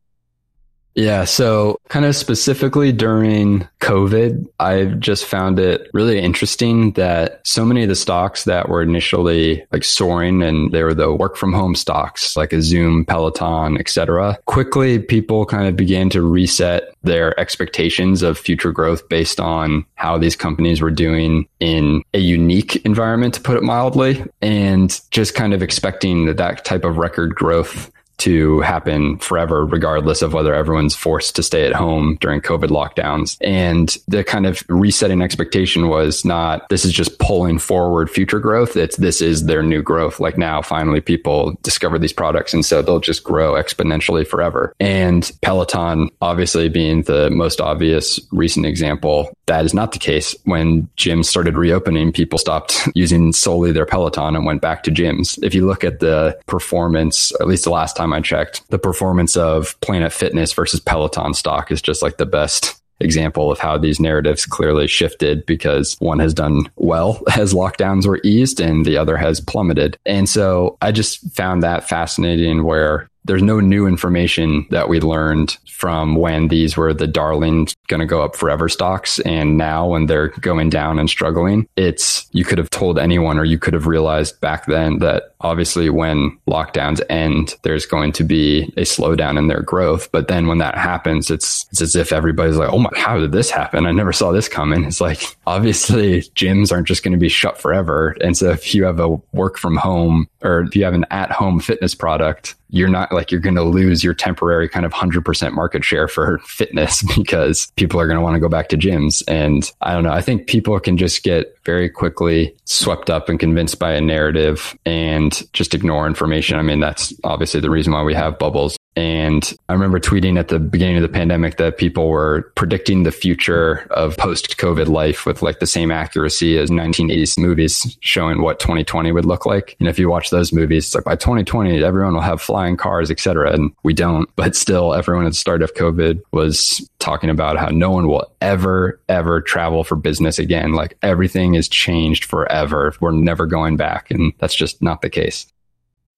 Yeah. 0.95 1.23
So, 1.23 1.79
kind 1.89 2.05
of 2.05 2.15
specifically 2.15 2.91
during 2.91 3.67
COVID, 3.79 4.47
I've 4.59 4.99
just 4.99 5.25
found 5.25 5.57
it 5.59 5.89
really 5.93 6.19
interesting 6.19 6.91
that 6.91 7.41
so 7.43 7.65
many 7.65 7.83
of 7.83 7.89
the 7.89 7.95
stocks 7.95 8.43
that 8.43 8.69
were 8.69 8.81
initially 8.81 9.65
like 9.71 9.83
soaring 9.83 10.43
and 10.43 10.71
they 10.71 10.83
were 10.83 10.93
the 10.93 11.13
work 11.13 11.35
from 11.35 11.51
home 11.51 11.75
stocks 11.75 12.37
like 12.37 12.53
a 12.53 12.61
Zoom, 12.61 13.05
Peloton, 13.05 13.77
etc. 13.77 14.37
Quickly, 14.45 14.99
people 14.99 15.45
kind 15.45 15.67
of 15.67 15.75
began 15.75 16.09
to 16.11 16.21
reset 16.21 16.93
their 17.01 17.37
expectations 17.39 18.21
of 18.21 18.37
future 18.37 18.71
growth 18.71 19.07
based 19.09 19.39
on 19.39 19.85
how 19.95 20.17
these 20.17 20.35
companies 20.35 20.81
were 20.81 20.91
doing 20.91 21.47
in 21.59 22.03
a 22.13 22.19
unique 22.19 22.75
environment, 22.85 23.33
to 23.33 23.41
put 23.41 23.57
it 23.57 23.63
mildly, 23.63 24.23
and 24.41 25.01
just 25.11 25.33
kind 25.33 25.53
of 25.53 25.63
expecting 25.63 26.25
that 26.25 26.37
that 26.37 26.63
type 26.63 26.85
of 26.85 26.97
record 26.97 27.33
growth 27.35 27.91
to 28.19 28.61
happen 28.61 29.17
forever, 29.17 29.65
regardless 29.65 30.21
of 30.21 30.33
whether 30.33 30.53
everyone's 30.53 30.95
forced 30.95 31.35
to 31.35 31.43
stay 31.43 31.65
at 31.65 31.73
home 31.73 32.17
during 32.21 32.41
COVID 32.41 32.69
lockdowns. 32.69 33.37
And 33.41 33.95
the 34.07 34.23
kind 34.23 34.45
of 34.45 34.63
resetting 34.69 35.21
expectation 35.21 35.89
was 35.89 36.23
not 36.23 36.67
this 36.69 36.85
is 36.85 36.93
just 36.93 37.19
pulling 37.19 37.59
forward 37.59 38.09
future 38.09 38.39
growth. 38.39 38.75
It's 38.75 38.97
this 38.97 39.21
is 39.21 39.45
their 39.45 39.63
new 39.63 39.81
growth. 39.81 40.19
Like 40.19 40.37
now, 40.37 40.61
finally, 40.61 41.01
people 41.01 41.57
discover 41.63 41.99
these 41.99 42.13
products. 42.13 42.53
And 42.53 42.65
so 42.65 42.81
they'll 42.81 42.99
just 42.99 43.23
grow 43.23 43.53
exponentially 43.53 44.25
forever. 44.25 44.73
And 44.79 45.31
Peloton, 45.41 46.09
obviously 46.21 46.69
being 46.69 47.03
the 47.03 47.29
most 47.29 47.59
obvious 47.59 48.19
recent 48.31 48.65
example, 48.65 49.31
that 49.47 49.65
is 49.65 49.73
not 49.73 49.91
the 49.91 49.99
case. 49.99 50.35
When 50.45 50.87
gyms 50.97 51.25
started 51.25 51.57
reopening, 51.57 52.11
people 52.11 52.39
stopped 52.39 52.87
using 52.95 53.33
solely 53.33 53.71
their 53.71 53.85
Peloton 53.85 54.35
and 54.35 54.45
went 54.45 54.61
back 54.61 54.83
to 54.83 54.91
gyms. 54.91 55.41
If 55.43 55.53
you 55.53 55.65
look 55.65 55.83
at 55.83 55.99
the 55.99 56.39
performance, 56.47 57.31
at 57.39 57.47
least 57.47 57.65
the 57.65 57.69
last 57.69 57.95
time 57.95 58.02
I 58.11 58.19
checked, 58.19 58.67
the 58.69 58.79
performance 58.79 59.37
of 59.37 59.79
Planet 59.81 60.11
Fitness 60.11 60.51
versus 60.51 60.79
Peloton 60.79 61.33
stock 61.33 61.71
is 61.71 61.81
just 61.81 62.01
like 62.01 62.17
the 62.17 62.25
best 62.25 62.81
example 62.99 63.51
of 63.51 63.59
how 63.59 63.77
these 63.77 63.99
narratives 63.99 64.45
clearly 64.45 64.87
shifted 64.87 65.45
because 65.45 65.95
one 65.99 66.19
has 66.19 66.33
done 66.33 66.69
well 66.75 67.21
as 67.37 67.53
lockdowns 67.53 68.05
were 68.05 68.19
eased 68.23 68.59
and 68.59 68.85
the 68.85 68.97
other 68.97 69.17
has 69.17 69.39
plummeted. 69.39 69.97
And 70.05 70.27
so 70.27 70.77
I 70.81 70.91
just 70.91 71.19
found 71.35 71.63
that 71.63 71.87
fascinating 71.87 72.63
where 72.63 73.09
there's 73.25 73.43
no 73.43 73.59
new 73.59 73.87
information 73.87 74.65
that 74.69 74.89
we 74.89 74.99
learned 74.99 75.57
from 75.67 76.15
when 76.15 76.47
these 76.47 76.77
were 76.77 76.93
the 76.93 77.07
darling 77.07 77.67
going 77.87 77.99
to 77.99 78.05
go 78.05 78.23
up 78.23 78.35
forever 78.35 78.69
stocks. 78.69 79.19
And 79.21 79.57
now 79.57 79.87
when 79.87 80.05
they're 80.05 80.29
going 80.29 80.69
down 80.69 80.99
and 80.99 81.09
struggling 81.09 81.67
it's 81.75 82.27
you 82.31 82.45
could 82.45 82.57
have 82.57 82.69
told 82.69 82.97
anyone 82.97 83.37
or 83.37 83.43
you 83.43 83.59
could 83.59 83.73
have 83.73 83.87
realized 83.87 84.39
back 84.39 84.65
then 84.65 84.99
that 84.99 85.35
obviously 85.41 85.89
when 85.89 86.37
lockdowns 86.47 87.01
end 87.09 87.55
there's 87.63 87.85
going 87.85 88.11
to 88.13 88.23
be 88.23 88.63
a 88.77 88.81
slowdown 88.81 89.37
in 89.37 89.47
their 89.47 89.61
growth. 89.61 90.11
But 90.11 90.27
then 90.27 90.47
when 90.47 90.59
that 90.59 90.77
happens 90.77 91.29
it's 91.29 91.65
it's 91.71 91.81
as 91.81 91.95
if 91.95 92.13
everybody's 92.13 92.57
like 92.57 92.71
oh 92.71 92.79
my 92.79 92.89
how 92.95 93.19
did 93.19 93.31
this 93.31 93.49
happen? 93.49 93.85
I 93.85 93.91
never 93.91 94.13
saw 94.13 94.31
this 94.31 94.47
coming. 94.47 94.83
It's 94.85 95.01
like 95.01 95.21
obviously 95.45 96.21
gyms 96.35 96.71
aren't 96.71 96.87
just 96.87 97.03
going 97.03 97.13
to 97.13 97.17
be 97.17 97.29
shut 97.29 97.57
forever. 97.57 98.15
And 98.21 98.37
so 98.37 98.51
if 98.51 98.73
you 98.73 98.85
have 98.85 98.99
a 98.99 99.09
work 99.33 99.57
from 99.57 99.75
home 99.75 100.27
or 100.41 100.61
if 100.61 100.75
you 100.75 100.83
have 100.85 100.93
an 100.93 101.05
at 101.11 101.31
home 101.31 101.59
fitness 101.59 101.95
product 101.95 102.55
you're 102.73 102.89
not 102.89 103.11
like 103.11 103.31
you're 103.31 103.39
going 103.39 103.55
to 103.55 103.63
lose 103.63 104.03
your 104.03 104.15
temporary 104.15 104.67
kind 104.67 104.83
of 104.83 104.91
100% 104.91 105.53
market 105.53 105.85
share 105.85 106.07
for 106.07 106.39
fitness 106.45 107.03
because 107.15 107.71
people 107.75 107.99
are 107.99 108.07
going 108.07 108.17
to 108.17 108.21
want 108.23 108.33
to 108.33 108.39
go 108.39 108.49
back 108.49 108.67
to 108.69 108.77
gyms. 108.77 109.21
And 109.27 109.71
I 109.81 109.93
don't 109.93 110.03
know. 110.03 110.11
I 110.11 110.21
think 110.21 110.47
people 110.47 110.77
can 110.79 110.97
just 110.97 111.21
get 111.23 111.55
very 111.65 111.87
quickly 111.87 112.55
swept 112.65 113.11
up 113.11 113.29
and 113.29 113.39
convinced 113.39 113.77
by 113.77 113.93
a 113.93 114.01
narrative 114.01 114.75
and 114.87 115.39
just 115.53 115.75
ignore 115.75 116.07
information. 116.07 116.57
I 116.57 116.63
mean, 116.63 116.79
that's 116.79 117.13
obviously 117.23 117.59
the 117.59 117.69
reason 117.69 117.93
why 117.93 118.01
we 118.01 118.15
have 118.15 118.39
bubbles. 118.39 118.75
And 118.95 119.53
I 119.69 119.73
remember 119.73 119.99
tweeting 119.99 120.37
at 120.37 120.49
the 120.49 120.59
beginning 120.59 120.97
of 120.97 121.01
the 121.01 121.09
pandemic 121.09 121.57
that 121.57 121.77
people 121.77 122.09
were 122.09 122.51
predicting 122.55 123.03
the 123.03 123.11
future 123.11 123.87
of 123.91 124.17
post 124.17 124.57
COVID 124.57 124.87
life 124.87 125.25
with 125.25 125.41
like 125.41 125.59
the 125.59 125.65
same 125.65 125.91
accuracy 125.91 126.57
as 126.57 126.69
1980s 126.69 127.39
movies 127.39 127.97
showing 128.01 128.41
what 128.41 128.59
2020 128.59 129.11
would 129.11 129.25
look 129.25 129.45
like. 129.45 129.75
And 129.79 129.87
if 129.89 129.97
you 129.97 130.09
watch 130.09 130.29
those 130.29 130.53
movies, 130.53 130.85
it's 130.85 130.95
like 130.95 131.05
by 131.05 131.15
2020, 131.15 131.83
everyone 131.83 132.13
will 132.13 132.21
have 132.21 132.41
flying 132.41 132.77
cars, 132.77 133.09
etc. 133.09 133.51
And 133.51 133.71
we 133.83 133.93
don't, 133.93 134.29
but 134.35 134.55
still 134.55 134.93
everyone 134.93 135.25
at 135.25 135.31
the 135.31 135.35
start 135.35 135.63
of 135.63 135.73
COVID 135.73 136.21
was 136.31 136.87
talking 136.99 137.31
about 137.31 137.57
how 137.57 137.69
no 137.69 137.89
one 137.89 138.07
will 138.07 138.31
ever, 138.41 139.01
ever 139.09 139.41
travel 139.41 139.83
for 139.83 139.95
business 139.95 140.37
again. 140.37 140.73
Like 140.73 140.97
everything 141.01 141.55
is 141.55 141.67
changed 141.67 142.25
forever. 142.25 142.93
We're 143.01 143.11
never 143.11 143.47
going 143.47 143.75
back. 143.75 144.11
And 144.11 144.33
that's 144.37 144.55
just 144.55 144.81
not 144.81 145.01
the 145.01 145.09
case. 145.09 145.47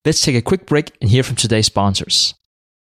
Let's 0.03 0.21
take 0.21 0.35
a 0.35 0.41
quick 0.41 0.65
break 0.67 0.91
and 1.01 1.09
hear 1.09 1.23
from 1.23 1.35
today's 1.35 1.65
sponsors. 1.65 2.35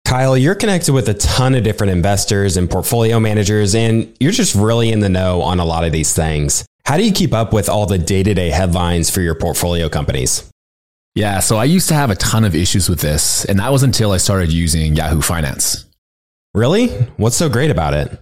Kyle, 0.06 0.38
you're 0.38 0.56
connected 0.56 0.94
with 0.94 1.08
a 1.08 1.14
ton 1.14 1.56
of 1.56 1.64
different 1.64 1.92
investors 1.92 2.58
and 2.58 2.70
portfolio 2.70 3.20
managers, 3.20 3.74
and 3.76 4.14
you're 4.20 4.32
just 4.32 4.56
really 4.56 4.92
in 4.92 5.00
the 5.00 5.10
know 5.10 5.42
on 5.42 5.60
a 5.60 5.66
lot 5.66 5.86
of 5.86 5.92
these 5.92 6.14
things. 6.14 6.66
How 6.86 6.98
do 6.98 7.06
you 7.06 7.14
keep 7.14 7.34
up 7.34 7.54
with 7.54 7.70
all 7.70 7.86
the 7.86 7.98
day 7.98 8.22
to 8.24 8.34
day 8.34 8.50
headlines 8.50 9.10
for 9.10 9.22
your 9.22 9.36
portfolio 9.36 9.88
companies? 9.88 10.50
Yeah, 11.16 11.40
so 11.40 11.58
I 11.58 11.66
used 11.66 11.88
to 11.90 11.94
have 11.94 12.10
a 12.10 12.16
ton 12.16 12.44
of 12.44 12.56
issues 12.56 12.90
with 12.90 13.00
this, 13.00 13.46
and 13.46 13.60
that 13.60 13.72
was 13.72 13.84
until 13.84 14.12
I 14.12 14.18
started 14.18 14.52
using 14.52 14.96
Yahoo 14.96 15.22
Finance. 15.22 15.86
Really? 16.54 16.88
What's 17.18 17.36
so 17.36 17.50
great 17.50 17.72
about 17.72 17.94
it? 17.94 18.22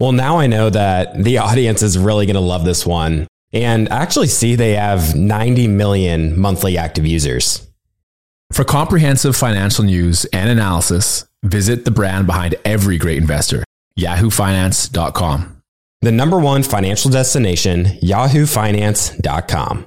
Well, 0.00 0.12
now 0.12 0.38
I 0.38 0.46
know 0.46 0.70
that 0.70 1.22
the 1.22 1.38
audience 1.38 1.82
is 1.82 1.98
really 1.98 2.24
going 2.24 2.34
to 2.34 2.40
love 2.40 2.64
this 2.64 2.86
one. 2.86 3.26
And 3.52 3.88
I 3.90 3.98
actually 3.98 4.28
see 4.28 4.54
they 4.54 4.74
have 4.76 5.14
90 5.14 5.68
million 5.68 6.40
monthly 6.40 6.78
active 6.78 7.06
users. 7.06 7.68
For 8.50 8.64
comprehensive 8.64 9.36
financial 9.36 9.84
news 9.84 10.24
and 10.26 10.48
analysis, 10.48 11.26
visit 11.42 11.84
the 11.84 11.90
brand 11.90 12.26
behind 12.26 12.54
every 12.64 12.96
great 12.96 13.18
investor, 13.18 13.62
yahoofinance.com. 13.98 15.62
The 16.00 16.12
number 16.12 16.38
one 16.38 16.62
financial 16.62 17.10
destination, 17.10 17.84
yahoofinance.com. 18.02 19.86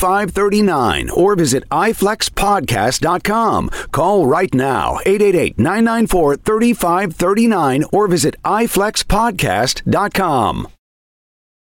3539 0.00 1.10
or 1.10 1.36
visit 1.36 1.68
iflexpodcast.com. 1.68 3.68
Call 3.92 4.26
right 4.26 4.54
now 4.54 4.98
888 5.04 5.58
994 5.58 6.36
3539 6.36 7.84
or 7.92 8.08
visit 8.08 8.36
iflexpodcast.com. 8.42 10.68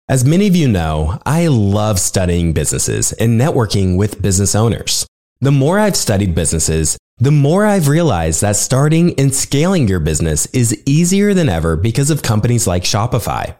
As 0.07 0.23
many 0.23 0.45
of 0.47 0.55
you 0.55 0.67
know, 0.67 1.19
I 1.25 1.47
love 1.47 1.99
studying 1.99 2.53
businesses 2.53 3.11
and 3.13 3.41
networking 3.41 3.97
with 3.97 4.21
business 4.21 4.53
owners. 4.53 5.07
The 5.41 5.51
more 5.51 5.79
I've 5.79 5.95
studied 5.95 6.35
businesses, 6.35 6.95
the 7.17 7.31
more 7.31 7.65
I've 7.65 7.87
realized 7.87 8.41
that 8.41 8.55
starting 8.55 9.19
and 9.19 9.33
scaling 9.33 9.87
your 9.87 9.99
business 9.99 10.45
is 10.47 10.79
easier 10.85 11.33
than 11.33 11.49
ever 11.49 11.75
because 11.75 12.11
of 12.11 12.21
companies 12.21 12.67
like 12.67 12.83
Shopify. 12.83 13.55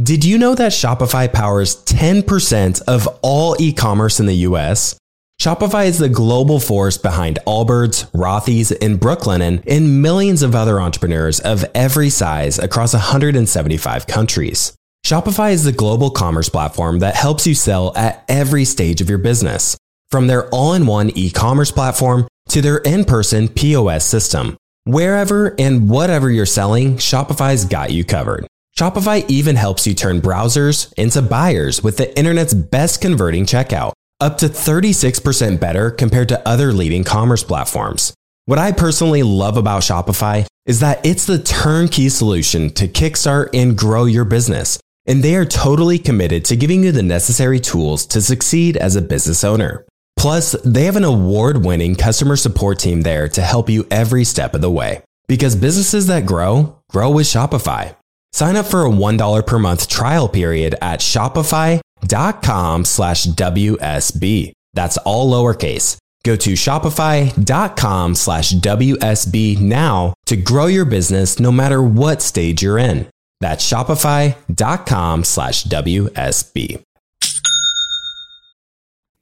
Did 0.00 0.24
you 0.24 0.38
know 0.38 0.54
that 0.54 0.70
Shopify 0.70 1.32
powers 1.32 1.82
10% 1.86 2.82
of 2.82 3.08
all 3.20 3.56
e 3.58 3.72
commerce 3.72 4.20
in 4.20 4.26
the 4.26 4.46
US? 4.46 4.96
Shopify 5.42 5.86
is 5.86 5.98
the 5.98 6.08
global 6.08 6.60
force 6.60 6.96
behind 6.96 7.40
Allbirds, 7.48 8.08
Rothy's, 8.12 8.70
and 8.70 9.00
Brooklinen, 9.00 9.60
and 9.66 10.00
millions 10.00 10.42
of 10.42 10.54
other 10.54 10.80
entrepreneurs 10.80 11.40
of 11.40 11.64
every 11.74 12.10
size 12.10 12.60
across 12.60 12.92
175 12.94 14.06
countries. 14.06 14.72
Shopify 15.04 15.50
is 15.50 15.64
the 15.64 15.72
global 15.72 16.10
commerce 16.10 16.48
platform 16.48 17.00
that 17.00 17.16
helps 17.16 17.44
you 17.44 17.54
sell 17.54 17.92
at 17.96 18.24
every 18.28 18.64
stage 18.64 19.00
of 19.00 19.08
your 19.08 19.18
business, 19.18 19.76
from 20.10 20.28
their 20.28 20.48
all 20.50 20.74
in 20.74 20.86
one 20.86 21.10
e 21.16 21.28
commerce 21.28 21.72
platform 21.72 22.28
to 22.50 22.62
their 22.62 22.78
in 22.78 23.04
person 23.04 23.48
POS 23.48 24.04
system. 24.04 24.56
Wherever 24.84 25.56
and 25.58 25.90
whatever 25.90 26.30
you're 26.30 26.46
selling, 26.46 26.98
Shopify's 26.98 27.64
got 27.64 27.90
you 27.90 28.04
covered. 28.04 28.46
Shopify 28.78 29.28
even 29.28 29.56
helps 29.56 29.88
you 29.88 29.94
turn 29.94 30.20
browsers 30.20 30.92
into 30.96 31.20
buyers 31.20 31.82
with 31.82 31.96
the 31.96 32.16
internet's 32.16 32.54
best 32.54 33.00
converting 33.00 33.44
checkout 33.44 33.90
up 34.20 34.38
to 34.38 34.46
36% 34.46 35.58
better 35.58 35.90
compared 35.90 36.28
to 36.28 36.48
other 36.48 36.72
leading 36.72 37.02
commerce 37.02 37.42
platforms. 37.42 38.14
What 38.44 38.60
I 38.60 38.70
personally 38.70 39.24
love 39.24 39.56
about 39.56 39.82
Shopify 39.82 40.46
is 40.64 40.78
that 40.78 41.04
it's 41.04 41.26
the 41.26 41.40
turnkey 41.40 42.08
solution 42.08 42.70
to 42.74 42.86
kickstart 42.86 43.48
and 43.52 43.76
grow 43.76 44.04
your 44.04 44.24
business. 44.24 44.78
And 45.08 45.24
they 45.24 45.34
are 45.34 45.44
totally 45.44 45.98
committed 45.98 46.44
to 46.44 46.54
giving 46.54 46.84
you 46.84 46.92
the 46.92 47.02
necessary 47.02 47.58
tools 47.58 48.06
to 48.06 48.22
succeed 48.22 48.76
as 48.76 48.94
a 48.94 49.02
business 49.02 49.42
owner. 49.42 49.86
Plus, 50.16 50.52
they 50.64 50.84
have 50.84 50.94
an 50.94 51.02
award 51.02 51.64
winning 51.64 51.96
customer 51.96 52.36
support 52.36 52.78
team 52.78 53.02
there 53.02 53.28
to 53.30 53.42
help 53.42 53.68
you 53.68 53.88
every 53.90 54.22
step 54.22 54.54
of 54.54 54.60
the 54.60 54.70
way. 54.70 55.02
Because 55.26 55.56
businesses 55.56 56.06
that 56.06 56.26
grow, 56.26 56.78
grow 56.90 57.10
with 57.10 57.26
Shopify. 57.26 57.97
Sign 58.32 58.56
up 58.56 58.66
for 58.66 58.84
a 58.84 58.90
$1 58.90 59.46
per 59.46 59.58
month 59.58 59.88
trial 59.88 60.28
period 60.28 60.74
at 60.80 61.00
shopify.com 61.00 62.84
slash 62.84 63.26
WSB. 63.26 64.52
That's 64.74 64.96
all 64.98 65.30
lowercase. 65.30 65.96
Go 66.24 66.36
to 66.36 66.52
shopify.com 66.52 68.14
slash 68.14 68.52
WSB 68.52 69.60
now 69.60 70.14
to 70.26 70.36
grow 70.36 70.66
your 70.66 70.84
business 70.84 71.40
no 71.40 71.50
matter 71.50 71.82
what 71.82 72.20
stage 72.22 72.62
you're 72.62 72.78
in. 72.78 73.08
That's 73.40 73.68
shopify.com 73.68 75.24
slash 75.24 75.64
WSB. 75.64 76.82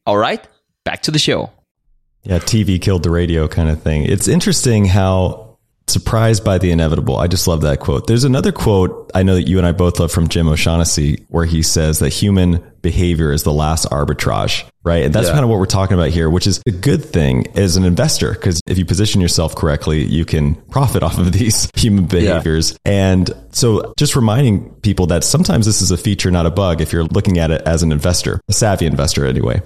All 0.06 0.16
right, 0.16 0.46
back 0.84 1.02
to 1.02 1.10
the 1.10 1.18
show. 1.18 1.50
Yeah, 2.22 2.38
TV 2.38 2.80
killed 2.80 3.02
the 3.02 3.10
radio 3.10 3.46
kind 3.46 3.68
of 3.68 3.82
thing. 3.82 4.04
It's 4.04 4.26
interesting 4.26 4.86
how 4.86 5.45
surprised 5.88 6.44
by 6.44 6.58
the 6.58 6.70
inevitable. 6.72 7.16
I 7.16 7.28
just 7.28 7.46
love 7.46 7.62
that 7.62 7.80
quote. 7.80 8.06
There's 8.06 8.24
another 8.24 8.52
quote 8.52 9.10
I 9.14 9.22
know 9.22 9.34
that 9.34 9.48
you 9.48 9.58
and 9.58 9.66
I 9.66 9.72
both 9.72 10.00
love 10.00 10.10
from 10.10 10.28
Jim 10.28 10.48
O'Shaughnessy 10.48 11.24
where 11.28 11.44
he 11.44 11.62
says 11.62 12.00
that 12.00 12.12
human 12.12 12.64
behavior 12.82 13.32
is 13.32 13.44
the 13.44 13.52
last 13.52 13.88
arbitrage, 13.90 14.64
right? 14.82 15.04
And 15.04 15.14
that's 15.14 15.28
yeah. 15.28 15.32
kind 15.32 15.44
of 15.44 15.50
what 15.50 15.58
we're 15.58 15.66
talking 15.66 15.94
about 15.94 16.10
here, 16.10 16.28
which 16.28 16.46
is 16.46 16.60
a 16.66 16.70
good 16.70 17.04
thing 17.04 17.46
as 17.56 17.76
an 17.76 17.84
investor 17.84 18.32
because 18.32 18.60
if 18.66 18.78
you 18.78 18.84
position 18.84 19.20
yourself 19.20 19.54
correctly, 19.54 20.04
you 20.04 20.24
can 20.24 20.56
profit 20.70 21.02
off 21.02 21.18
of 21.18 21.32
these 21.32 21.70
human 21.76 22.06
behaviors. 22.06 22.72
Yeah. 22.84 22.92
And 22.92 23.30
so 23.52 23.94
just 23.96 24.16
reminding 24.16 24.74
people 24.80 25.06
that 25.06 25.24
sometimes 25.24 25.66
this 25.66 25.82
is 25.82 25.90
a 25.90 25.96
feature, 25.96 26.30
not 26.30 26.46
a 26.46 26.50
bug 26.50 26.80
if 26.80 26.92
you're 26.92 27.04
looking 27.04 27.38
at 27.38 27.50
it 27.50 27.62
as 27.62 27.82
an 27.82 27.92
investor, 27.92 28.40
a 28.48 28.52
savvy 28.52 28.86
investor 28.86 29.24
anyway. 29.24 29.62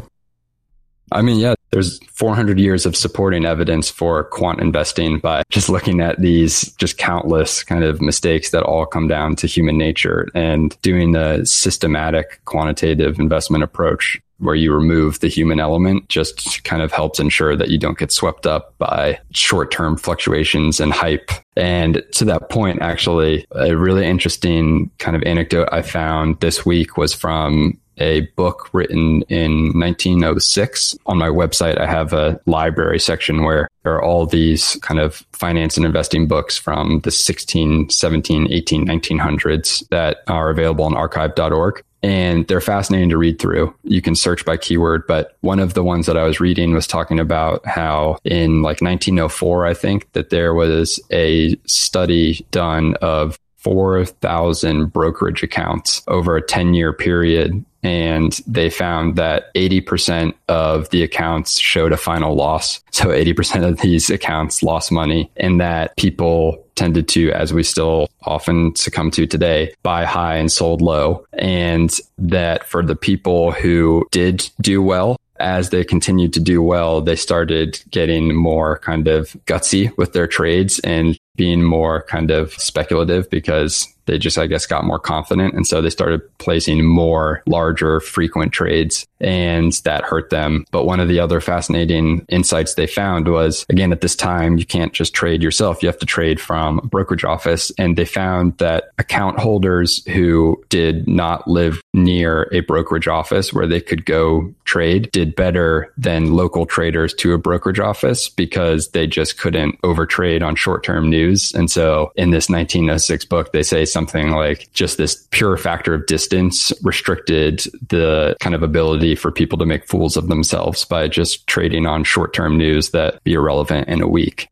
I 1.13 1.23
mean, 1.23 1.39
yeah, 1.39 1.55
there's 1.71 2.01
400 2.13 2.59
years 2.59 2.85
of 2.85 2.97
supporting 2.97 3.45
evidence 3.45 3.89
for 3.89 4.25
quant 4.25 4.61
investing 4.61 5.19
by 5.19 5.43
just 5.51 5.69
looking 5.69 6.01
at 6.01 6.21
these 6.21 6.73
just 6.75 6.99
countless 6.99 7.63
kind 7.63 7.85
of 7.85 8.01
mistakes 8.01 8.51
that 8.51 8.63
all 8.63 8.87
come 8.87 9.09
down 9.09 9.37
to 9.37 9.47
human 9.47 9.79
nature 9.79 10.29
and 10.35 10.81
doing 10.83 11.13
the 11.13 11.45
systematic 11.45 12.41
quantitative 12.45 13.19
investment 13.19 13.63
approach 13.63 14.21
where 14.41 14.55
you 14.55 14.73
remove 14.73 15.21
the 15.21 15.29
human 15.29 15.61
element 15.61 16.09
just 16.09 16.65
kind 16.65 16.83
of 16.83 16.91
helps 16.91 17.21
ensure 17.21 17.55
that 17.55 17.69
you 17.69 17.79
don't 17.79 17.99
get 17.99 18.11
swept 18.11 18.47
up 18.47 18.77
by 18.79 19.19
short 19.33 19.71
term 19.71 19.97
fluctuations 19.97 20.81
and 20.81 20.93
hype. 20.93 21.31
And 21.57 22.03
to 22.13 22.25
that 22.25 22.49
point, 22.49 22.81
actually, 22.81 23.47
a 23.53 23.77
really 23.77 24.07
interesting 24.07 24.91
kind 24.99 25.15
of 25.15 25.23
anecdote 25.25 25.69
I 25.71 25.83
found 25.83 26.41
this 26.41 26.65
week 26.65 26.97
was 26.97 27.13
from 27.13 27.79
a 28.01 28.23
book 28.37 28.69
written 28.73 29.23
in 29.29 29.79
1906. 29.79 30.97
On 31.07 31.19
my 31.19 31.29
website, 31.29 31.79
I 31.79 31.87
have 31.87 32.13
a 32.13 32.41
library 32.47 32.99
section 32.99 33.45
where 33.45 33.69
there 33.83 33.95
are 33.95 34.03
all 34.03 34.27
these 34.27 34.77
kind 34.83 34.99
of 34.99 35.25
finance 35.33 35.77
and 35.77 35.87
investing 35.87 36.27
books 36.27 36.59
from 36.59 37.01
the 37.01 37.11
16, 37.11 37.91
17, 37.91 38.49
18, 38.51 38.87
1900s 38.87 39.89
that 39.91 40.19
are 40.27 40.51
available 40.51 40.85
on 40.85 40.97
archive.org. 40.97 41.83
And 42.03 42.49
they're 42.49 42.63
fascinating 42.63 43.11
to 43.11 43.19
read 43.19 43.39
through. 43.39 43.75
You 43.83 44.01
can 44.01 44.17
search 44.17 44.47
by 44.47 44.57
keyword, 44.57 45.07
but 45.07 45.37
one 45.43 45.61
of 45.61 45.75
the 45.75 45.85
ones 45.85 46.07
that 46.07 46.17
I 46.17 46.25
was 46.25 46.41
reading 46.41 46.73
was 46.73 46.87
talking 46.87 47.21
about 47.21 47.67
how 47.67 48.17
in 48.25 48.63
like 48.63 48.81
1904, 48.81 49.67
I 49.67 49.75
think 49.75 50.11
that 50.13 50.31
there 50.31 50.55
was 50.55 50.99
a 51.13 51.57
study 51.67 52.47
done 52.53 52.95
of 53.03 53.39
4,000 53.59 54.87
brokerage 54.87 55.43
accounts 55.43 56.03
over 56.09 56.37
a 56.37 56.43
10 56.43 56.73
year 56.73 56.95
period 56.95 57.63
and 57.83 58.33
they 58.47 58.71
found 58.71 59.17
that 59.17 59.53
80% 59.55 60.35
of 60.49 60.91
the 60.91 61.03
accounts 61.03 61.59
showed 61.59 61.93
a 61.93 61.97
final 61.97 62.35
loss. 62.35 62.83
So 62.91 63.07
80% 63.07 63.67
of 63.69 63.81
these 63.81 64.11
accounts 64.11 64.63
lost 64.63 64.93
money 64.93 65.31
and 65.37 65.61
that 65.61 65.97
people 65.97 66.65
tended 66.75 67.09
to, 67.09 67.31
as 67.33 67.53
we 67.53 67.63
still 67.63 68.09
often 68.23 68.75
succumb 68.75 69.11
to 69.13 69.27
today, 69.27 69.73
buy 69.83 70.05
high 70.05 70.37
and 70.37 70.51
sold 70.51 70.81
low. 70.81 71.25
And 71.35 71.95
that 72.19 72.65
for 72.65 72.83
the 72.83 72.97
people 72.97 73.53
who 73.53 74.07
did 74.11 74.49
do 74.61 74.83
well, 74.83 75.17
as 75.39 75.71
they 75.71 75.85
continued 75.85 76.33
to 76.35 76.41
do 76.41 76.63
well, 76.63 77.01
they 77.01 77.17
started 77.17 77.83
getting 77.91 78.35
more 78.35 78.79
kind 78.81 79.09
of 79.09 79.31
gutsy 79.47 79.97
with 79.97 80.13
their 80.13 80.27
trades 80.27 80.79
and 80.81 81.19
being 81.37 81.63
more 81.63 82.03
kind 82.03 82.31
of 82.31 82.53
speculative 82.53 83.29
because 83.31 83.89
they 84.11 84.19
just, 84.19 84.39
I 84.39 84.49
guess, 84.49 84.67
got 84.67 84.85
more 84.85 84.99
confident. 84.99 85.55
And 85.55 85.67
so 85.67 85.81
they 85.81 85.89
started 85.89 86.21
placing 86.39 86.85
more 86.85 87.43
larger, 87.47 88.01
frequent 88.01 88.53
trades 88.53 89.07
and 89.21 89.73
that 89.85 90.03
hurt 90.03 90.31
them. 90.31 90.65
But 90.73 90.85
one 90.85 90.99
of 90.99 91.09
the 91.09 91.21
other 91.21 91.41
fascinating 91.41 92.25
insights 92.29 92.75
they 92.75 92.87
found 92.87 93.29
was 93.29 93.65
again, 93.69 93.93
at 93.93 94.01
this 94.01 94.17
time, 94.17 94.59
you 94.59 94.65
can't 94.65 94.93
just 94.93 95.15
trade 95.15 95.43
yourself. 95.43 95.83
You 95.83 95.89
have 95.89 95.99
to 95.99 96.07
trade 96.07 96.41
from 96.41 96.79
a 96.79 96.87
brokerage 96.87 97.25
office. 97.25 97.71
And 97.79 97.97
they 97.97 98.05
found 98.05 98.57
that 98.59 98.91
account 98.99 99.39
holders 99.39 100.05
who 100.07 100.63
did 100.71 101.07
not 101.07 101.47
live 101.47 101.81
near 101.93 102.49
a 102.53 102.61
brokerage 102.61 103.09
office 103.09 103.53
where 103.53 103.67
they 103.67 103.81
could 103.81 104.07
go 104.07 104.53
trade 104.65 105.11
did 105.13 105.37
better 105.37 105.93
than 105.97 106.35
local 106.35 106.65
traders 106.65 107.13
to 107.15 107.35
a 107.35 107.39
brokerage 107.39 107.81
office 107.81 108.29
because 108.29 108.89
they 108.89 109.07
just 109.07 109.39
couldn't 109.39 109.81
overtrade 109.83 110.43
on 110.43 110.57
short 110.57 110.83
term 110.83 111.11
news. 111.11 111.53
And 111.55 111.71
so 111.71 112.13
in 112.17 112.31
this 112.31 112.49
1906 112.49 113.25
book, 113.27 113.53
they 113.53 113.63
say 113.63 113.85
something 113.85 114.00
like 114.07 114.71
just 114.73 114.97
this 114.97 115.27
pure 115.31 115.57
factor 115.57 115.95
of 115.95 116.07
distance 116.07 116.73
restricted 116.83 117.65
the 117.89 118.37
kind 118.41 118.55
of 118.55 118.63
ability 118.63 119.15
for 119.15 119.31
people 119.31 119.59
to 119.59 119.67
make 119.67 119.87
fools 119.87 120.17
of 120.17 120.29
themselves 120.29 120.85
by 120.85 121.09
just 121.09 121.47
trading 121.47 121.87
on 121.87 122.05
short 122.05 122.33
term 122.35 122.57
news 122.57 122.91
that 122.91 123.23
be 123.25 123.35
irrelevant 123.35 123.89
in 123.89 124.01
a 124.01 124.09
week. 124.09 124.49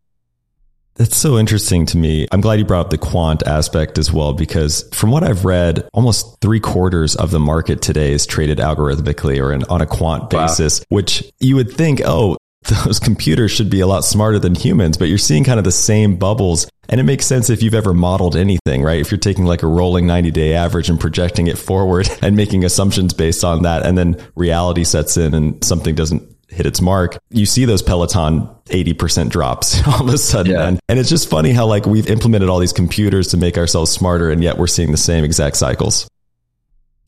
That's 0.98 1.16
so 1.16 1.38
interesting 1.38 1.86
to 1.86 1.96
me. 1.96 2.26
I'm 2.32 2.40
glad 2.40 2.58
you 2.58 2.64
brought 2.64 2.86
up 2.86 2.90
the 2.90 2.98
quant 2.98 3.46
aspect 3.46 3.98
as 3.98 4.12
well, 4.12 4.32
because 4.32 4.88
from 4.92 5.12
what 5.12 5.22
I've 5.22 5.44
read, 5.44 5.88
almost 5.94 6.40
three 6.40 6.58
quarters 6.58 7.14
of 7.14 7.30
the 7.30 7.38
market 7.38 7.80
today 7.80 8.12
is 8.12 8.26
traded 8.26 8.58
algorithmically 8.58 9.40
or 9.40 9.52
in, 9.52 9.62
on 9.64 9.80
a 9.80 9.86
quant 9.86 10.28
basis, 10.28 10.80
wow. 10.80 10.86
which 10.88 11.32
you 11.38 11.54
would 11.54 11.70
think, 11.70 12.00
oh, 12.04 12.36
those 12.84 12.98
computers 12.98 13.50
should 13.50 13.70
be 13.70 13.80
a 13.80 13.86
lot 13.86 14.04
smarter 14.04 14.38
than 14.38 14.54
humans, 14.54 14.96
but 14.96 15.06
you're 15.06 15.18
seeing 15.18 15.44
kind 15.44 15.58
of 15.58 15.64
the 15.64 15.72
same 15.72 16.16
bubbles. 16.16 16.68
And 16.88 17.00
it 17.00 17.04
makes 17.04 17.26
sense 17.26 17.50
if 17.50 17.62
you've 17.62 17.74
ever 17.74 17.92
modeled 17.92 18.36
anything, 18.36 18.82
right? 18.82 19.00
If 19.00 19.10
you're 19.10 19.18
taking 19.18 19.44
like 19.44 19.62
a 19.62 19.66
rolling 19.66 20.06
90 20.06 20.30
day 20.30 20.54
average 20.54 20.88
and 20.88 20.98
projecting 20.98 21.46
it 21.46 21.58
forward 21.58 22.08
and 22.22 22.36
making 22.36 22.64
assumptions 22.64 23.14
based 23.14 23.44
on 23.44 23.62
that, 23.62 23.84
and 23.84 23.96
then 23.96 24.16
reality 24.34 24.84
sets 24.84 25.16
in 25.16 25.34
and 25.34 25.62
something 25.64 25.94
doesn't 25.94 26.22
hit 26.48 26.64
its 26.64 26.80
mark, 26.80 27.18
you 27.30 27.44
see 27.44 27.66
those 27.66 27.82
Peloton 27.82 28.48
80% 28.66 29.28
drops 29.28 29.86
all 29.86 30.08
of 30.08 30.14
a 30.14 30.18
sudden. 30.18 30.52
Yeah. 30.52 30.66
And, 30.66 30.80
and 30.88 30.98
it's 30.98 31.10
just 31.10 31.28
funny 31.28 31.52
how 31.52 31.66
like 31.66 31.86
we've 31.86 32.08
implemented 32.08 32.48
all 32.48 32.58
these 32.58 32.72
computers 32.72 33.28
to 33.28 33.36
make 33.36 33.58
ourselves 33.58 33.90
smarter 33.90 34.30
and 34.30 34.42
yet 34.42 34.58
we're 34.58 34.66
seeing 34.66 34.90
the 34.90 34.98
same 34.98 35.24
exact 35.24 35.56
cycles. 35.56 36.08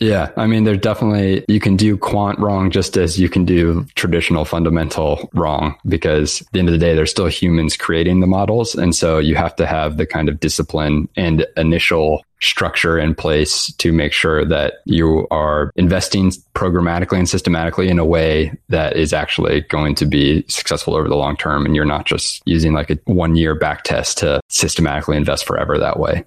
Yeah, 0.00 0.30
I 0.38 0.46
mean, 0.46 0.64
there's 0.64 0.78
definitely, 0.78 1.44
you 1.46 1.60
can 1.60 1.76
do 1.76 1.94
quant 1.98 2.38
wrong 2.38 2.70
just 2.70 2.96
as 2.96 3.20
you 3.20 3.28
can 3.28 3.44
do 3.44 3.86
traditional 3.96 4.46
fundamental 4.46 5.28
wrong 5.34 5.76
because 5.86 6.40
at 6.40 6.52
the 6.52 6.58
end 6.58 6.68
of 6.68 6.72
the 6.72 6.78
day, 6.78 6.94
there's 6.94 7.10
still 7.10 7.26
humans 7.26 7.76
creating 7.76 8.20
the 8.20 8.26
models. 8.26 8.74
And 8.74 8.96
so 8.96 9.18
you 9.18 9.34
have 9.34 9.54
to 9.56 9.66
have 9.66 9.98
the 9.98 10.06
kind 10.06 10.30
of 10.30 10.40
discipline 10.40 11.06
and 11.16 11.46
initial 11.58 12.24
structure 12.40 12.98
in 12.98 13.14
place 13.14 13.70
to 13.74 13.92
make 13.92 14.14
sure 14.14 14.42
that 14.46 14.76
you 14.86 15.28
are 15.30 15.70
investing 15.76 16.30
programmatically 16.54 17.18
and 17.18 17.28
systematically 17.28 17.90
in 17.90 17.98
a 17.98 18.04
way 18.04 18.56
that 18.70 18.96
is 18.96 19.12
actually 19.12 19.60
going 19.62 19.94
to 19.96 20.06
be 20.06 20.42
successful 20.48 20.96
over 20.96 21.08
the 21.08 21.14
long 21.14 21.36
term. 21.36 21.66
And 21.66 21.76
you're 21.76 21.84
not 21.84 22.06
just 22.06 22.40
using 22.46 22.72
like 22.72 22.88
a 22.88 22.98
one 23.04 23.36
year 23.36 23.54
back 23.54 23.84
test 23.84 24.16
to 24.18 24.40
systematically 24.48 25.18
invest 25.18 25.44
forever 25.44 25.78
that 25.78 25.98
way. 25.98 26.24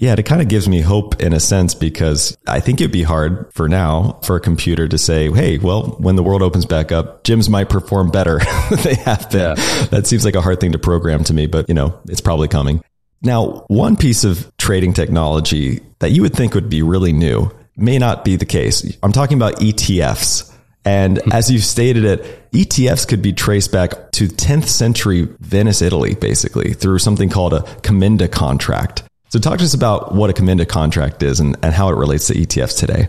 Yeah, 0.00 0.14
it 0.16 0.24
kind 0.24 0.40
of 0.40 0.48
gives 0.48 0.66
me 0.66 0.80
hope 0.80 1.20
in 1.20 1.34
a 1.34 1.40
sense 1.40 1.74
because 1.74 2.34
I 2.46 2.60
think 2.60 2.80
it'd 2.80 2.90
be 2.90 3.02
hard 3.02 3.52
for 3.52 3.68
now 3.68 4.18
for 4.22 4.34
a 4.34 4.40
computer 4.40 4.88
to 4.88 4.96
say, 4.96 5.30
hey, 5.30 5.58
well, 5.58 5.94
when 5.98 6.16
the 6.16 6.22
world 6.22 6.40
opens 6.40 6.64
back 6.64 6.90
up, 6.90 7.22
gyms 7.22 7.50
might 7.50 7.68
perform 7.68 8.10
better 8.10 8.38
than 8.70 8.78
they 8.82 8.94
have 8.94 9.30
been. 9.30 9.58
Yeah. 9.58 9.84
That 9.90 10.06
seems 10.06 10.24
like 10.24 10.34
a 10.36 10.40
hard 10.40 10.58
thing 10.58 10.72
to 10.72 10.78
program 10.78 11.22
to 11.24 11.34
me, 11.34 11.46
but 11.46 11.68
you 11.68 11.74
know, 11.74 12.00
it's 12.08 12.22
probably 12.22 12.48
coming. 12.48 12.82
Now, 13.20 13.66
one 13.68 13.94
piece 13.94 14.24
of 14.24 14.50
trading 14.56 14.94
technology 14.94 15.80
that 15.98 16.12
you 16.12 16.22
would 16.22 16.32
think 16.32 16.54
would 16.54 16.70
be 16.70 16.80
really 16.80 17.12
new 17.12 17.50
may 17.76 17.98
not 17.98 18.24
be 18.24 18.36
the 18.36 18.46
case. 18.46 18.96
I'm 19.02 19.12
talking 19.12 19.36
about 19.36 19.56
ETFs. 19.56 20.50
And 20.82 21.18
hmm. 21.18 21.30
as 21.30 21.50
you've 21.50 21.62
stated 21.62 22.06
it, 22.06 22.50
ETFs 22.52 23.06
could 23.06 23.20
be 23.20 23.34
traced 23.34 23.70
back 23.70 24.12
to 24.12 24.28
10th 24.28 24.68
century 24.68 25.28
Venice, 25.40 25.82
Italy, 25.82 26.14
basically 26.14 26.72
through 26.72 27.00
something 27.00 27.28
called 27.28 27.52
a 27.52 27.60
commenda 27.82 28.32
contract. 28.32 29.02
So 29.30 29.38
talk 29.38 29.58
to 29.58 29.64
us 29.64 29.74
about 29.74 30.14
what 30.14 30.28
a 30.28 30.32
commenda 30.32 30.68
contract 30.68 31.22
is 31.22 31.38
and, 31.38 31.56
and 31.62 31.72
how 31.72 31.88
it 31.88 31.96
relates 31.96 32.26
to 32.26 32.34
ETFs 32.34 32.76
today. 32.76 33.08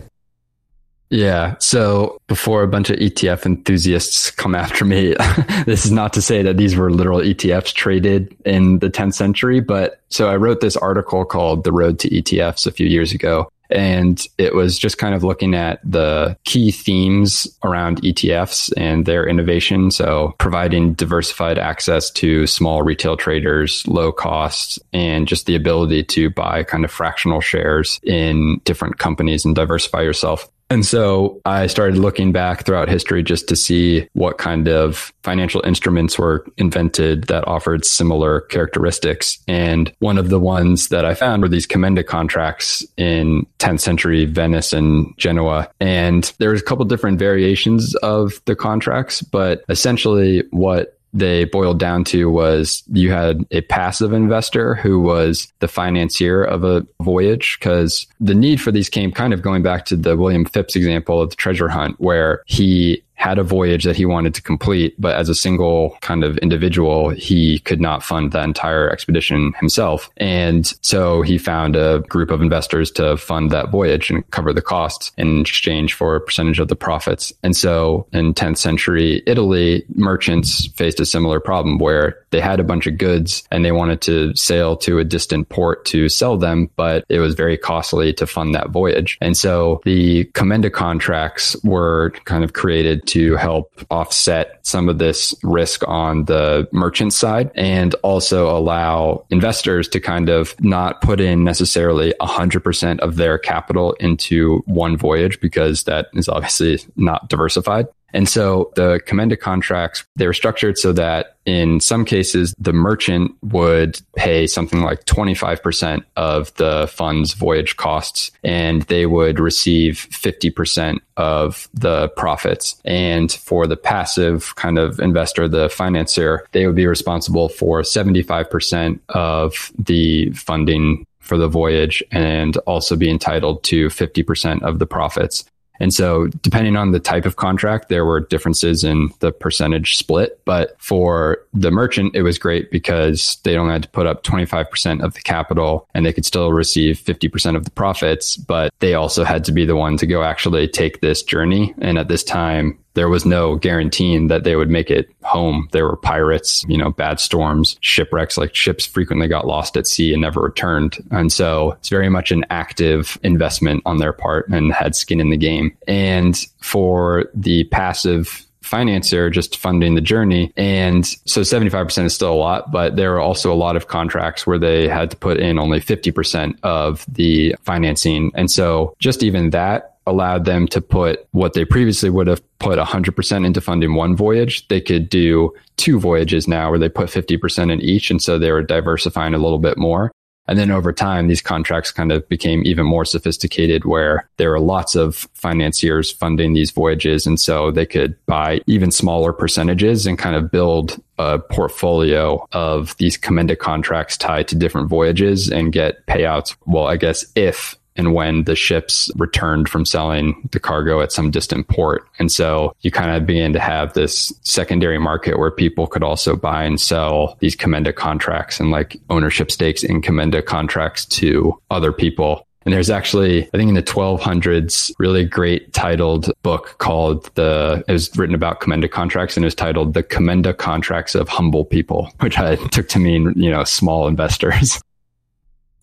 Yeah. 1.09 1.55
So 1.59 2.17
before 2.27 2.63
a 2.63 2.67
bunch 2.67 2.89
of 2.89 2.97
ETF 2.97 3.45
enthusiasts 3.45 4.31
come 4.31 4.55
after 4.55 4.85
me, 4.85 5.13
this 5.65 5.85
is 5.85 5.91
not 5.91 6.13
to 6.13 6.21
say 6.21 6.41
that 6.43 6.55
these 6.57 6.75
were 6.75 6.89
literal 6.89 7.19
ETFs 7.19 7.73
traded 7.73 8.33
in 8.45 8.79
the 8.79 8.89
10th 8.89 9.15
century, 9.15 9.59
but 9.59 9.99
so 10.09 10.29
I 10.29 10.37
wrote 10.37 10.61
this 10.61 10.77
article 10.77 11.25
called 11.25 11.65
The 11.65 11.73
Road 11.73 11.99
to 11.99 12.09
ETFs 12.09 12.65
a 12.65 12.71
few 12.71 12.87
years 12.87 13.11
ago. 13.11 13.51
And 13.71 14.25
it 14.37 14.53
was 14.53 14.77
just 14.77 14.97
kind 14.97 15.15
of 15.15 15.23
looking 15.23 15.53
at 15.53 15.79
the 15.83 16.37
key 16.43 16.71
themes 16.71 17.47
around 17.63 18.01
ETFs 18.01 18.71
and 18.77 19.05
their 19.05 19.27
innovation. 19.27 19.91
So 19.91 20.35
providing 20.37 20.93
diversified 20.93 21.57
access 21.57 22.09
to 22.11 22.47
small 22.47 22.83
retail 22.83 23.17
traders, 23.17 23.85
low 23.87 24.11
costs, 24.11 24.79
and 24.93 25.27
just 25.27 25.45
the 25.45 25.55
ability 25.55 26.03
to 26.03 26.29
buy 26.29 26.63
kind 26.63 26.85
of 26.85 26.91
fractional 26.91 27.41
shares 27.41 27.99
in 28.03 28.61
different 28.65 28.99
companies 28.99 29.45
and 29.45 29.55
diversify 29.55 30.01
yourself. 30.01 30.49
And 30.71 30.85
so 30.85 31.41
I 31.43 31.67
started 31.67 31.97
looking 31.97 32.31
back 32.31 32.65
throughout 32.65 32.87
history 32.87 33.23
just 33.23 33.49
to 33.49 33.57
see 33.57 34.07
what 34.13 34.37
kind 34.37 34.69
of 34.69 35.11
financial 35.21 35.61
instruments 35.65 36.17
were 36.17 36.45
invented 36.55 37.25
that 37.25 37.45
offered 37.45 37.83
similar 37.83 38.39
characteristics. 38.39 39.37
And 39.49 39.91
one 39.99 40.17
of 40.17 40.29
the 40.29 40.39
ones 40.39 40.87
that 40.87 41.03
I 41.03 41.13
found 41.13 41.43
were 41.43 41.49
these 41.49 41.67
commenda 41.67 42.05
contracts 42.05 42.85
in 42.95 43.45
10th 43.59 43.81
century 43.81 44.23
Venice 44.23 44.71
and 44.71 45.13
Genoa. 45.17 45.69
And 45.81 46.31
there 46.39 46.51
was 46.51 46.61
a 46.61 46.63
couple 46.65 46.85
different 46.85 47.19
variations 47.19 47.93
of 47.95 48.41
the 48.45 48.55
contracts, 48.55 49.21
but 49.21 49.65
essentially 49.67 50.45
what 50.51 50.97
they 51.13 51.45
boiled 51.45 51.79
down 51.79 52.03
to 52.05 52.29
was 52.29 52.83
you 52.91 53.11
had 53.11 53.45
a 53.51 53.61
passive 53.61 54.13
investor 54.13 54.75
who 54.75 54.99
was 54.99 55.51
the 55.59 55.67
financier 55.67 56.43
of 56.43 56.63
a 56.63 56.85
voyage 57.01 57.57
because 57.59 58.07
the 58.19 58.35
need 58.35 58.61
for 58.61 58.71
these 58.71 58.89
came 58.89 59.11
kind 59.11 59.33
of 59.33 59.41
going 59.41 59.61
back 59.61 59.85
to 59.85 59.95
the 59.95 60.15
William 60.15 60.45
Phips 60.45 60.75
example 60.75 61.21
of 61.21 61.29
the 61.31 61.35
treasure 61.35 61.67
hunt 61.67 61.99
where 61.99 62.43
he 62.45 63.03
had 63.15 63.37
a 63.37 63.43
voyage 63.43 63.83
that 63.83 63.95
he 63.95 64.05
wanted 64.05 64.33
to 64.33 64.41
complete, 64.41 64.99
but 64.99 65.15
as 65.15 65.29
a 65.29 65.35
single 65.35 65.95
kind 66.01 66.23
of 66.23 66.37
individual, 66.39 67.09
he 67.09 67.59
could 67.59 67.79
not 67.79 68.03
fund 68.03 68.31
that 68.31 68.43
entire 68.43 68.89
expedition 68.89 69.53
himself. 69.59 70.09
And 70.17 70.65
so 70.81 71.21
he 71.21 71.37
found 71.37 71.75
a 71.75 71.99
group 72.09 72.31
of 72.31 72.41
investors 72.41 72.89
to 72.91 73.17
fund 73.17 73.51
that 73.51 73.69
voyage 73.69 74.09
and 74.09 74.27
cover 74.31 74.53
the 74.53 74.61
costs 74.61 75.11
in 75.17 75.41
exchange 75.41 75.93
for 75.93 76.15
a 76.15 76.21
percentage 76.21 76.59
of 76.59 76.67
the 76.67 76.75
profits. 76.75 77.31
And 77.43 77.55
so 77.55 78.07
in 78.11 78.33
10th 78.33 78.57
century 78.57 79.21
Italy, 79.27 79.85
merchants 79.93 80.67
faced 80.69 80.99
a 80.99 81.05
similar 81.05 81.39
problem 81.39 81.77
where 81.77 82.17
they 82.31 82.41
had 82.41 82.59
a 82.59 82.63
bunch 82.63 82.87
of 82.87 82.97
goods 82.97 83.43
and 83.51 83.63
they 83.63 83.71
wanted 83.71 84.01
to 84.01 84.35
sail 84.35 84.75
to 84.77 84.97
a 84.97 85.03
distant 85.03 85.49
port 85.49 85.85
to 85.85 86.09
sell 86.09 86.37
them, 86.37 86.71
but 86.75 87.05
it 87.07 87.19
was 87.19 87.35
very 87.35 87.57
costly 87.57 88.13
to 88.13 88.25
fund 88.25 88.55
that 88.55 88.69
voyage. 88.69 89.17
And 89.21 89.37
so 89.37 89.81
the 89.85 90.25
commenda 90.33 90.71
contracts 90.71 91.55
were 91.63 92.11
kind 92.25 92.43
of 92.43 92.53
created 92.53 93.05
to 93.11 93.35
help 93.35 93.69
offset 93.89 94.65
some 94.65 94.87
of 94.87 94.97
this 94.97 95.35
risk 95.43 95.85
on 95.85 96.23
the 96.25 96.65
merchant 96.71 97.11
side 97.11 97.51
and 97.55 97.93
also 98.03 98.49
allow 98.49 99.25
investors 99.29 99.89
to 99.89 99.99
kind 99.99 100.29
of 100.29 100.55
not 100.61 101.01
put 101.01 101.19
in 101.19 101.43
necessarily 101.43 102.13
100% 102.21 102.99
of 102.99 103.17
their 103.17 103.37
capital 103.37 103.91
into 103.99 104.63
one 104.65 104.95
voyage 104.95 105.41
because 105.41 105.83
that 105.83 106.07
is 106.13 106.29
obviously 106.29 106.79
not 106.95 107.27
diversified. 107.29 107.85
And 108.13 108.27
so 108.27 108.71
the 108.75 108.99
commenda 109.05 109.39
contracts, 109.39 110.05
they 110.15 110.27
were 110.27 110.33
structured 110.33 110.77
so 110.77 110.93
that 110.93 111.37
in 111.45 111.79
some 111.79 112.05
cases, 112.05 112.53
the 112.59 112.73
merchant 112.73 113.35
would 113.41 113.99
pay 114.15 114.45
something 114.45 114.81
like 114.81 115.05
25% 115.05 116.03
of 116.15 116.53
the 116.55 116.87
fund's 116.91 117.33
voyage 117.33 117.77
costs 117.77 118.31
and 118.43 118.83
they 118.83 119.05
would 119.07 119.39
receive 119.39 120.07
50% 120.11 120.99
of 121.17 121.67
the 121.73 122.09
profits. 122.09 122.79
And 122.85 123.31
for 123.31 123.65
the 123.65 123.77
passive 123.77 124.55
kind 124.55 124.77
of 124.77 124.99
investor, 124.99 125.47
the 125.47 125.69
financier, 125.69 126.45
they 126.51 126.67
would 126.67 126.75
be 126.75 126.87
responsible 126.87 127.49
for 127.49 127.81
75% 127.81 128.99
of 129.09 129.71
the 129.79 130.31
funding 130.31 131.05
for 131.19 131.37
the 131.37 131.47
voyage 131.47 132.03
and 132.11 132.57
also 132.57 132.95
be 132.95 133.09
entitled 133.09 133.63
to 133.63 133.87
50% 133.87 134.61
of 134.63 134.79
the 134.79 134.85
profits. 134.85 135.45
And 135.81 135.91
so, 135.91 136.27
depending 136.27 136.77
on 136.77 136.91
the 136.91 136.99
type 136.99 137.25
of 137.25 137.37
contract, 137.37 137.89
there 137.89 138.05
were 138.05 138.19
differences 138.19 138.83
in 138.83 139.09
the 139.17 139.31
percentage 139.31 139.97
split. 139.97 140.39
But 140.45 140.79
for 140.79 141.43
the 141.55 141.71
merchant, 141.71 142.15
it 142.15 142.21
was 142.21 142.37
great 142.37 142.69
because 142.69 143.37
they 143.43 143.57
only 143.57 143.73
had 143.73 143.83
to 143.83 143.89
put 143.89 144.05
up 144.05 144.23
25% 144.23 145.03
of 145.03 145.15
the 145.15 145.21
capital 145.21 145.87
and 145.95 146.05
they 146.05 146.13
could 146.13 146.25
still 146.25 146.53
receive 146.53 146.99
50% 146.99 147.55
of 147.55 147.65
the 147.65 147.71
profits. 147.71 148.37
But 148.37 148.71
they 148.77 148.93
also 148.93 149.23
had 149.23 149.43
to 149.45 149.51
be 149.51 149.65
the 149.65 149.75
one 149.75 149.97
to 149.97 150.05
go 150.05 150.21
actually 150.21 150.67
take 150.67 151.01
this 151.01 151.23
journey. 151.23 151.73
And 151.79 151.97
at 151.97 152.09
this 152.09 152.23
time, 152.23 152.77
there 152.93 153.09
was 153.09 153.25
no 153.25 153.55
guaranteeing 153.55 154.27
that 154.27 154.43
they 154.43 154.55
would 154.55 154.69
make 154.69 154.89
it 154.89 155.09
home. 155.23 155.67
There 155.71 155.85
were 155.85 155.95
pirates, 155.95 156.63
you 156.67 156.77
know, 156.77 156.91
bad 156.91 157.19
storms, 157.19 157.77
shipwrecks, 157.81 158.37
like 158.37 158.55
ships 158.55 158.85
frequently 158.85 159.27
got 159.27 159.47
lost 159.47 159.77
at 159.77 159.87
sea 159.87 160.13
and 160.13 160.21
never 160.21 160.41
returned. 160.41 160.97
And 161.11 161.31
so 161.31 161.71
it's 161.71 161.89
very 161.89 162.09
much 162.09 162.31
an 162.31 162.45
active 162.49 163.17
investment 163.23 163.83
on 163.85 163.97
their 163.97 164.13
part 164.13 164.47
and 164.49 164.73
had 164.73 164.95
skin 164.95 165.19
in 165.19 165.29
the 165.29 165.37
game. 165.37 165.75
And 165.87 166.37
for 166.59 167.25
the 167.33 167.63
passive 167.65 168.45
financier 168.61 169.29
just 169.29 169.57
funding 169.57 169.95
the 169.95 170.01
journey. 170.01 170.53
And 170.55 171.05
so 171.05 171.41
75% 171.41 172.05
is 172.05 172.15
still 172.15 172.31
a 172.31 172.35
lot, 172.35 172.71
but 172.71 172.95
there 172.95 173.13
are 173.15 173.19
also 173.19 173.51
a 173.51 173.55
lot 173.55 173.75
of 173.75 173.87
contracts 173.87 174.47
where 174.47 174.57
they 174.57 174.87
had 174.87 175.11
to 175.11 175.17
put 175.17 175.39
in 175.39 175.59
only 175.59 175.81
50% 175.81 176.57
of 176.63 177.05
the 177.07 177.55
financing. 177.63 178.31
And 178.33 178.49
so 178.49 178.95
just 178.97 179.23
even 179.23 179.49
that 179.49 179.90
allowed 180.07 180.45
them 180.45 180.67
to 180.67 180.81
put 180.81 181.27
what 181.31 181.53
they 181.53 181.65
previously 181.65 182.09
would 182.09 182.27
have 182.27 182.41
put 182.59 182.79
100% 182.79 183.45
into 183.45 183.61
funding 183.61 183.95
one 183.95 184.15
voyage. 184.15 184.67
They 184.67 184.81
could 184.81 185.09
do 185.09 185.53
two 185.77 185.99
voyages 185.99 186.47
now 186.47 186.69
where 186.69 186.79
they 186.79 186.89
put 186.89 187.09
50% 187.09 187.71
in 187.71 187.81
each. 187.81 188.11
And 188.11 188.21
so 188.21 188.37
they 188.37 188.51
were 188.51 188.63
diversifying 188.63 189.33
a 189.33 189.39
little 189.39 189.59
bit 189.59 189.77
more. 189.77 190.11
And 190.47 190.57
then 190.57 190.71
over 190.71 190.91
time, 190.91 191.27
these 191.27 191.41
contracts 191.41 191.91
kind 191.91 192.11
of 192.11 192.27
became 192.27 192.63
even 192.65 192.85
more 192.85 193.05
sophisticated 193.05 193.85
where 193.85 194.27
there 194.37 194.49
were 194.49 194.59
lots 194.59 194.95
of 194.95 195.29
financiers 195.33 196.11
funding 196.11 196.53
these 196.53 196.71
voyages. 196.71 197.25
And 197.25 197.39
so 197.39 197.71
they 197.71 197.85
could 197.85 198.17
buy 198.25 198.59
even 198.65 198.91
smaller 198.91 199.33
percentages 199.33 200.05
and 200.05 200.17
kind 200.17 200.35
of 200.35 200.51
build 200.51 201.01
a 201.17 201.39
portfolio 201.39 202.45
of 202.51 202.97
these 202.97 203.17
commenda 203.17 203.57
contracts 203.57 204.17
tied 204.17 204.47
to 204.49 204.55
different 204.55 204.89
voyages 204.89 205.49
and 205.49 205.71
get 205.71 206.05
payouts. 206.07 206.55
Well, 206.65 206.87
I 206.87 206.97
guess 206.97 207.23
if 207.35 207.75
and 208.01 208.15
when 208.15 208.45
the 208.45 208.55
ships 208.55 209.11
returned 209.15 209.69
from 209.69 209.85
selling 209.85 210.49
the 210.51 210.59
cargo 210.59 211.01
at 211.01 211.11
some 211.11 211.29
distant 211.29 211.67
port. 211.67 212.07
And 212.17 212.31
so 212.31 212.75
you 212.81 212.89
kind 212.89 213.11
of 213.11 213.27
began 213.27 213.53
to 213.53 213.59
have 213.59 213.93
this 213.93 214.33
secondary 214.41 214.97
market 214.97 215.37
where 215.37 215.51
people 215.51 215.85
could 215.85 216.01
also 216.01 216.35
buy 216.35 216.63
and 216.63 216.81
sell 216.81 217.37
these 217.39 217.55
commenda 217.55 217.95
contracts 217.95 218.59
and 218.59 218.71
like 218.71 218.99
ownership 219.11 219.51
stakes 219.51 219.83
in 219.83 220.01
commenda 220.01 220.43
contracts 220.43 221.05
to 221.05 221.61
other 221.69 221.91
people. 221.91 222.47
And 222.65 222.73
there's 222.73 222.89
actually, 222.89 223.45
I 223.45 223.57
think 223.57 223.69
in 223.69 223.75
the 223.75 223.83
1200s, 223.83 224.91
really 224.97 225.25
great 225.25 225.73
titled 225.73 226.31
book 226.41 226.75
called 226.79 227.29
the, 227.35 227.83
it 227.87 227.91
was 227.91 228.15
written 228.17 228.35
about 228.35 228.61
commenda 228.61 228.89
contracts 228.89 229.37
and 229.37 229.43
it 229.43 229.47
was 229.47 229.55
titled 229.55 229.93
The 229.93 230.03
Commenda 230.03 230.57
Contracts 230.57 231.13
of 231.13 231.29
Humble 231.29 231.65
People, 231.65 232.11
which 232.19 232.39
I 232.39 232.55
took 232.55 232.87
to 232.89 232.99
mean, 232.99 233.33
you 233.35 233.51
know, 233.51 233.63
small 233.63 234.07
investors. 234.07 234.79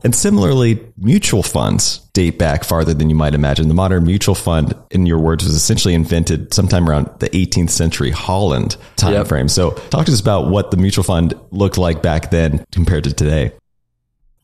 And 0.04 0.14
similarly, 0.14 0.80
mutual 0.96 1.42
funds 1.42 1.98
date 2.12 2.38
back 2.38 2.62
farther 2.62 2.94
than 2.94 3.10
you 3.10 3.16
might 3.16 3.34
imagine. 3.34 3.66
The 3.66 3.74
modern 3.74 4.04
mutual 4.04 4.36
fund, 4.36 4.74
in 4.90 5.06
your 5.06 5.18
words, 5.18 5.42
was 5.42 5.54
essentially 5.54 5.94
invented 5.94 6.54
sometime 6.54 6.88
around 6.88 7.10
the 7.18 7.28
18th 7.30 7.70
century 7.70 8.10
Holland 8.10 8.76
time 8.94 9.14
yep. 9.14 9.26
frame. 9.26 9.48
So 9.48 9.72
talk 9.90 10.06
to 10.06 10.12
us 10.12 10.20
about 10.20 10.50
what 10.50 10.70
the 10.70 10.76
mutual 10.76 11.02
fund 11.02 11.34
looked 11.50 11.78
like 11.78 12.00
back 12.00 12.30
then 12.30 12.64
compared 12.70 13.04
to 13.04 13.12
today. 13.12 13.52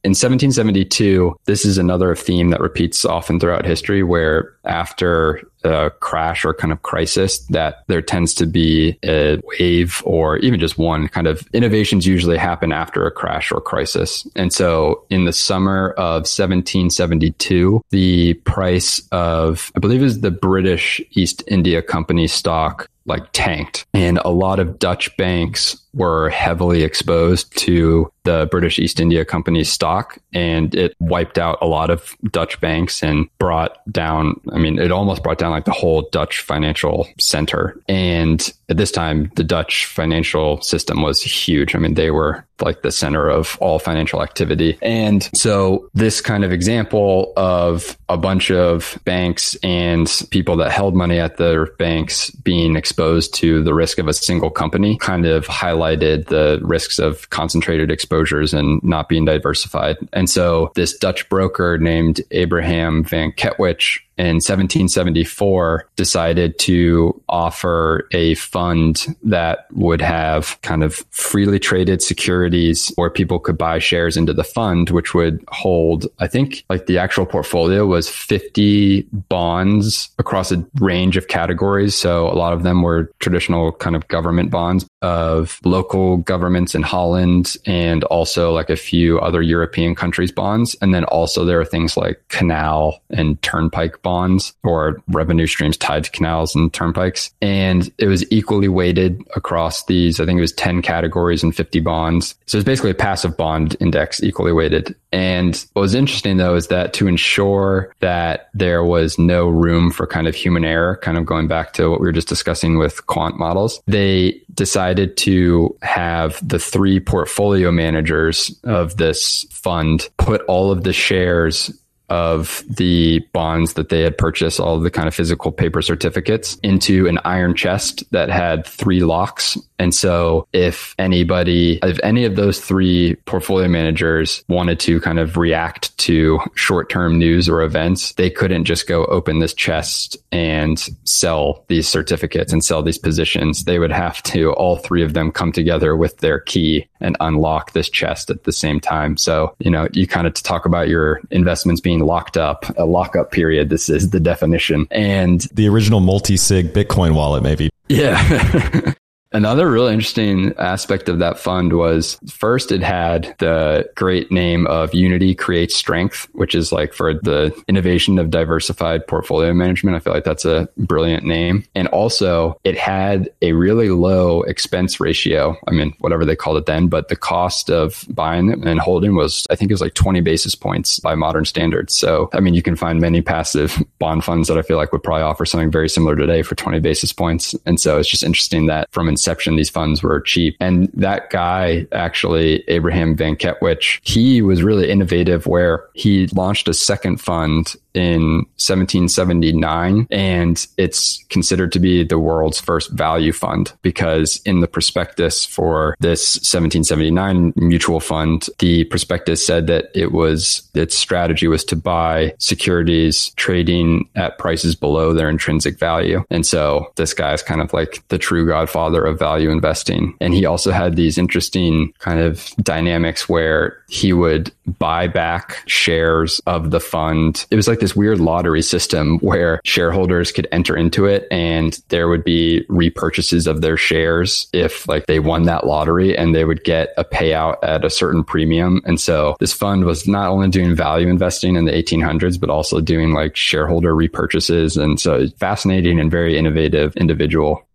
In 0.04 0.10
1772, 0.10 1.34
this 1.46 1.64
is 1.64 1.78
another 1.78 2.14
theme 2.14 2.50
that 2.50 2.60
repeats 2.60 3.06
often 3.06 3.40
throughout 3.40 3.64
history 3.64 4.02
where 4.02 4.54
after 4.66 5.40
a 5.64 5.90
crash 6.00 6.44
or 6.44 6.52
kind 6.52 6.72
of 6.72 6.82
crisis 6.82 7.38
that 7.46 7.84
there 7.86 8.02
tends 8.02 8.34
to 8.34 8.44
be 8.44 8.98
a 9.02 9.40
wave 9.58 10.02
or 10.04 10.36
even 10.38 10.60
just 10.60 10.76
one 10.76 11.08
kind 11.08 11.26
of 11.26 11.48
innovations 11.54 12.06
usually 12.06 12.36
happen 12.36 12.70
after 12.70 13.06
a 13.06 13.10
crash 13.10 13.50
or 13.50 13.62
crisis. 13.62 14.28
And 14.36 14.52
so 14.52 15.06
in 15.08 15.24
the 15.24 15.32
summer 15.32 15.92
of 15.92 16.26
1772, 16.26 17.80
the 17.88 18.34
price 18.44 19.00
of, 19.10 19.72
I 19.74 19.80
believe 19.80 20.02
is 20.02 20.20
the 20.20 20.30
British 20.30 21.00
East 21.12 21.42
India 21.46 21.80
Company 21.80 22.26
stock 22.26 22.90
like 23.06 23.24
tanked 23.32 23.86
and 23.92 24.18
a 24.24 24.30
lot 24.30 24.58
of 24.58 24.78
Dutch 24.78 25.14
banks 25.16 25.76
were 25.92 26.30
heavily 26.30 26.82
exposed 26.82 27.56
to 27.56 28.10
the 28.24 28.48
British 28.50 28.78
East 28.78 28.98
India 28.98 29.24
Company's 29.24 29.70
stock 29.70 30.18
and 30.32 30.74
it 30.74 30.96
wiped 30.98 31.38
out 31.38 31.58
a 31.60 31.66
lot 31.66 31.90
of 31.90 32.16
Dutch 32.30 32.60
banks 32.60 33.02
and 33.02 33.28
brought 33.38 33.78
down, 33.92 34.40
I 34.52 34.58
mean, 34.58 34.78
it 34.78 34.90
almost 34.90 35.22
brought 35.22 35.38
down 35.38 35.52
like 35.52 35.66
the 35.66 35.72
whole 35.72 36.08
Dutch 36.10 36.40
financial 36.40 37.06
center. 37.18 37.80
And 37.88 38.52
at 38.68 38.76
this 38.76 38.90
time, 38.90 39.30
the 39.36 39.44
Dutch 39.44 39.86
financial 39.86 40.60
system 40.62 41.02
was 41.02 41.22
huge. 41.22 41.74
I 41.74 41.78
mean, 41.78 41.94
they 41.94 42.10
were 42.10 42.44
like 42.60 42.82
the 42.82 42.92
center 42.92 43.28
of 43.28 43.58
all 43.60 43.78
financial 43.78 44.22
activity. 44.22 44.78
And 44.80 45.28
so 45.34 45.90
this 45.92 46.20
kind 46.20 46.44
of 46.44 46.52
example 46.52 47.32
of 47.36 47.98
a 48.08 48.16
bunch 48.16 48.50
of 48.50 48.98
banks 49.04 49.56
and 49.56 50.08
people 50.30 50.56
that 50.58 50.70
held 50.70 50.94
money 50.94 51.18
at 51.18 51.36
their 51.36 51.66
banks 51.72 52.30
being 52.30 52.76
exposed 52.76 53.34
to 53.34 53.62
the 53.62 53.74
risk 53.74 53.98
of 53.98 54.08
a 54.08 54.12
single 54.12 54.50
company 54.50 54.96
kind 54.98 55.26
of 55.26 55.46
highlighted 55.46 56.26
the 56.26 56.60
risks 56.62 56.98
of 56.98 57.28
concentrated 57.30 57.90
exposures 57.90 58.54
and 58.54 58.82
not 58.84 59.08
being 59.08 59.24
diversified. 59.24 59.96
And 60.12 60.30
so 60.30 60.70
this 60.74 60.96
Dutch 60.96 61.28
broker 61.28 61.76
named 61.78 62.20
Abraham 62.30 63.02
van 63.02 63.32
Ketwich 63.32 64.03
in 64.16 64.36
1774 64.36 65.88
decided 65.96 66.58
to 66.60 67.20
offer 67.28 68.08
a 68.12 68.34
fund 68.34 69.06
that 69.22 69.66
would 69.72 70.00
have 70.00 70.60
kind 70.62 70.84
of 70.84 71.04
freely 71.10 71.58
traded 71.58 72.02
securities 72.02 72.92
where 72.96 73.10
people 73.10 73.38
could 73.38 73.58
buy 73.58 73.78
shares 73.78 74.16
into 74.16 74.32
the 74.32 74.44
fund, 74.44 74.90
which 74.90 75.14
would 75.14 75.44
hold, 75.48 76.06
I 76.20 76.28
think 76.28 76.64
like 76.68 76.86
the 76.86 76.98
actual 76.98 77.26
portfolio 77.26 77.86
was 77.86 78.08
50 78.08 79.02
bonds 79.28 80.10
across 80.18 80.52
a 80.52 80.64
range 80.80 81.16
of 81.16 81.28
categories. 81.28 81.94
So 81.94 82.28
a 82.28 82.34
lot 82.34 82.52
of 82.52 82.62
them 82.62 82.82
were 82.82 83.10
traditional 83.18 83.72
kind 83.72 83.96
of 83.96 84.06
government 84.08 84.50
bonds 84.50 84.86
of 85.04 85.60
local 85.64 86.16
governments 86.16 86.74
in 86.74 86.80
Holland 86.80 87.58
and 87.66 88.04
also 88.04 88.52
like 88.52 88.70
a 88.70 88.76
few 88.76 89.20
other 89.20 89.42
European 89.42 89.94
countries 89.94 90.32
bonds. 90.32 90.74
And 90.80 90.94
then 90.94 91.04
also 91.04 91.44
there 91.44 91.60
are 91.60 91.64
things 91.66 91.94
like 91.94 92.24
canal 92.28 93.02
and 93.10 93.40
turnpike 93.42 94.00
bonds 94.00 94.54
or 94.62 95.02
revenue 95.08 95.46
streams 95.46 95.76
tied 95.76 96.04
to 96.04 96.10
canals 96.10 96.54
and 96.54 96.72
turnpikes. 96.72 97.32
And 97.42 97.92
it 97.98 98.06
was 98.06 98.24
equally 98.32 98.68
weighted 98.68 99.22
across 99.36 99.84
these, 99.84 100.20
I 100.20 100.24
think 100.24 100.38
it 100.38 100.40
was 100.40 100.52
10 100.52 100.80
categories 100.80 101.42
and 101.42 101.54
50 101.54 101.80
bonds. 101.80 102.34
So 102.46 102.56
it's 102.56 102.64
basically 102.64 102.92
a 102.92 102.94
passive 102.94 103.36
bond 103.36 103.76
index 103.80 104.22
equally 104.22 104.54
weighted. 104.54 104.96
And 105.12 105.54
what 105.74 105.82
was 105.82 105.94
interesting 105.94 106.38
though 106.38 106.54
is 106.54 106.68
that 106.68 106.94
to 106.94 107.08
ensure 107.08 107.94
that 108.00 108.48
there 108.54 108.82
was 108.82 109.18
no 109.18 109.48
room 109.48 109.90
for 109.90 110.06
kind 110.06 110.26
of 110.26 110.34
human 110.34 110.64
error, 110.64 110.96
kind 110.96 111.18
of 111.18 111.26
going 111.26 111.46
back 111.46 111.74
to 111.74 111.90
what 111.90 112.00
we 112.00 112.06
were 112.06 112.12
just 112.12 112.28
discussing 112.28 112.78
with 112.78 113.06
quant 113.06 113.38
models, 113.38 113.82
they 113.86 114.40
decided 114.54 114.93
to 114.94 115.76
have 115.82 116.38
the 116.46 116.58
three 116.58 117.00
portfolio 117.00 117.70
managers 117.70 118.54
of 118.64 118.96
this 118.96 119.44
fund 119.50 120.08
put 120.16 120.42
all 120.42 120.70
of 120.70 120.84
the 120.84 120.92
shares 120.92 121.72
of 122.10 122.62
the 122.68 123.20
bonds 123.32 123.74
that 123.74 123.88
they 123.88 124.02
had 124.02 124.16
purchased, 124.18 124.60
all 124.60 124.76
of 124.76 124.82
the 124.82 124.90
kind 124.90 125.08
of 125.08 125.14
physical 125.14 125.50
paper 125.50 125.80
certificates 125.80 126.56
into 126.62 127.06
an 127.08 127.18
iron 127.24 127.54
chest 127.54 128.04
that 128.10 128.28
had 128.28 128.66
three 128.66 129.00
locks. 129.00 129.56
And 129.78 129.94
so 129.94 130.46
if 130.52 130.94
anybody, 130.98 131.78
if 131.82 131.98
any 132.02 132.24
of 132.24 132.36
those 132.36 132.60
three 132.60 133.16
portfolio 133.26 133.68
managers 133.68 134.44
wanted 134.48 134.78
to 134.80 135.00
kind 135.00 135.18
of 135.18 135.36
react 135.36 135.96
to 135.98 136.38
short 136.54 136.90
term 136.90 137.18
news 137.18 137.48
or 137.48 137.62
events, 137.62 138.12
they 138.12 138.30
couldn't 138.30 138.64
just 138.64 138.86
go 138.86 139.04
open 139.06 139.40
this 139.40 139.54
chest 139.54 140.16
and 140.30 140.78
sell 141.04 141.64
these 141.68 141.88
certificates 141.88 142.52
and 142.52 142.64
sell 142.64 142.82
these 142.82 142.98
positions. 142.98 143.64
They 143.64 143.78
would 143.78 143.92
have 143.92 144.22
to, 144.24 144.52
all 144.52 144.76
three 144.76 145.02
of 145.02 145.14
them 145.14 145.32
come 145.32 145.52
together 145.52 145.96
with 145.96 146.18
their 146.18 146.40
key 146.40 146.86
and 147.00 147.16
unlock 147.20 147.72
this 147.72 147.88
chest 147.90 148.30
at 148.30 148.44
the 148.44 148.52
same 148.52 148.80
time. 148.80 149.16
So, 149.16 149.54
you 149.58 149.70
know, 149.70 149.88
you 149.92 150.06
kind 150.06 150.26
of 150.26 150.34
talk 150.34 150.66
about 150.66 150.88
your 150.88 151.20
investments 151.30 151.80
being 151.80 152.00
locked 152.00 152.36
up, 152.36 152.64
a 152.78 152.84
lockup 152.84 153.32
period. 153.32 153.68
This 153.68 153.88
is 153.88 154.10
the 154.10 154.20
definition. 154.20 154.86
And 154.90 155.42
the 155.52 155.68
original 155.68 156.00
multi 156.00 156.36
sig 156.36 156.72
Bitcoin 156.72 157.14
wallet, 157.14 157.42
maybe. 157.42 157.70
Yeah. 157.88 158.92
Another 159.34 159.68
really 159.68 159.92
interesting 159.92 160.54
aspect 160.58 161.08
of 161.08 161.18
that 161.18 161.40
fund 161.40 161.72
was 161.72 162.20
first 162.30 162.70
it 162.70 162.84
had 162.84 163.34
the 163.38 163.90
great 163.96 164.30
name 164.30 164.64
of 164.68 164.94
Unity 164.94 165.34
Creates 165.34 165.74
Strength, 165.74 166.28
which 166.34 166.54
is 166.54 166.70
like 166.70 166.92
for 166.92 167.14
the 167.14 167.52
innovation 167.66 168.20
of 168.20 168.30
diversified 168.30 169.04
portfolio 169.08 169.52
management. 169.52 169.96
I 169.96 169.98
feel 169.98 170.12
like 170.12 170.22
that's 170.22 170.44
a 170.44 170.68
brilliant 170.78 171.24
name. 171.24 171.64
And 171.74 171.88
also 171.88 172.60
it 172.62 172.78
had 172.78 173.28
a 173.42 173.54
really 173.54 173.88
low 173.88 174.42
expense 174.42 175.00
ratio. 175.00 175.56
I 175.66 175.72
mean, 175.72 175.94
whatever 175.98 176.24
they 176.24 176.36
called 176.36 176.58
it 176.58 176.66
then, 176.66 176.86
but 176.86 177.08
the 177.08 177.16
cost 177.16 177.70
of 177.70 178.04
buying 178.10 178.64
and 178.64 178.78
holding 178.78 179.16
was, 179.16 179.48
I 179.50 179.56
think 179.56 179.68
it 179.68 179.74
was 179.74 179.80
like 179.80 179.94
20 179.94 180.20
basis 180.20 180.54
points 180.54 181.00
by 181.00 181.16
modern 181.16 181.44
standards. 181.44 181.98
So, 181.98 182.30
I 182.32 182.38
mean, 182.38 182.54
you 182.54 182.62
can 182.62 182.76
find 182.76 183.00
many 183.00 183.20
passive 183.20 183.82
bond 183.98 184.22
funds 184.22 184.46
that 184.46 184.58
I 184.58 184.62
feel 184.62 184.76
like 184.76 184.92
would 184.92 185.02
probably 185.02 185.24
offer 185.24 185.44
something 185.44 185.72
very 185.72 185.88
similar 185.88 186.14
today 186.14 186.42
for 186.42 186.54
20 186.54 186.78
basis 186.78 187.12
points. 187.12 187.52
And 187.66 187.80
so 187.80 187.98
it's 187.98 188.08
just 188.08 188.22
interesting 188.22 188.66
that 188.66 188.86
from 188.92 189.08
these 189.56 189.70
funds 189.70 190.02
were 190.02 190.20
cheap. 190.20 190.56
And 190.60 190.90
that 190.94 191.30
guy, 191.30 191.86
actually, 191.92 192.64
Abraham 192.68 193.16
Van 193.16 193.36
Ketwich, 193.36 194.00
he 194.04 194.42
was 194.42 194.62
really 194.62 194.90
innovative 194.90 195.46
where 195.46 195.84
he 195.94 196.26
launched 196.28 196.68
a 196.68 196.74
second 196.74 197.20
fund 197.20 197.76
in 197.94 198.44
1779 198.58 200.06
and 200.10 200.66
it's 200.76 201.24
considered 201.28 201.70
to 201.72 201.78
be 201.78 202.02
the 202.02 202.18
world's 202.18 202.60
first 202.60 202.90
value 202.90 203.32
fund 203.32 203.72
because 203.82 204.42
in 204.44 204.60
the 204.60 204.66
prospectus 204.66 205.46
for 205.46 205.96
this 206.00 206.34
1779 206.38 207.52
mutual 207.56 208.00
fund 208.00 208.48
the 208.58 208.84
prospectus 208.84 209.46
said 209.46 209.68
that 209.68 209.86
it 209.94 210.10
was 210.10 210.68
its 210.74 210.96
strategy 210.96 211.46
was 211.46 211.64
to 211.64 211.76
buy 211.76 212.34
securities 212.38 213.30
trading 213.36 214.08
at 214.16 214.38
prices 214.38 214.74
below 214.74 215.12
their 215.14 215.30
intrinsic 215.30 215.78
value 215.78 216.24
and 216.30 216.44
so 216.44 216.92
this 216.96 217.14
guy 217.14 217.32
is 217.32 217.42
kind 217.42 217.60
of 217.60 217.72
like 217.72 218.02
the 218.08 218.18
true 218.18 218.44
godfather 218.46 219.04
of 219.04 219.13
value 219.14 219.50
investing 219.50 220.16
and 220.20 220.34
he 220.34 220.44
also 220.44 220.70
had 220.70 220.96
these 220.96 221.18
interesting 221.18 221.92
kind 221.98 222.20
of 222.20 222.50
dynamics 222.62 223.28
where 223.28 223.78
he 223.88 224.12
would 224.12 224.52
buy 224.78 225.06
back 225.06 225.62
shares 225.66 226.40
of 226.46 226.70
the 226.70 226.80
fund 226.80 227.46
it 227.50 227.56
was 227.56 227.68
like 227.68 227.80
this 227.80 227.96
weird 227.96 228.18
lottery 228.18 228.62
system 228.62 229.18
where 229.18 229.60
shareholders 229.64 230.32
could 230.32 230.48
enter 230.52 230.76
into 230.76 231.06
it 231.06 231.26
and 231.30 231.80
there 231.88 232.08
would 232.08 232.24
be 232.24 232.64
repurchases 232.68 233.46
of 233.46 233.60
their 233.60 233.76
shares 233.76 234.48
if 234.52 234.86
like 234.88 235.06
they 235.06 235.20
won 235.20 235.44
that 235.44 235.66
lottery 235.66 236.16
and 236.16 236.34
they 236.34 236.44
would 236.44 236.64
get 236.64 236.92
a 236.96 237.04
payout 237.04 237.56
at 237.62 237.84
a 237.84 237.90
certain 237.90 238.24
premium. 238.24 238.80
And 238.84 239.00
so 239.00 239.36
this 239.40 239.52
fund 239.52 239.84
was 239.84 240.06
not 240.06 240.28
only 240.28 240.48
doing 240.48 240.74
value 240.74 241.08
investing 241.08 241.56
in 241.56 241.64
the 241.64 241.72
1800s, 241.72 242.38
but 242.38 242.50
also 242.50 242.80
doing 242.80 243.12
like 243.12 243.36
shareholder 243.36 243.94
repurchases. 243.94 244.80
And 244.80 245.00
so 245.00 245.28
fascinating 245.38 246.00
and 246.00 246.10
very 246.10 246.36
innovative 246.36 246.96
individual. 246.96 247.66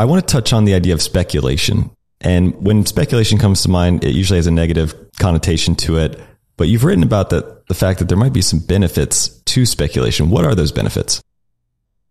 I 0.00 0.06
want 0.06 0.26
to 0.26 0.32
touch 0.32 0.54
on 0.54 0.64
the 0.64 0.72
idea 0.72 0.94
of 0.94 1.02
speculation. 1.02 1.90
And 2.22 2.54
when 2.64 2.86
speculation 2.86 3.36
comes 3.36 3.62
to 3.64 3.68
mind, 3.68 4.02
it 4.02 4.14
usually 4.14 4.38
has 4.38 4.46
a 4.46 4.50
negative 4.50 4.94
connotation 5.18 5.74
to 5.74 5.98
it. 5.98 6.18
But 6.56 6.68
you've 6.68 6.84
written 6.84 7.02
about 7.02 7.28
the, 7.28 7.62
the 7.68 7.74
fact 7.74 7.98
that 7.98 8.08
there 8.08 8.16
might 8.16 8.32
be 8.32 8.40
some 8.40 8.60
benefits 8.60 9.28
to 9.28 9.66
speculation. 9.66 10.30
What 10.30 10.46
are 10.46 10.54
those 10.54 10.72
benefits? 10.72 11.20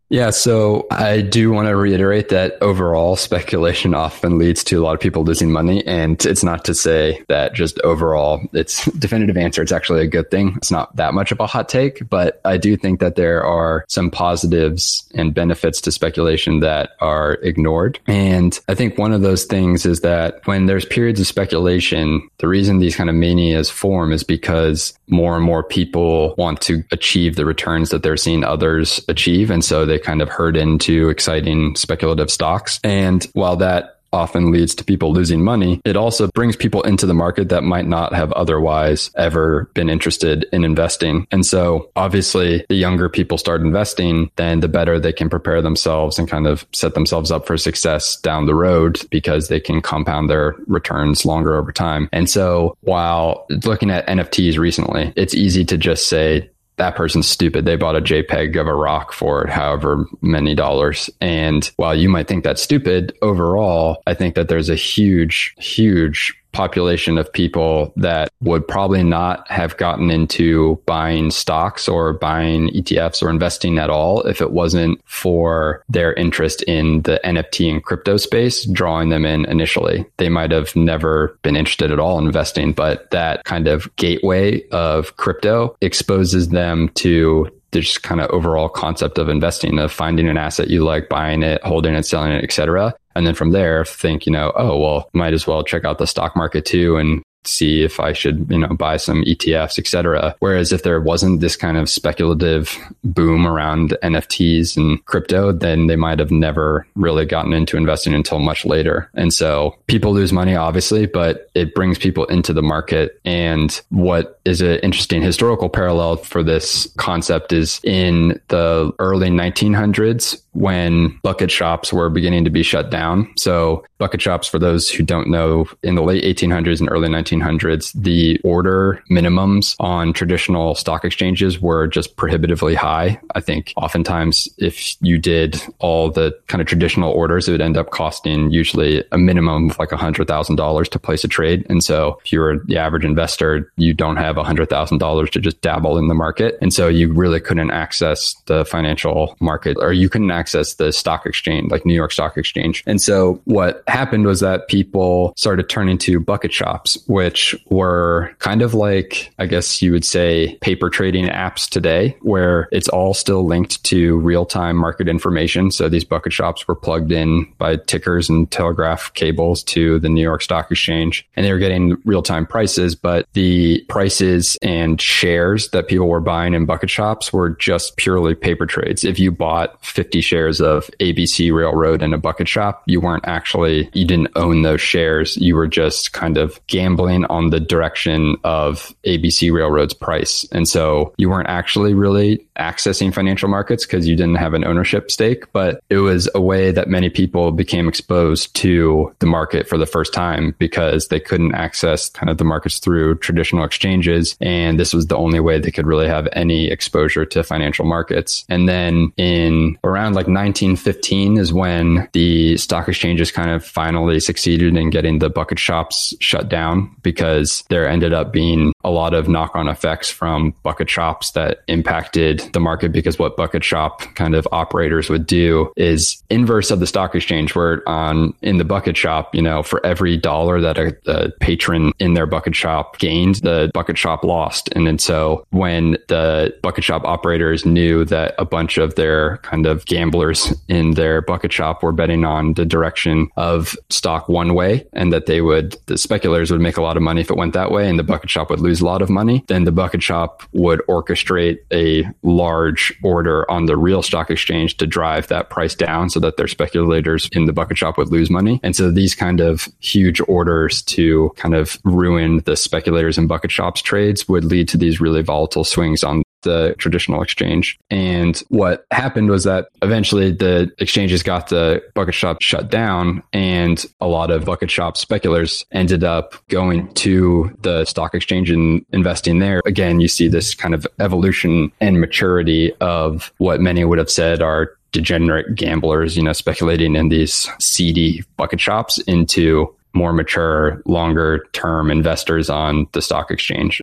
Yeah, 0.10 0.32
so 0.32 0.88
I 0.89 1.22
do 1.22 1.51
want 1.51 1.68
to 1.68 1.76
reiterate 1.76 2.30
that 2.30 2.57
overall 2.62 3.16
speculation 3.16 3.93
often 3.93 4.39
leads 4.39 4.64
to 4.66 4.82
a 4.82 4.84
lot 4.84 4.95
of 4.95 4.99
people 4.99 5.24
losing 5.24 5.51
money. 5.51 5.86
And 5.86 6.24
it's 6.26 6.43
not 6.43 6.66
to 6.66 6.74
say 6.74 7.24
that 7.28 7.53
just 7.53 7.80
overall 7.82 8.41
it's 8.51 8.86
definitive 8.93 9.38
answer. 9.38 9.62
It's 9.62 9.72
actually 9.72 10.01
a 10.01 10.07
good 10.07 10.32
thing. 10.32 10.53
It's 10.57 10.72
not 10.72 10.95
that 10.95 11.14
much 11.14 11.32
of 11.32 11.39
a 11.39 11.45
hot 11.45 11.70
take, 11.70 12.10
but 12.10 12.41
I 12.43 12.57
do 12.57 12.76
think 12.76 12.99
that 13.01 13.18
there 13.18 13.43
are 13.43 13.86
some 13.88 14.10
positives 14.10 15.07
and 15.14 15.34
benefits 15.34 15.80
to 15.82 15.91
speculation 15.91 16.60
that 16.62 16.91
are 16.99 17.34
ignored. 17.43 17.99
And 18.07 18.60
I 18.68 18.74
think 18.74 18.97
one 18.97 19.14
of 19.14 19.22
those 19.22 19.45
things 19.45 19.86
is 19.86 20.01
that 20.01 20.45
when 20.47 20.66
there's 20.66 20.86
periods 20.86 21.20
of 21.20 21.28
speculation, 21.28 22.28
the 22.39 22.47
reason 22.47 22.80
these 22.80 22.95
kind 22.95 23.12
of 23.12 23.16
manias 23.16 23.70
form 23.70 24.12
is 24.12 24.24
because 24.24 24.93
more 25.07 25.36
and 25.36 25.45
more 25.45 25.64
people 25.64 26.34
want 26.38 26.62
to 26.62 26.84
achieve 26.91 27.36
the 27.36 27.45
returns 27.45 27.89
that 27.89 28.01
they're 28.01 28.18
seeing 28.18 28.43
others 28.43 29.03
achieve. 29.07 29.51
And 29.51 29.64
so 29.64 29.86
they 29.86 29.98
kind 29.99 30.21
of 30.21 30.29
herd 30.29 30.57
into 30.57 31.09
exciting 31.09 31.75
speculative 31.75 32.31
stocks. 32.31 32.79
And 32.83 33.23
while 33.33 33.57
that 33.57 33.99
often 34.11 34.51
leads 34.51 34.75
to 34.75 34.83
people 34.83 35.13
losing 35.13 35.43
money, 35.43 35.81
it 35.85 35.95
also 35.95 36.27
brings 36.33 36.55
people 36.55 36.81
into 36.83 37.05
the 37.05 37.13
market 37.13 37.49
that 37.49 37.63
might 37.63 37.87
not 37.87 38.13
have 38.13 38.31
otherwise 38.33 39.11
ever 39.15 39.69
been 39.73 39.89
interested 39.89 40.45
in 40.51 40.63
investing. 40.63 41.27
And 41.31 41.45
so 41.45 41.91
obviously 41.95 42.65
the 42.69 42.75
younger 42.75 43.09
people 43.09 43.37
start 43.37 43.61
investing, 43.61 44.31
then 44.35 44.59
the 44.59 44.67
better 44.67 44.99
they 44.99 45.13
can 45.13 45.29
prepare 45.29 45.61
themselves 45.61 46.17
and 46.17 46.29
kind 46.29 46.47
of 46.47 46.65
set 46.73 46.93
themselves 46.93 47.31
up 47.31 47.45
for 47.45 47.57
success 47.57 48.15
down 48.17 48.45
the 48.45 48.55
road 48.55 48.99
because 49.09 49.47
they 49.47 49.59
can 49.59 49.81
compound 49.81 50.29
their 50.29 50.55
returns 50.67 51.25
longer 51.25 51.55
over 51.55 51.71
time. 51.71 52.09
And 52.11 52.29
so 52.29 52.75
while 52.81 53.45
looking 53.63 53.91
at 53.91 54.07
NFTs 54.07 54.57
recently, 54.57 55.13
it's 55.15 55.33
easy 55.33 55.65
to 55.65 55.77
just 55.77 56.07
say, 56.07 56.49
that 56.80 56.95
person's 56.95 57.27
stupid. 57.27 57.65
They 57.65 57.75
bought 57.75 57.95
a 57.95 58.01
JPEG 58.01 58.59
of 58.59 58.67
a 58.67 58.73
rock 58.73 59.11
for 59.13 59.45
however 59.47 60.05
many 60.21 60.55
dollars. 60.55 61.09
And 61.21 61.69
while 61.75 61.93
you 61.93 62.09
might 62.09 62.27
think 62.27 62.43
that's 62.43 62.61
stupid, 62.61 63.15
overall, 63.21 64.01
I 64.07 64.15
think 64.15 64.36
that 64.36 64.47
there's 64.47 64.69
a 64.69 64.75
huge, 64.75 65.53
huge 65.57 66.34
population 66.51 67.17
of 67.17 67.31
people 67.31 67.93
that 67.95 68.29
would 68.41 68.67
probably 68.67 69.03
not 69.03 69.49
have 69.51 69.77
gotten 69.77 70.09
into 70.09 70.81
buying 70.85 71.31
stocks 71.31 71.87
or 71.87 72.13
buying 72.13 72.69
ETFs 72.69 73.21
or 73.21 73.29
investing 73.29 73.77
at 73.77 73.89
all 73.89 74.21
if 74.23 74.41
it 74.41 74.51
wasn't 74.51 74.99
for 75.05 75.83
their 75.89 76.13
interest 76.13 76.61
in 76.63 77.01
the 77.03 77.19
NFT 77.23 77.71
and 77.71 77.83
crypto 77.83 78.17
space 78.17 78.65
drawing 78.65 79.09
them 79.09 79.25
in 79.25 79.45
initially. 79.45 80.05
They 80.17 80.29
might 80.29 80.51
have 80.51 80.75
never 80.75 81.37
been 81.41 81.55
interested 81.55 81.91
at 81.91 81.99
all 81.99 82.17
in 82.17 82.25
investing, 82.25 82.73
but 82.73 83.09
that 83.11 83.43
kind 83.43 83.67
of 83.67 83.93
gateway 83.95 84.67
of 84.69 85.15
crypto 85.17 85.75
exposes 85.81 86.49
them 86.49 86.89
to 86.95 87.49
just 87.72 88.03
kind 88.03 88.22
of 88.22 88.30
overall 88.32 88.70
concept 88.70 89.17
of 89.17 89.30
investing, 89.30 89.78
of 89.80 89.91
finding 89.91 90.28
an 90.28 90.38
asset 90.38 90.70
you 90.70 90.84
like, 90.84 91.09
buying 91.09 91.43
it, 91.43 91.63
holding 91.63 91.93
it, 91.95 92.05
selling 92.05 92.32
it, 92.32 92.43
etc. 92.43 92.93
And 93.15 93.28
then 93.28 93.36
from 93.36 93.51
there, 93.51 93.86
think, 93.86 94.26
you 94.26 94.32
know, 94.32 94.51
oh, 94.55 94.80
well, 94.80 95.09
might 95.13 95.34
as 95.34 95.45
well 95.45 95.63
check 95.63 95.86
out 95.86 95.97
the 95.97 96.07
stock 96.07 96.36
market 96.36 96.65
too 96.65 96.97
and 96.97 97.22
see 97.45 97.83
if 97.83 97.99
I 97.99 98.13
should, 98.13 98.47
you 98.49 98.59
know, 98.59 98.67
buy 98.69 98.97
some 98.97 99.23
ETFs, 99.23 99.79
etc. 99.79 100.35
Whereas 100.39 100.71
if 100.71 100.83
there 100.83 100.99
wasn't 100.99 101.41
this 101.41 101.55
kind 101.55 101.77
of 101.77 101.89
speculative 101.89 102.75
boom 103.03 103.47
around 103.47 103.97
NFTs 104.03 104.77
and 104.77 105.03
crypto, 105.05 105.51
then 105.51 105.87
they 105.87 105.95
might 105.95 106.19
have 106.19 106.31
never 106.31 106.85
really 106.95 107.25
gotten 107.25 107.53
into 107.53 107.77
investing 107.77 108.13
until 108.13 108.39
much 108.39 108.65
later. 108.65 109.09
And 109.13 109.33
so 109.33 109.75
people 109.87 110.13
lose 110.13 110.33
money, 110.33 110.55
obviously, 110.55 111.05
but 111.05 111.49
it 111.55 111.73
brings 111.73 111.97
people 111.97 112.25
into 112.25 112.53
the 112.53 112.61
market. 112.61 113.19
And 113.25 113.79
what 113.89 114.39
is 114.45 114.61
an 114.61 114.79
interesting 114.79 115.21
historical 115.21 115.69
parallel 115.69 116.17
for 116.17 116.43
this 116.43 116.91
concept 116.97 117.53
is 117.53 117.79
in 117.83 118.39
the 118.49 118.91
early 118.99 119.29
1900s 119.29 120.41
when 120.53 121.17
bucket 121.21 121.51
shops 121.51 121.93
were 121.93 122.09
beginning 122.09 122.43
to 122.43 122.49
be 122.49 122.63
shut 122.63 122.89
down. 122.89 123.31
So 123.37 123.85
bucket 123.97 124.21
shops, 124.21 124.47
for 124.47 124.59
those 124.59 124.89
who 124.89 125.03
don't 125.03 125.29
know, 125.29 125.67
in 125.83 125.95
the 125.95 126.01
late 126.01 126.23
1800s 126.23 126.79
and 126.79 126.89
early 126.89 127.07
1900s, 127.07 127.28
the 127.30 128.39
order 128.43 129.03
minimums 129.09 129.75
on 129.80 130.13
traditional 130.13 130.75
stock 130.75 131.05
exchanges 131.05 131.59
were 131.59 131.88
just 131.88 132.15
prohibitively 132.15 132.75
high. 132.75 133.19
I 133.36 133.41
think 133.41 133.73
oftentimes 133.77 134.47
if 134.57 134.95
you 135.01 135.17
did 135.17 135.61
all 135.80 136.09
the 136.09 136.38
kind 136.47 136.61
of 136.61 136.67
traditional 136.67 137.11
orders, 137.11 137.47
it 137.47 137.51
would 137.51 137.61
end 137.61 137.77
up 137.77 137.91
costing 137.91 138.51
usually 138.51 139.03
a 139.11 139.17
minimum 139.17 139.69
of 139.69 139.80
like 139.80 139.89
$100,000 139.89 140.89
to 140.89 140.99
place 140.99 141.23
a 141.23 141.27
trade. 141.27 141.65
And 141.69 141.84
so 141.84 142.19
if 142.23 142.32
you're 142.32 142.59
the 142.65 142.77
average 142.77 143.05
investor, 143.05 143.71
you 143.77 143.93
don't 143.93 144.17
have 144.17 144.36
$100,000 144.36 145.30
to 145.32 145.39
just 145.39 145.61
dabble 145.61 145.97
in 145.97 146.07
the 146.07 146.15
market. 146.15 146.57
And 146.61 146.73
so 146.73 146.88
you 146.88 147.11
really 147.11 147.39
couldn't 147.39 147.71
access 147.71 148.36
the 148.45 148.65
financial 148.65 149.36
market 149.39 149.77
or 149.80 149.93
you 149.93 150.09
couldn't 150.09 150.32
access 150.32 150.75
the 150.75 150.91
stock 150.91 151.25
exchange, 151.25 151.71
like 151.71 151.86
New 151.86 151.93
York 151.93 152.11
Stock 152.11 152.38
Exchange. 152.38 152.84
And 152.86 153.01
so 153.01 153.41
what 153.45 153.84
happened 153.88 154.25
was 154.25 154.39
that 154.39 154.67
people 154.67 155.34
started 155.36 155.69
turning 155.69 155.97
to 155.99 156.19
bucket 156.19 156.53
shops, 156.53 156.97
which 157.20 157.53
were 157.67 158.34
kind 158.39 158.61
of 158.61 158.74
like, 158.74 159.30
I 159.39 159.45
guess 159.45 159.82
you 159.82 159.91
would 159.91 160.05
say, 160.05 160.55
paper 160.61 160.89
trading 160.89 161.26
apps 161.26 161.67
today, 161.67 162.15
where 162.22 162.70
it's 162.72 162.88
all 162.88 163.13
still 163.13 163.45
linked 163.45 163.84
to 163.84 164.17
real 164.20 164.45
time 164.45 164.78
market 164.78 165.09
information. 165.09 165.70
So 165.70 165.89
these 165.89 166.05
bucket 166.05 166.32
shops 166.32 166.65
were 166.65 166.78
plugged 166.78 167.11
in 167.11 167.45
by 167.57 167.76
tickers 167.76 168.30
and 168.30 168.49
telegraph 168.49 169.13
cables 169.15 169.63
to 169.63 169.99
the 169.99 170.07
New 170.07 170.22
York 170.22 170.41
Stock 170.41 170.72
Exchange, 170.72 171.28
and 171.36 171.45
they 171.45 171.51
were 171.51 171.59
getting 171.59 171.97
real 172.05 172.22
time 172.22 172.45
prices, 172.45 172.95
but 172.95 173.28
the 173.34 173.84
prices 173.89 174.57
and 174.61 175.01
shares 175.01 175.72
that 175.72 175.89
people 175.89 176.07
were 176.07 176.22
buying 176.22 176.53
in 176.53 176.65
bucket 176.65 176.89
shops 176.89 177.34
were 177.34 177.49
just 177.49 177.97
purely 177.97 178.34
paper 178.34 178.65
trades. 178.65 179.03
If 179.03 179.20
you 179.20 179.30
bought 179.30 179.86
50 179.86 180.22
shares 180.22 180.61
of 180.61 180.89
ABC 181.01 181.53
Railroad 181.53 182.01
in 182.01 182.13
a 182.13 182.17
bucket 182.17 182.47
shop, 182.47 182.82
you 182.86 183.01
weren't 183.01 183.28
actually, 183.28 183.89
you 183.91 184.05
didn't 184.05 184.32
own 184.38 184.61
those 184.61 184.80
shares. 184.80 185.36
You 185.36 185.57
were 185.57 185.67
just 185.67 186.13
kind 186.13 186.38
of 186.38 186.65
gambling 186.67 187.09
on 187.10 187.49
the 187.49 187.60
direction 187.60 188.36
of 188.43 188.93
ABC 189.05 189.51
Railroad's 189.51 189.93
price. 189.93 190.45
And 190.51 190.68
so 190.68 191.14
you 191.18 191.30
weren't 191.30 191.49
actually 191.49 191.93
really 191.93 192.45
accessing 192.57 193.14
financial 193.14 193.49
markets 193.49 193.86
because 193.86 194.07
you 194.07 194.16
didn't 194.16 194.36
have 194.36 194.53
an 194.53 194.66
ownership 194.66 195.10
stake, 195.10 195.51
but 195.53 195.82
it 195.89 195.97
was 195.97 196.30
a 196.36 196.41
way 196.41 196.72
that 196.72 196.88
many 196.88 197.10
people 197.10 197.51
became 197.51 197.88
exposed 197.88 198.55
to 198.55 199.14
the 199.20 199.26
market 199.26 199.68
for 199.68 199.78
the 199.78 199.86
first 199.86 200.14
time 200.14 200.55
because 200.60 201.07
they 201.07 201.20
couldn't 201.20 201.55
access 201.55 202.10
kind 202.10 202.30
of 202.30 202.38
the 202.38 202.43
markets 202.43 202.80
through 202.80 203.16
traditional 203.16 203.64
exchanges. 203.64 204.36
And 204.41 204.80
this 204.80 204.93
was 204.93 205.07
the 205.07 205.18
only 205.18 205.39
way 205.39 205.60
they 205.60 205.72
could 205.72 205.88
really 205.88 206.07
have 206.07 206.28
any 206.34 206.70
exposure 206.70 207.26
to 207.26 207.43
financial 207.43 207.86
markets. 207.86 208.45
And 208.49 208.68
then 208.68 209.12
in 209.18 209.78
around 209.84 210.14
like 210.14 210.28
1915 210.28 211.38
is 211.38 211.53
when 211.53 212.10
the 212.14 212.57
stock 212.57 212.88
exchanges 212.88 213.32
kind 213.32 213.49
of 213.49 213.66
finally 213.66 214.20
succeeded 214.20 214.76
in 214.76 214.89
getting 214.89 215.20
the 215.20 215.30
bucket 215.30 215.60
shops 215.60 216.14
shut 216.20 216.49
down 216.49 216.95
because 217.01 217.63
there 217.69 217.87
ended 217.87 218.13
up 218.13 218.31
being 218.31 218.73
a 218.83 218.89
lot 218.89 219.13
of 219.13 219.27
knock 219.27 219.55
on 219.55 219.67
effects 219.67 220.09
from 220.09 220.53
bucket 220.63 220.89
shops 220.89 221.31
that 221.31 221.59
impacted 221.67 222.39
the 222.53 222.59
market 222.59 222.91
because 222.91 223.19
what 223.19 223.37
bucket 223.37 223.63
shop 223.63 224.01
kind 224.15 224.35
of 224.35 224.47
operators 224.51 225.09
would 225.09 225.25
do 225.25 225.71
is 225.75 226.21
inverse 226.29 226.71
of 226.71 226.79
the 226.79 226.87
stock 226.87 227.15
exchange 227.15 227.55
where 227.55 227.87
on 227.87 228.33
in 228.41 228.57
the 228.57 228.63
bucket 228.63 228.97
shop, 228.97 229.33
you 229.35 229.41
know, 229.41 229.63
for 229.63 229.85
every 229.85 230.17
dollar 230.17 230.61
that 230.61 230.77
a, 230.77 230.95
a 231.07 231.29
patron 231.39 231.91
in 231.99 232.13
their 232.13 232.25
bucket 232.25 232.55
shop 232.55 232.97
gained, 232.99 233.35
the 233.35 233.71
bucket 233.73 233.97
shop 233.97 234.23
lost. 234.23 234.69
And 234.73 234.87
then 234.87 234.99
so 234.99 235.45
when 235.49 235.97
the 236.07 236.53
bucket 236.61 236.83
shop 236.83 237.03
operators 237.05 237.65
knew 237.65 238.05
that 238.05 238.35
a 238.37 238.45
bunch 238.45 238.77
of 238.77 238.95
their 238.95 239.37
kind 239.37 239.65
of 239.65 239.85
gamblers 239.85 240.53
in 240.67 240.91
their 240.91 241.21
bucket 241.21 241.51
shop 241.51 241.83
were 241.83 241.91
betting 241.91 242.25
on 242.25 242.53
the 242.53 242.65
direction 242.65 243.27
of 243.37 243.75
stock 243.89 244.29
one 244.29 244.53
way 244.53 244.85
and 244.93 245.11
that 245.13 245.25
they 245.25 245.41
would, 245.41 245.77
the 245.87 245.97
speculators 245.97 246.51
would 246.51 246.61
make 246.61 246.77
a 246.77 246.81
lot 246.89 246.97
of 246.97 247.03
money 247.03 247.21
if 247.21 247.29
it 247.29 247.37
went 247.37 247.53
that 247.53 247.71
way 247.71 247.87
and 247.87 247.99
the 247.99 248.03
bucket 248.03 248.31
shop 248.31 248.49
would 248.49 248.59
lose 248.59 248.81
a 248.81 248.85
lot 248.85 249.03
of 249.03 249.09
money, 249.09 249.43
then 249.47 249.63
the 249.63 249.71
bucket 249.71 250.01
shop 250.01 250.41
would 250.53 250.81
orchestrate 250.89 251.59
a 251.71 252.03
large 252.23 252.91
order 253.03 253.49
on 253.49 253.67
the 253.67 253.77
real 253.77 254.01
stock 254.01 254.31
exchange 254.31 254.77
to 254.77 254.87
drive 254.87 255.27
that 255.27 255.51
price 255.51 255.75
down 255.75 256.09
so 256.09 256.19
that 256.19 256.37
their 256.37 256.47
speculators 256.47 257.29
in 257.31 257.45
the 257.45 257.53
bucket 257.53 257.77
shop 257.77 257.95
would 257.97 258.09
lose 258.09 258.31
money. 258.31 258.59
And 258.63 258.75
so 258.75 258.89
these 258.89 259.13
kind 259.13 259.39
of 259.39 259.67
huge 259.79 260.19
orders 260.27 260.81
to 260.83 261.29
kind 261.35 261.53
of 261.53 261.77
ruin 261.83 262.41
the 262.45 262.55
speculators 262.55 263.19
in 263.19 263.27
bucket 263.27 263.51
shops 263.51 263.81
trades 263.83 264.27
would 264.27 264.45
lead 264.45 264.67
to 264.69 264.77
these 264.77 264.99
really 264.99 265.21
volatile 265.21 265.63
swings 265.63 266.03
on 266.03 266.23
the 266.41 266.75
traditional 266.77 267.21
exchange. 267.21 267.79
And 267.89 268.41
what 268.49 268.85
happened 268.91 269.29
was 269.29 269.43
that 269.43 269.69
eventually 269.81 270.31
the 270.31 270.71
exchanges 270.79 271.23
got 271.23 271.49
the 271.49 271.83
bucket 271.93 272.15
shop 272.15 272.41
shut 272.41 272.69
down 272.69 273.23
and 273.33 273.85
a 274.01 274.07
lot 274.07 274.31
of 274.31 274.45
bucket 274.45 274.71
shop 274.71 274.97
speculators 274.97 275.65
ended 275.71 276.03
up 276.03 276.35
going 276.47 276.93
to 276.95 277.55
the 277.61 277.85
stock 277.85 278.15
exchange 278.15 278.49
and 278.49 278.85
investing 278.91 279.39
there. 279.39 279.61
Again, 279.65 279.99
you 279.99 280.07
see 280.07 280.27
this 280.27 280.55
kind 280.55 280.73
of 280.73 280.87
evolution 280.99 281.71
and 281.81 281.99
maturity 281.99 282.73
of 282.81 283.33
what 283.37 283.61
many 283.61 283.83
would 283.83 283.97
have 283.97 284.09
said 284.09 284.41
are 284.41 284.71
degenerate 284.91 285.55
gamblers, 285.55 286.17
you 286.17 286.23
know, 286.23 286.33
speculating 286.33 286.95
in 286.95 287.09
these 287.09 287.47
seedy 287.59 288.23
bucket 288.37 288.59
shops 288.59 288.97
into 288.99 289.73
more 289.93 290.13
mature, 290.13 290.81
longer 290.85 291.47
term 291.53 291.91
investors 291.91 292.49
on 292.49 292.87
the 292.93 293.01
stock 293.01 293.31
exchange. 293.31 293.81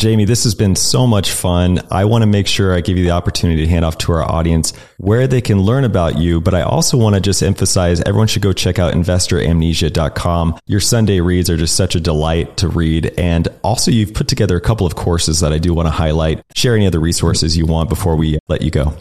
Jamie, 0.00 0.24
this 0.24 0.44
has 0.44 0.54
been 0.54 0.74
so 0.74 1.06
much 1.06 1.30
fun. 1.30 1.78
I 1.90 2.06
want 2.06 2.22
to 2.22 2.26
make 2.26 2.46
sure 2.46 2.74
I 2.74 2.80
give 2.80 2.96
you 2.96 3.04
the 3.04 3.10
opportunity 3.10 3.66
to 3.66 3.68
hand 3.68 3.84
off 3.84 3.98
to 3.98 4.12
our 4.12 4.22
audience 4.22 4.72
where 4.96 5.26
they 5.26 5.42
can 5.42 5.60
learn 5.60 5.84
about 5.84 6.16
you. 6.16 6.40
But 6.40 6.54
I 6.54 6.62
also 6.62 6.96
want 6.96 7.16
to 7.16 7.20
just 7.20 7.42
emphasize 7.42 8.00
everyone 8.00 8.26
should 8.26 8.40
go 8.40 8.54
check 8.54 8.78
out 8.78 8.94
investoramnesia.com. 8.94 10.58
Your 10.64 10.80
Sunday 10.80 11.20
reads 11.20 11.50
are 11.50 11.58
just 11.58 11.76
such 11.76 11.96
a 11.96 12.00
delight 12.00 12.56
to 12.56 12.68
read. 12.68 13.12
And 13.18 13.48
also, 13.62 13.90
you've 13.90 14.14
put 14.14 14.26
together 14.26 14.56
a 14.56 14.60
couple 14.62 14.86
of 14.86 14.96
courses 14.96 15.40
that 15.40 15.52
I 15.52 15.58
do 15.58 15.74
want 15.74 15.84
to 15.86 15.90
highlight. 15.90 16.44
Share 16.54 16.74
any 16.74 16.86
other 16.86 16.98
resources 16.98 17.58
you 17.58 17.66
want 17.66 17.90
before 17.90 18.16
we 18.16 18.38
let 18.48 18.62
you 18.62 18.70
go. 18.70 18.96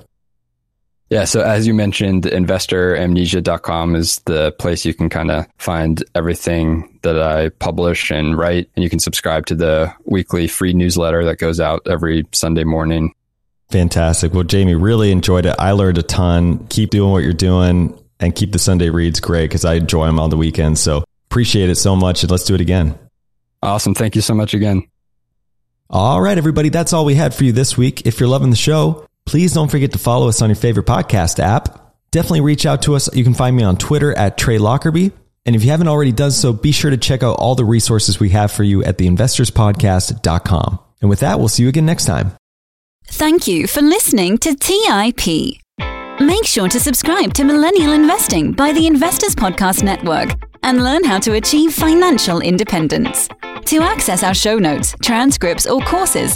Yeah. 1.10 1.26
So 1.26 1.41
as 1.41 1.66
you 1.66 1.74
mentioned, 1.74 2.24
investoramnesia.com 2.24 3.95
is 3.95 4.18
the 4.26 4.51
place 4.53 4.86
you 4.86 4.93
can 4.93 5.10
kind 5.10 5.32
of 5.32 5.47
find 5.57 6.03
everything 6.14 6.99
that 7.01 7.20
I 7.20 7.49
publish 7.49 8.12
and 8.12 8.38
write. 8.38 8.70
And 8.76 8.84
you 8.84 8.89
can 8.89 8.99
subscribe 8.99 9.47
to 9.47 9.55
the 9.55 9.91
weekly 10.05 10.47
free 10.47 10.74
newsletter 10.74 11.26
that 11.26 11.38
goes 11.38 11.60
out 11.60 11.82
every 11.88 12.28
Sunday 12.32 12.64
morning. 12.64 13.14
Fantastic. 13.70 14.34
Well, 14.34 14.43
Jamie, 14.43 14.76
really 14.76 15.12
enjoyed 15.12 15.45
it. 15.45 15.55
I 15.57 15.72
learned 15.72 15.97
a 15.97 16.03
ton. 16.03 16.68
Keep 16.68 16.91
doing 16.91 17.12
what 17.12 17.24
you're 17.24 17.34
doing 17.34 17.97
and 18.20 18.36
keep 18.36 18.51
the 18.51 18.60
Sunday 18.60 18.89
reads 18.89 19.20
great 19.20 19.45
because 19.45 19.66
I 19.66 19.76
enjoy 19.76 20.05
them 20.05 20.20
on 20.20 20.30
the 20.30 20.38
weekends. 20.38 20.80
So 20.82 21.03
appreciate 21.28 21.70
it 21.70 21.76
so 21.76 21.95
much. 21.95 22.24
And 22.24 22.32
let's 22.32 22.43
do 22.43 22.55
it 22.55 22.62
again. 22.62 22.97
Awesome. 23.62 23.93
Thank 23.93 24.16
you 24.16 24.22
so 24.22 24.34
much 24.34 24.53
again. 24.53 24.88
All 25.89 26.22
right, 26.22 26.38
everybody. 26.38 26.70
That's 26.70 26.93
all 26.93 27.03
we 27.03 27.16
had 27.16 27.34
for 27.34 27.43
you 27.43 27.51
this 27.51 27.76
week. 27.76 28.05
If 28.05 28.20
you're 28.20 28.30
loving 28.30 28.51
the 28.51 28.55
show, 28.55 29.07
Please 29.30 29.53
don't 29.53 29.69
forget 29.69 29.91
to 29.91 29.99
follow 29.99 30.27
us 30.27 30.41
on 30.41 30.49
your 30.49 30.55
favorite 30.55 30.88
podcast 30.88 31.38
app. 31.38 31.93
Definitely 32.09 32.41
reach 32.41 32.65
out 32.65 32.82
to 32.82 32.95
us. 32.95 33.15
You 33.15 33.23
can 33.23 33.36
find 33.36 33.55
me 33.55 33.61
on 33.61 33.77
Twitter 33.77 34.11
at 34.17 34.39
Trey 34.39 34.57
Lockerbie. 34.57 35.11
And 35.45 35.55
if 35.55 35.63
you 35.63 35.69
haven't 35.69 35.88
already 35.88 36.11
done 36.11 36.32
so, 36.32 36.51
be 36.51 36.71
sure 36.71 36.89
to 36.89 36.97
check 36.97 37.21
out 37.21 37.36
all 37.38 37.53
the 37.53 37.63
resources 37.63 38.19
we 38.19 38.30
have 38.30 38.51
for 38.51 38.63
you 38.63 38.84
at 38.84 38.97
theinvestorspodcast.com. 38.97 40.80
And 41.01 41.11
with 41.11 41.19
that, 41.19 41.38
we'll 41.38 41.47
see 41.47 41.61
you 41.61 41.69
again 41.69 41.86
next 41.86 42.05
time. 42.05 42.32
Thank 43.05 43.45
you 43.45 43.67
for 43.67 43.84
listening 43.84 44.39
to 44.39 44.55
TIP. 44.55 45.59
Make 46.19 46.45
sure 46.45 46.67
to 46.67 46.80
subscribe 46.80 47.32
to 47.36 47.43
Millennial 47.43 47.91
Investing 47.91 48.53
by 48.53 48.71
the 48.71 48.88
Investors 48.88 49.36
Podcast 49.36 49.84
Network 49.84 50.32
and 50.63 50.84
learn 50.84 51.03
how 51.03 51.19
to 51.19 51.34
achieve 51.34 51.75
financial 51.75 52.41
independence. 52.41 53.30
To 53.65 53.82
access 53.82 54.23
our 54.23 54.34
show 54.34 54.57
notes, 54.57 54.95
transcripts, 55.03 55.67
or 55.67 55.82
courses, 55.82 56.36